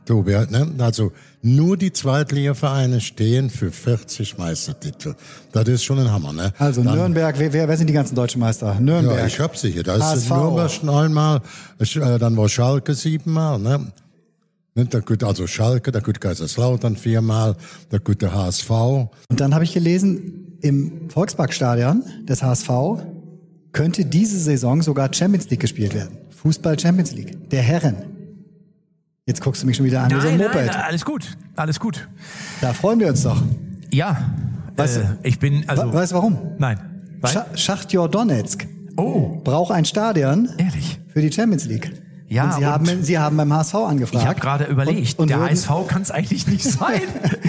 Tobi, 0.04 0.32
ne? 0.32 0.68
Also 0.78 1.12
nur 1.46 1.76
die 1.76 1.92
Zweitligavereine 1.92 3.00
stehen 3.00 3.50
für 3.50 3.70
40 3.70 4.36
Meistertitel. 4.36 5.14
Das 5.52 5.68
ist 5.68 5.84
schon 5.84 5.98
ein 6.00 6.10
Hammer, 6.10 6.32
ne? 6.32 6.52
Also 6.58 6.82
Dann- 6.82 6.96
Nürnberg, 6.96 7.38
wer, 7.38 7.52
wer, 7.52 7.68
wer 7.68 7.76
sind 7.76 7.86
die 7.86 7.92
ganzen 7.92 8.16
deutschen 8.16 8.40
Meister? 8.40 8.74
Nürnberg. 8.80 9.18
Ja, 9.20 9.26
ich 9.26 9.38
hab 9.38 9.56
sie 9.56 9.70
hier. 9.70 9.84
Da 9.84 9.94
ist 9.94 10.02
HSV. 10.02 10.30
Nürnberg 10.30 10.82
neunmal, 10.82 11.40
äh, 11.78 12.18
dann 12.18 12.36
war 12.36 12.48
Schalke 12.48 12.94
siebenmal, 12.94 13.58
ne? 13.60 13.92
Ne, 14.74 14.84
Da 14.86 14.98
gut, 14.98 15.22
also 15.22 15.46
Schalke, 15.46 15.92
da 15.92 16.00
gut 16.00 16.20
Kaiserslautern 16.20 16.96
viermal, 16.96 17.56
da 17.90 17.98
gut 17.98 18.20
der 18.22 18.34
HSV. 18.34 18.70
Und 18.70 19.40
dann 19.40 19.54
habe 19.54 19.64
ich 19.64 19.72
gelesen, 19.72 20.58
im 20.62 21.08
Volksparkstadion 21.10 22.02
des 22.28 22.42
HSV 22.42 22.68
könnte 23.72 24.04
diese 24.04 24.38
Saison 24.38 24.82
sogar 24.82 25.14
Champions 25.14 25.48
League 25.48 25.60
gespielt 25.60 25.94
werden. 25.94 26.18
Fußball 26.30 26.78
Champions 26.78 27.12
League. 27.12 27.50
Der 27.50 27.62
Herren. 27.62 28.15
Jetzt 29.28 29.40
guckst 29.40 29.60
du 29.60 29.66
mich 29.66 29.76
schon 29.76 29.84
wieder 29.86 30.04
an 30.04 30.10
wie 30.12 30.20
so 30.20 30.28
ein 30.28 30.36
Nein, 30.36 30.46
Moped. 30.46 30.66
nein, 30.66 30.76
alles 30.86 31.04
gut, 31.04 31.36
alles 31.56 31.80
gut. 31.80 32.06
Da 32.60 32.72
freuen 32.72 33.00
wir 33.00 33.08
uns 33.08 33.24
doch. 33.24 33.42
Ja, 33.92 34.18
Was- 34.76 34.98
äh, 34.98 35.04
ich 35.24 35.40
bin, 35.40 35.64
also, 35.68 35.88
We- 35.88 35.94
weißt 35.94 36.12
du 36.12 36.16
warum? 36.16 36.38
nein. 36.58 36.78
Weil, 37.20 37.32
Scha 37.32 37.46
Schachtjor 37.56 38.08
Donetsk 38.08 38.68
oh, 38.96 39.40
braucht 39.42 39.72
ein 39.72 39.84
Stadion 39.84 40.48
ehrlich. 40.58 41.00
für 41.08 41.22
die 41.22 41.32
Champions 41.32 41.64
League. 41.64 41.90
Ja, 42.28 42.44
und 42.44 42.52
sie, 42.52 42.58
und- 42.60 42.66
haben, 42.66 43.02
sie 43.02 43.18
haben 43.18 43.36
beim 43.36 43.52
HSV 43.52 43.74
angefragt. 43.74 44.22
Ich 44.22 44.28
habe 44.28 44.38
gerade 44.38 44.64
überlegt, 44.66 45.18
Und- 45.18 45.22
und 45.22 45.30
der 45.30 45.40
HSV 45.40 45.70
kann 45.88 46.02
es 46.02 46.12
eigentlich 46.12 46.46
nicht 46.46 46.62
sein. 46.70 47.00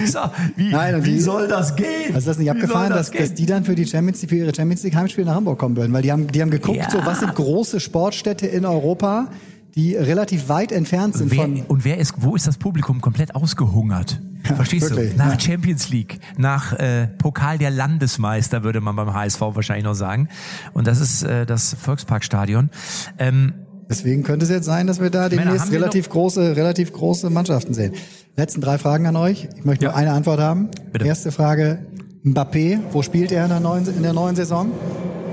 Sag, 0.04 0.32
wie, 0.56 0.70
Nein, 0.72 1.04
wie 1.04 1.12
die- 1.12 1.20
soll 1.20 1.46
das 1.46 1.76
gehen? 1.76 1.86
Also 2.08 2.18
ist 2.18 2.26
das 2.26 2.38
nicht 2.38 2.46
Wie 2.46 2.50
abgefahren, 2.50 2.88
soll 2.88 2.96
dass, 2.96 3.12
gehen? 3.12 3.20
dass 3.20 3.34
die 3.34 3.46
dann 3.46 3.62
für 3.62 3.76
die 3.76 3.86
Champions 3.86 4.20
League, 4.22 4.30
für 4.30 4.36
ihre 4.36 4.52
Champions 4.52 4.82
League 4.82 4.96
Heimspiele 4.96 5.28
nach 5.28 5.36
Hamburg 5.36 5.60
kommen 5.60 5.76
würden? 5.76 5.92
Weil 5.92 6.02
die 6.02 6.10
haben, 6.10 6.26
die 6.26 6.42
haben 6.42 6.50
geguckt, 6.50 6.78
Ja. 6.78 6.90
so 6.90 6.98
was 7.06 7.20
sind 7.20 7.36
große 7.36 7.78
Sportstädte 7.78 8.48
in 8.48 8.64
Europa, 8.64 9.28
die 9.74 9.94
relativ 9.96 10.48
weit 10.48 10.72
entfernt 10.72 11.16
sind 11.16 11.30
Wer, 11.30 11.42
von. 11.42 11.62
und 11.62 11.84
wer 11.84 11.98
ist, 11.98 12.14
wo 12.18 12.34
ist 12.34 12.46
das 12.46 12.56
Publikum 12.58 13.00
komplett 13.00 13.34
ausgehungert? 13.34 14.20
Verstehst 14.44 14.90
wirklich, 14.90 15.12
du? 15.12 15.18
Nach 15.18 15.32
ja. 15.32 15.40
Champions 15.40 15.88
League, 15.90 16.20
nach 16.36 16.72
äh, 16.72 17.08
Pokal 17.18 17.58
der 17.58 17.70
Landesmeister, 17.70 18.62
würde 18.64 18.80
man 18.80 18.96
beim 18.96 19.12
HSV 19.12 19.40
wahrscheinlich 19.40 19.84
noch 19.84 19.94
sagen. 19.94 20.28
Und 20.72 20.86
das 20.86 21.00
ist 21.00 21.22
äh, 21.22 21.44
das 21.44 21.74
Volksparkstadion. 21.78 22.70
Ähm, 23.18 23.52
Deswegen 23.90 24.22
könnte 24.22 24.44
es 24.44 24.50
jetzt 24.50 24.66
sein, 24.66 24.86
dass 24.86 25.00
wir 25.00 25.10
da 25.10 25.28
Männer, 25.28 25.44
demnächst 25.44 25.70
wir 25.72 25.78
relativ 25.80 26.08
große, 26.10 26.56
relativ 26.56 26.92
große 26.92 27.30
Mannschaften 27.30 27.74
sehen. 27.74 27.94
Letzten 28.36 28.60
drei 28.60 28.78
Fragen 28.78 29.06
an 29.06 29.16
euch. 29.16 29.48
Ich 29.56 29.64
möchte 29.64 29.86
Ja. 29.86 29.90
nur 29.90 29.98
eine 29.98 30.12
Antwort 30.12 30.40
haben. 30.40 30.68
Bitte. 30.92 31.06
Erste 31.06 31.32
Frage: 31.32 31.86
Mbappé, 32.24 32.78
wo 32.92 33.02
spielt 33.02 33.32
er 33.32 33.44
in 33.44 33.50
der 33.50 33.60
neuen, 33.60 33.86
in 33.86 34.02
der 34.02 34.12
neuen 34.12 34.36
Saison? 34.36 34.70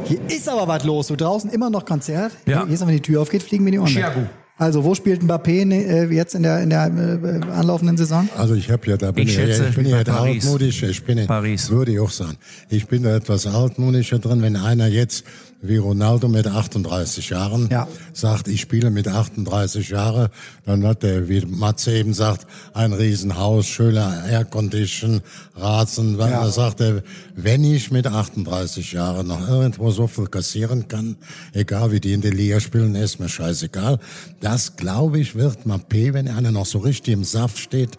Hier 0.06 0.20
ist 0.28 0.48
aber 0.48 0.68
was 0.68 0.84
los. 0.84 1.08
Du 1.08 1.16
draußen 1.16 1.50
immer 1.50 1.70
noch 1.70 1.86
Konzert. 1.86 2.32
Ja. 2.46 2.66
Hier 2.66 2.74
ist 2.74 2.82
aber, 2.82 2.90
wenn 2.90 2.98
die 2.98 3.02
Tür 3.02 3.22
aufgeht, 3.22 3.44
fliegen 3.44 3.64
mir 3.64 3.72
die 3.72 3.80
Ohren. 3.80 4.28
Also, 4.58 4.86
wo 4.86 4.96
spielt 4.96 5.22
Mbappé 5.22 5.66
ne, 5.66 5.84
äh, 5.84 6.06
jetzt 6.14 6.34
in 6.34 6.44
der, 6.44 6.62
in 6.64 6.70
der 6.70 6.86
äh, 6.86 7.52
anlaufenden 7.52 7.98
Saison? 7.98 8.30
Also 8.38 8.54
ich 8.56 8.72
habe 8.72 8.88
ja, 8.88 8.96
da 8.96 9.12
bin 9.12 9.24
Ich 9.28 9.32
ich, 9.32 9.36
schätze, 9.36 9.68
ich 9.68 9.76
bin 9.76 9.86
ja 9.86 9.98
altmodisch, 9.98 10.82
ich 10.84 11.04
bin 11.04 11.18
ja, 11.18 11.26
Paris. 11.26 11.70
würde 11.72 11.92
ich 11.92 12.00
auch 12.00 12.10
sagen. 12.10 12.38
Ich 12.70 12.88
bin 12.88 13.04
da 13.04 13.18
etwas 13.18 13.48
altmodischer 13.48 14.20
drin, 14.20 14.42
wenn 14.42 14.56
einer 14.56 14.88
jetzt 14.88 15.26
wie 15.68 15.78
Ronaldo 15.78 16.28
mit 16.28 16.48
38 16.48 17.30
Jahren 17.30 17.68
Ja. 17.72 17.88
sagt, 18.14 18.48
ich 18.48 18.62
spiele 18.62 18.90
mit 18.92 19.08
38 19.08 19.90
Jahren, 19.90 20.30
dann 20.66 20.86
hat 20.86 21.04
der, 21.04 21.28
wie 21.30 21.42
Matze 21.46 21.94
eben 21.94 22.14
sagt, 22.14 22.46
ein 22.74 22.94
Riesenhaus, 22.94 23.66
schöner 23.66 24.24
Aircondition, 24.26 25.22
Rasen, 25.56 26.18
weil 26.18 26.32
Ja. 26.32 26.44
er 26.44 26.52
sagt 26.52 26.82
er, 26.82 27.04
wenn 27.36 27.64
ich 27.64 27.92
mit 27.92 28.08
38 28.08 28.92
Jahren 28.94 29.28
noch 29.28 29.48
irgendwo 29.48 29.92
so 29.92 30.08
viel 30.08 30.28
kassieren 30.28 30.88
kann, 30.88 31.16
egal 31.54 31.92
wie 31.92 32.00
die 32.00 32.14
in 32.14 32.22
der 32.22 32.34
Liga 32.34 32.60
spielen, 32.60 32.96
ist 32.96 33.20
mir 33.20 33.30
scheißegal. 33.30 34.00
Das, 34.42 34.76
glaube 34.76 35.20
ich, 35.20 35.36
wird 35.36 35.66
Mappé, 35.66 36.14
wenn 36.14 36.28
einer 36.28 36.52
noch 36.52 36.66
so 36.66 36.80
richtig 36.80 37.14
im 37.14 37.24
Saft 37.24 37.58
steht 37.58 37.98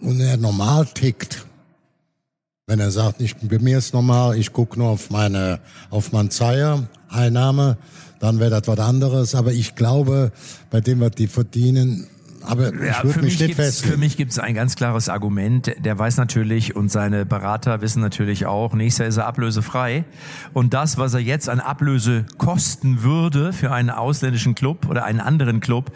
und 0.00 0.20
er 0.20 0.36
normal 0.36 0.86
tickt, 0.86 1.44
wenn 2.68 2.80
er 2.80 2.90
sagt, 2.90 3.20
ich, 3.22 3.34
bei 3.36 3.58
mir 3.58 3.78
ist 3.78 3.94
normal, 3.94 4.36
ich 4.36 4.52
gucke 4.52 4.78
nur 4.78 4.90
auf 4.90 5.10
meine, 5.10 5.58
auf 5.90 6.12
mein 6.12 6.30
Zeier, 6.30 6.86
Einnahme, 7.08 7.78
dann 8.20 8.38
wäre 8.38 8.50
das 8.50 8.68
was 8.68 8.78
anderes. 8.78 9.34
Aber 9.34 9.52
ich 9.52 9.74
glaube, 9.74 10.32
bei 10.70 10.80
dem, 10.82 11.00
was 11.00 11.12
die 11.12 11.28
verdienen, 11.28 12.06
aber 12.42 12.72
Ja, 12.74 12.94
für 12.94 13.22
mich 13.22 13.38
gibt's, 13.38 13.80
für 13.80 13.96
mich 13.96 14.16
gibt 14.16 14.32
es 14.32 14.38
ein 14.38 14.54
ganz 14.54 14.76
klares 14.76 15.08
Argument. 15.08 15.74
Der 15.80 15.98
weiß 15.98 16.18
natürlich 16.18 16.76
und 16.76 16.90
seine 16.90 17.24
Berater 17.24 17.80
wissen 17.80 18.00
natürlich 18.00 18.44
auch, 18.44 18.74
nächstes 18.74 18.98
Jahr 18.98 19.08
ist 19.08 19.16
er 19.16 19.26
ablösefrei. 19.26 20.04
Und 20.52 20.74
das, 20.74 20.98
was 20.98 21.14
er 21.14 21.20
jetzt 21.20 21.48
an 21.48 21.60
Ablöse 21.60 22.26
kosten 22.36 23.02
würde 23.02 23.52
für 23.54 23.72
einen 23.72 23.90
ausländischen 23.90 24.54
Club 24.54 24.86
oder 24.88 25.04
einen 25.04 25.20
anderen 25.20 25.60
Club, 25.60 25.90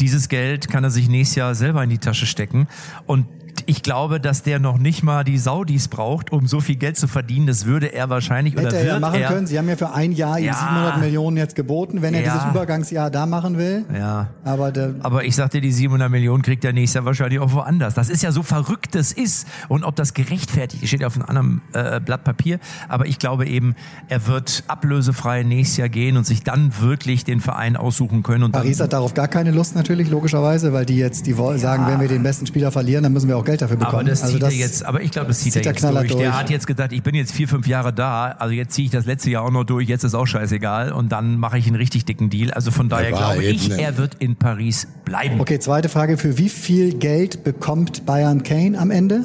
dieses 0.00 0.28
Geld 0.28 0.68
kann 0.68 0.82
er 0.82 0.90
sich 0.90 1.08
nächstes 1.08 1.36
Jahr 1.36 1.54
selber 1.54 1.84
in 1.84 1.90
die 1.90 1.98
Tasche 1.98 2.26
stecken. 2.26 2.66
Und 3.06 3.26
ich 3.66 3.82
glaube, 3.82 4.20
dass 4.20 4.42
der 4.42 4.58
noch 4.58 4.78
nicht 4.78 5.02
mal 5.02 5.24
die 5.24 5.38
Saudis 5.38 5.88
braucht, 5.88 6.32
um 6.32 6.46
so 6.46 6.60
viel 6.60 6.76
Geld 6.76 6.96
zu 6.96 7.08
verdienen. 7.08 7.46
Das 7.46 7.64
würde 7.66 7.92
er 7.92 8.08
wahrscheinlich 8.10 8.54
oder 8.54 8.66
Hätte 8.66 8.76
er 8.78 8.82
wird 8.84 8.94
ja 8.94 9.00
machen 9.00 9.20
er. 9.20 9.28
können. 9.28 9.46
Sie 9.46 9.58
haben 9.58 9.68
ja 9.68 9.76
für 9.76 9.92
ein 9.92 10.12
Jahr 10.12 10.38
Ja. 10.38 10.54
700 10.54 11.00
Millionen 11.00 11.36
jetzt 11.36 11.54
geboten, 11.54 12.02
wenn 12.02 12.14
er 12.14 12.22
Ja. 12.22 12.34
dieses 12.34 12.50
Übergangsjahr 12.50 13.10
da 13.10 13.26
machen 13.26 13.58
will. 13.58 13.84
Ja. 13.94 14.28
Aber 14.44 14.72
der, 14.72 14.94
Aber 15.00 15.24
ich 15.24 15.34
sagte, 15.36 15.60
die 15.60 15.72
700 15.72 16.10
Millionen 16.10 16.42
kriegt 16.42 16.64
er 16.64 16.72
nächstes 16.72 16.94
Jahr 16.94 17.04
wahrscheinlich 17.04 17.40
auch 17.40 17.52
woanders. 17.52 17.94
Das 17.94 18.08
ist 18.08 18.22
ja 18.22 18.32
so 18.32 18.42
verrückt, 18.42 18.94
das 18.94 19.12
ist. 19.12 19.46
Und 19.68 19.84
ob 19.84 19.96
das 19.96 20.14
gerechtfertigt 20.14 20.82
ist, 20.82 20.88
steht 20.88 21.00
ja 21.00 21.06
auf 21.06 21.16
einem 21.16 21.26
anderen 21.26 21.62
äh, 21.72 22.00
Blatt 22.00 22.24
Papier. 22.24 22.58
Aber 22.88 23.06
ich 23.06 23.18
glaube 23.18 23.46
eben, 23.46 23.74
er 24.08 24.26
wird 24.26 24.64
ablösefrei 24.68 25.42
nächstes 25.42 25.76
Jahr 25.78 25.88
gehen 25.88 26.16
und 26.16 26.26
sich 26.26 26.42
dann 26.42 26.72
wirklich 26.80 27.24
den 27.24 27.40
Verein 27.40 27.76
aussuchen 27.76 28.22
können. 28.22 28.44
Und 28.44 28.52
Paris 28.52 28.80
hat 28.80 28.92
darauf 28.92 29.14
gar 29.14 29.28
keine 29.28 29.50
Lust 29.50 29.74
natürlich, 29.76 30.10
logischerweise, 30.10 30.72
weil 30.72 30.86
die 30.86 30.96
jetzt, 30.96 31.26
die 31.26 31.34
sagen, 31.56 31.86
wenn 31.86 32.00
wir 32.00 32.08
den 32.08 32.22
besten 32.22 32.46
Spieler 32.46 32.70
verlieren, 32.70 33.02
dann 33.02 33.12
müssen 33.12 33.28
wir 33.28 33.36
auch 33.36 33.44
Geld 33.50 33.62
dafür 33.62 33.76
bekommen. 33.76 34.00
aber 34.00 34.08
das 34.08 34.22
also 34.22 34.34
zieht 34.34 34.42
er 34.42 34.50
jetzt, 34.50 34.84
aber 34.84 35.02
ich 35.02 35.10
glaube, 35.10 35.28
das 35.28 35.40
zieht, 35.40 35.52
zieht 35.52 35.66
er 35.66 35.72
jetzt 35.72 35.80
knallhart 35.80 36.10
durch. 36.10 36.18
Der 36.18 36.30
durch. 36.30 36.40
hat 36.40 36.50
jetzt 36.50 36.66
gedacht, 36.66 36.92
ich 36.92 37.02
bin 37.02 37.14
jetzt 37.14 37.32
vier, 37.32 37.48
fünf 37.48 37.66
Jahre 37.66 37.92
da, 37.92 38.36
also 38.38 38.54
jetzt 38.54 38.74
ziehe 38.74 38.86
ich 38.86 38.92
das 38.92 39.06
letzte 39.06 39.30
Jahr 39.30 39.44
auch 39.44 39.50
noch 39.50 39.64
durch, 39.64 39.88
jetzt 39.88 40.04
ist 40.04 40.14
auch 40.14 40.26
scheißegal 40.26 40.92
und 40.92 41.10
dann 41.10 41.38
mache 41.38 41.58
ich 41.58 41.66
einen 41.66 41.76
richtig 41.76 42.04
dicken 42.04 42.30
Deal. 42.30 42.52
Also 42.52 42.70
von 42.70 42.88
daher 42.88 43.10
glaube 43.10 43.44
ich, 43.44 43.68
ne? 43.68 43.80
er 43.80 43.96
wird 43.98 44.16
in 44.16 44.36
Paris 44.36 44.86
bleiben. 45.04 45.40
Okay, 45.40 45.58
zweite 45.58 45.88
Frage. 45.88 46.16
Für 46.16 46.38
wie 46.38 46.48
viel 46.48 46.94
Geld 46.94 47.44
bekommt 47.44 48.06
Bayern 48.06 48.42
Kane 48.42 48.78
am 48.78 48.90
Ende? 48.90 49.24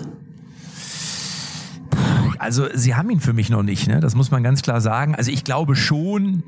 Also 2.37 2.67
sie 2.73 2.95
haben 2.95 3.09
ihn 3.09 3.21
für 3.21 3.33
mich 3.33 3.49
noch 3.49 3.63
nicht, 3.63 3.87
ne? 3.87 3.99
das 3.99 4.15
muss 4.15 4.31
man 4.31 4.43
ganz 4.43 4.61
klar 4.61 4.81
sagen. 4.81 5.15
Also 5.15 5.31
ich 5.31 5.43
glaube 5.43 5.75
schon, 5.75 6.43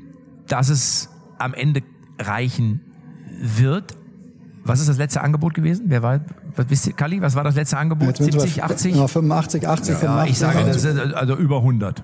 dass 0.46 0.68
es 0.68 1.08
am 1.38 1.54
Ende 1.54 1.82
reichen 2.18 2.80
wird. 3.40 3.96
Was 4.64 4.80
ist 4.80 4.88
das 4.88 4.98
letzte 4.98 5.22
Angebot 5.22 5.54
gewesen? 5.54 5.86
Wer 5.88 6.02
war, 6.02 6.20
was 6.56 6.86
ihr, 6.86 6.92
Kali, 6.92 7.20
was 7.20 7.34
war 7.34 7.44
das 7.44 7.54
letzte 7.54 7.78
Angebot? 7.78 8.18
Wir 8.18 8.24
70, 8.32 8.62
80? 8.62 8.96
Ja, 8.96 9.06
85, 9.06 9.68
80, 9.68 9.94
Ja, 9.94 9.98
85. 10.00 10.30
ich 10.32 10.38
sage, 10.38 10.64
das 10.64 10.84
ist 10.84 11.14
also 11.14 11.36
über 11.36 11.58
100. 11.58 12.02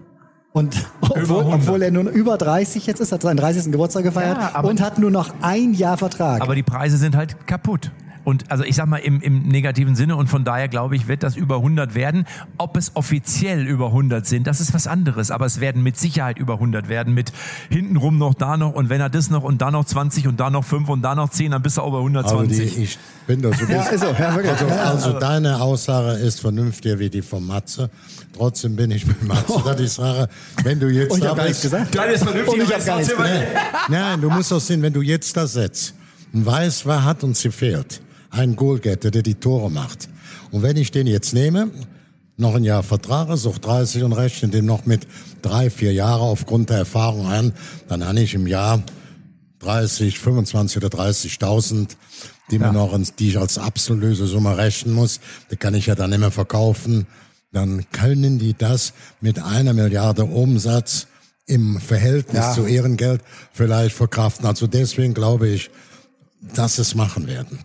Und 0.52 0.86
obwohl, 1.00 1.40
100. 1.40 1.54
obwohl 1.54 1.82
er 1.82 1.90
nur 1.90 2.04
über 2.10 2.38
30 2.38 2.86
jetzt 2.86 3.00
ist, 3.00 3.10
hat 3.10 3.22
seinen 3.22 3.38
30. 3.38 3.72
Geburtstag 3.72 4.04
gefeiert 4.04 4.38
Ja, 4.38 4.60
und 4.60 4.80
hat 4.80 4.98
nur 4.98 5.10
noch 5.10 5.34
ein 5.42 5.74
Jahr 5.74 5.96
Vertrag. 5.96 6.42
Aber 6.42 6.54
die 6.54 6.62
Preise 6.62 6.96
sind 6.96 7.16
halt 7.16 7.46
kaputt. 7.46 7.90
Und 8.24 8.50
also 8.50 8.64
ich 8.64 8.74
sag 8.76 8.86
mal 8.86 8.96
im, 8.96 9.20
im 9.20 9.42
negativen 9.48 9.94
Sinne 9.96 10.16
und 10.16 10.28
von 10.28 10.44
daher 10.44 10.68
glaube 10.68 10.96
ich, 10.96 11.08
wird 11.08 11.22
das 11.22 11.36
über 11.36 11.56
100 11.56 11.94
werden. 11.94 12.26
Ob 12.58 12.76
es 12.76 12.92
offiziell 12.96 13.66
über 13.66 13.86
100 13.88 14.26
sind, 14.26 14.46
das 14.46 14.60
ist 14.60 14.72
was 14.72 14.86
anderes. 14.86 15.30
Aber 15.30 15.44
es 15.46 15.60
werden 15.60 15.82
mit 15.82 15.98
Sicherheit 15.98 16.38
über 16.38 16.54
100 16.54 16.88
werden. 16.88 17.12
Mit 17.14 17.32
hintenrum 17.68 18.16
noch 18.18 18.34
da 18.34 18.56
noch 18.56 18.72
und 18.72 18.88
wenn 18.88 19.00
er 19.00 19.10
das 19.10 19.28
noch 19.30 19.42
und 19.44 19.60
da 19.60 19.70
noch 19.70 19.84
20 19.84 20.26
und 20.26 20.40
da 20.40 20.48
noch 20.50 20.64
5 20.64 20.88
und 20.88 21.02
da 21.02 21.14
noch 21.14 21.28
10, 21.30 21.50
dann 21.50 21.62
bist 21.62 21.76
du 21.76 21.82
auch 21.82 21.90
bei 21.92 21.98
Aber 21.98 22.08
die, 22.08 22.54
120. 22.62 22.78
ich 22.78 22.98
bin 23.26 23.42
da 23.42 23.52
so 23.52 23.64
ja, 23.66 23.82
ist 23.82 24.00
so, 24.00 24.06
ja, 24.06 24.34
wirklich. 24.34 24.52
Also, 24.52 24.66
Ja, 24.68 24.82
also 24.84 25.12
deine 25.18 25.60
Aussage 25.60 26.12
ist 26.18 26.40
vernünftiger 26.40 26.98
wie 26.98 27.10
die 27.10 27.22
von 27.22 27.46
Matze. 27.46 27.90
Trotzdem 28.36 28.74
bin 28.76 28.90
ich 28.90 29.06
bei 29.06 29.14
Matze, 29.26 29.62
dass 29.64 29.80
ich 29.80 29.92
sage, 29.92 30.28
wenn 30.62 30.80
du 30.80 30.88
jetzt 30.88 31.10
Und 31.12 31.18
ich 31.18 31.24
da 31.24 31.30
habe 31.30 31.38
gar 31.38 31.44
nichts 31.46 31.60
bist- 31.62 31.72
gesagt. 31.72 31.94
Deine 31.94 32.12
ist 32.12 32.24
vernünftig, 32.24 32.54
Und 32.54 32.60
ich 32.62 32.66
aber 32.68 32.74
habe 32.74 32.84
gar 32.86 32.96
nichts 32.96 33.16
gesagt. 33.16 33.88
Nein, 33.90 34.20
du 34.20 34.30
musst 34.30 34.50
doch 34.50 34.60
sehen, 34.60 34.80
wenn 34.82 34.92
du 34.92 35.02
jetzt 35.02 35.36
das 35.36 35.52
setzt 35.52 35.94
und 36.32 36.44
weißt, 36.46 36.86
wer 36.86 37.04
hat 37.04 37.22
uns 37.22 37.42
gefehlt. 37.42 38.00
Ein 38.34 38.56
Goalgetter, 38.56 39.10
der 39.10 39.22
die 39.22 39.34
Tore 39.36 39.70
macht. 39.70 40.08
Und 40.50 40.62
wenn 40.62 40.76
ich 40.76 40.90
den 40.90 41.06
jetzt 41.06 41.34
nehme, 41.34 41.70
noch 42.36 42.54
ein 42.56 42.64
Jahr 42.64 42.82
Vertrag, 42.82 43.28
ist 43.30 43.46
auch 43.46 43.58
30 43.58 44.02
und 44.02 44.12
rechne 44.12 44.48
dem 44.48 44.66
noch 44.66 44.86
mit 44.86 45.06
drei, 45.40 45.70
vier 45.70 45.92
Jahre 45.92 46.22
aufgrund 46.22 46.68
der 46.70 46.78
Erfahrung 46.78 47.26
an, 47.28 47.52
dann 47.88 48.04
habe 48.06 48.20
ich 48.20 48.34
im 48.34 48.46
Jahr 48.48 48.82
30, 49.60 50.18
25 50.18 50.76
oder 50.82 50.88
30.000, 50.88 51.90
die 52.50 52.58
mir 52.58 52.72
noch, 52.72 52.92
ins- 52.92 53.14
die 53.14 53.28
ich 53.28 53.38
als 53.38 53.56
absolute 53.56 54.26
Summe 54.26 54.56
rechnen 54.58 54.94
muss. 54.94 55.20
Die 55.50 55.56
kann 55.56 55.74
ich 55.74 55.86
ja 55.86 55.94
dann 55.94 56.12
immer 56.12 56.30
verkaufen. 56.30 57.06
Dann 57.52 57.86
können 57.92 58.38
die 58.40 58.54
das 58.54 58.92
mit 59.20 59.38
einer 59.38 59.72
Milliarde 59.72 60.24
Umsatz 60.24 61.06
im 61.46 61.80
Verhältnis 61.80 62.42
Ja. 62.42 62.52
zu 62.52 62.66
Ehrengeld 62.66 63.22
vielleicht 63.52 63.94
verkraften. 63.94 64.44
Also 64.46 64.66
deswegen 64.66 65.14
glaube 65.14 65.48
ich, 65.48 65.70
dass 66.54 66.78
es 66.78 66.94
machen 66.94 67.26
werden. 67.28 67.60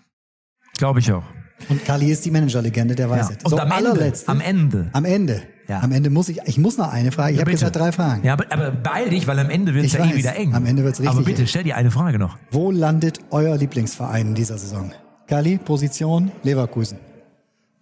Glaube 0.80 0.98
ich 1.00 1.12
auch. 1.12 1.22
Und 1.68 1.84
Kali 1.84 2.10
ist 2.10 2.24
die 2.24 2.30
Managerlegende, 2.30 2.94
der 2.94 3.08
weiß 3.10 3.28
Ja. 3.28 3.36
es. 3.38 3.44
Und 3.44 3.50
so, 3.50 3.58
am 3.58 3.70
Ende, 3.70 3.90
allerletzte. 3.90 4.28
am 4.30 4.40
Ende. 4.40 4.88
Am 4.94 5.04
Ende. 5.04 5.42
Ja. 5.68 5.80
Am 5.80 5.92
Ende 5.92 6.08
muss 6.10 6.28
ich, 6.30 6.40
ich 6.46 6.56
muss 6.58 6.78
noch 6.78 6.90
eine 6.90 7.12
Frage. 7.12 7.32
Ich 7.34 7.38
habe 7.38 7.44
bitte. 7.50 7.58
gesagt 7.66 7.76
drei 7.76 7.92
Fragen. 7.92 8.24
Ja, 8.24 8.32
aber, 8.32 8.46
aber 8.48 8.70
beeil 8.72 9.10
dich, 9.10 9.26
weil 9.28 9.38
am 9.38 9.50
Ende 9.50 9.74
wird 9.74 9.84
es 9.84 9.92
ja 9.92 10.00
eh 10.00 10.08
weiß. 10.08 10.16
wieder 10.16 10.34
eng. 10.36 10.54
Am 10.54 10.64
Ende 10.66 10.82
wird's 10.82 10.98
richtig 10.98 11.14
Aber 11.14 11.24
bitte, 11.24 11.42
eng. 11.42 11.46
stell 11.48 11.62
dir 11.64 11.76
eine 11.76 11.90
Frage 11.90 12.18
noch. 12.18 12.38
Wo 12.50 12.70
landet 12.72 13.20
euer 13.30 13.56
Lieblingsverein 13.56 14.28
in 14.28 14.34
dieser 14.34 14.56
Saison? 14.58 14.90
Kali, 15.28 15.58
Position, 15.58 16.32
Leverkusen. 16.42 16.98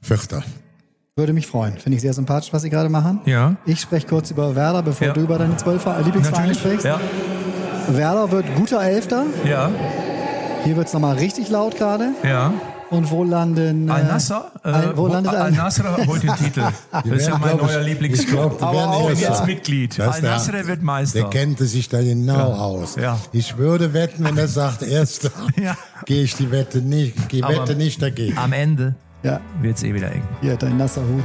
Vierter. 0.03 0.43
Würde 1.17 1.33
mich 1.33 1.47
freuen. 1.47 1.75
Finde 1.79 1.97
ich 1.97 2.03
sehr 2.03 2.13
sympathisch, 2.13 2.53
was 2.53 2.63
Sie 2.63 2.71
gerade 2.71 2.89
machen. 2.89 3.21
Ja. 3.27 3.57
Ich 3.65 3.81
spreche 3.81 4.07
kurz 4.09 4.31
über 4.33 4.55
Werder, 4.57 4.83
bevor 4.83 5.07
Ja. 5.07 5.13
du 5.13 5.21
über 5.21 5.39
deine 5.39 5.57
zwölf 5.57 5.87
Lieblingsvereine 6.05 6.55
sprichst. 6.55 6.85
Ja. 6.85 7.01
Werder 7.89 8.31
wird 8.33 8.45
guter 8.57 8.83
Elfter. 8.83 9.25
Ja. 9.45 9.71
Hier 10.65 10.77
wird 10.77 10.89
es 10.89 10.93
nochmal 10.93 11.17
richtig 11.17 11.49
laut 11.49 11.77
gerade. 11.77 12.11
Ja. 12.23 12.53
Und 12.91 13.11
wo 13.11 13.23
landen... 13.23 13.89
äh, 13.89 13.93
Al-Nasser? 13.93 14.51
Äh, 14.65 14.97
wo 14.97 15.09
landet 15.09 15.33
Al- 15.35 15.43
Al-Nasser 15.43 15.97
holt 16.07 16.23
den 16.23 16.35
Titel. 16.37 16.63
Das 16.91 17.05
ist 17.07 17.29
ja 17.29 17.37
mein 17.39 17.57
neuer 17.59 17.81
ich 17.81 17.87
Lieblingsclub. 17.87 18.63
Aber 18.63 18.89
auch 18.89 19.11
jetzt 19.11 19.45
Mitglied. 19.47 19.99
Al-Nasser, 20.01 20.67
wird 20.67 20.83
Meister. 20.83 21.21
Der 21.21 21.29
kennt 21.31 21.59
sich 21.59 21.89
da 21.89 22.01
genau 22.03 22.53
aus. 22.53 22.97
Ja. 22.97 23.19
Ich 23.33 23.57
würde 23.59 23.93
wetten, 23.93 24.25
wenn 24.25 24.39
er 24.39 24.49
sagt, 24.49 24.83
erster, 24.83 25.31
Ja. 25.57 25.77
gehe 26.07 26.23
ich 26.23 26.35
die 26.37 26.51
Wette 26.51 26.79
nicht, 26.79 27.29
gehe 27.29 27.43
Wette 27.43 27.75
nicht 27.75 28.01
dagegen. 28.01 28.39
Am 28.39 28.53
Ende 28.53 28.95
Ja, 29.23 29.41
wird's 29.61 29.83
eh 29.83 29.93
wieder 29.93 30.11
eng. 30.11 30.23
hier, 30.41 30.57
dein 30.57 30.77
nasser 30.79 31.03
Hut. 31.03 31.25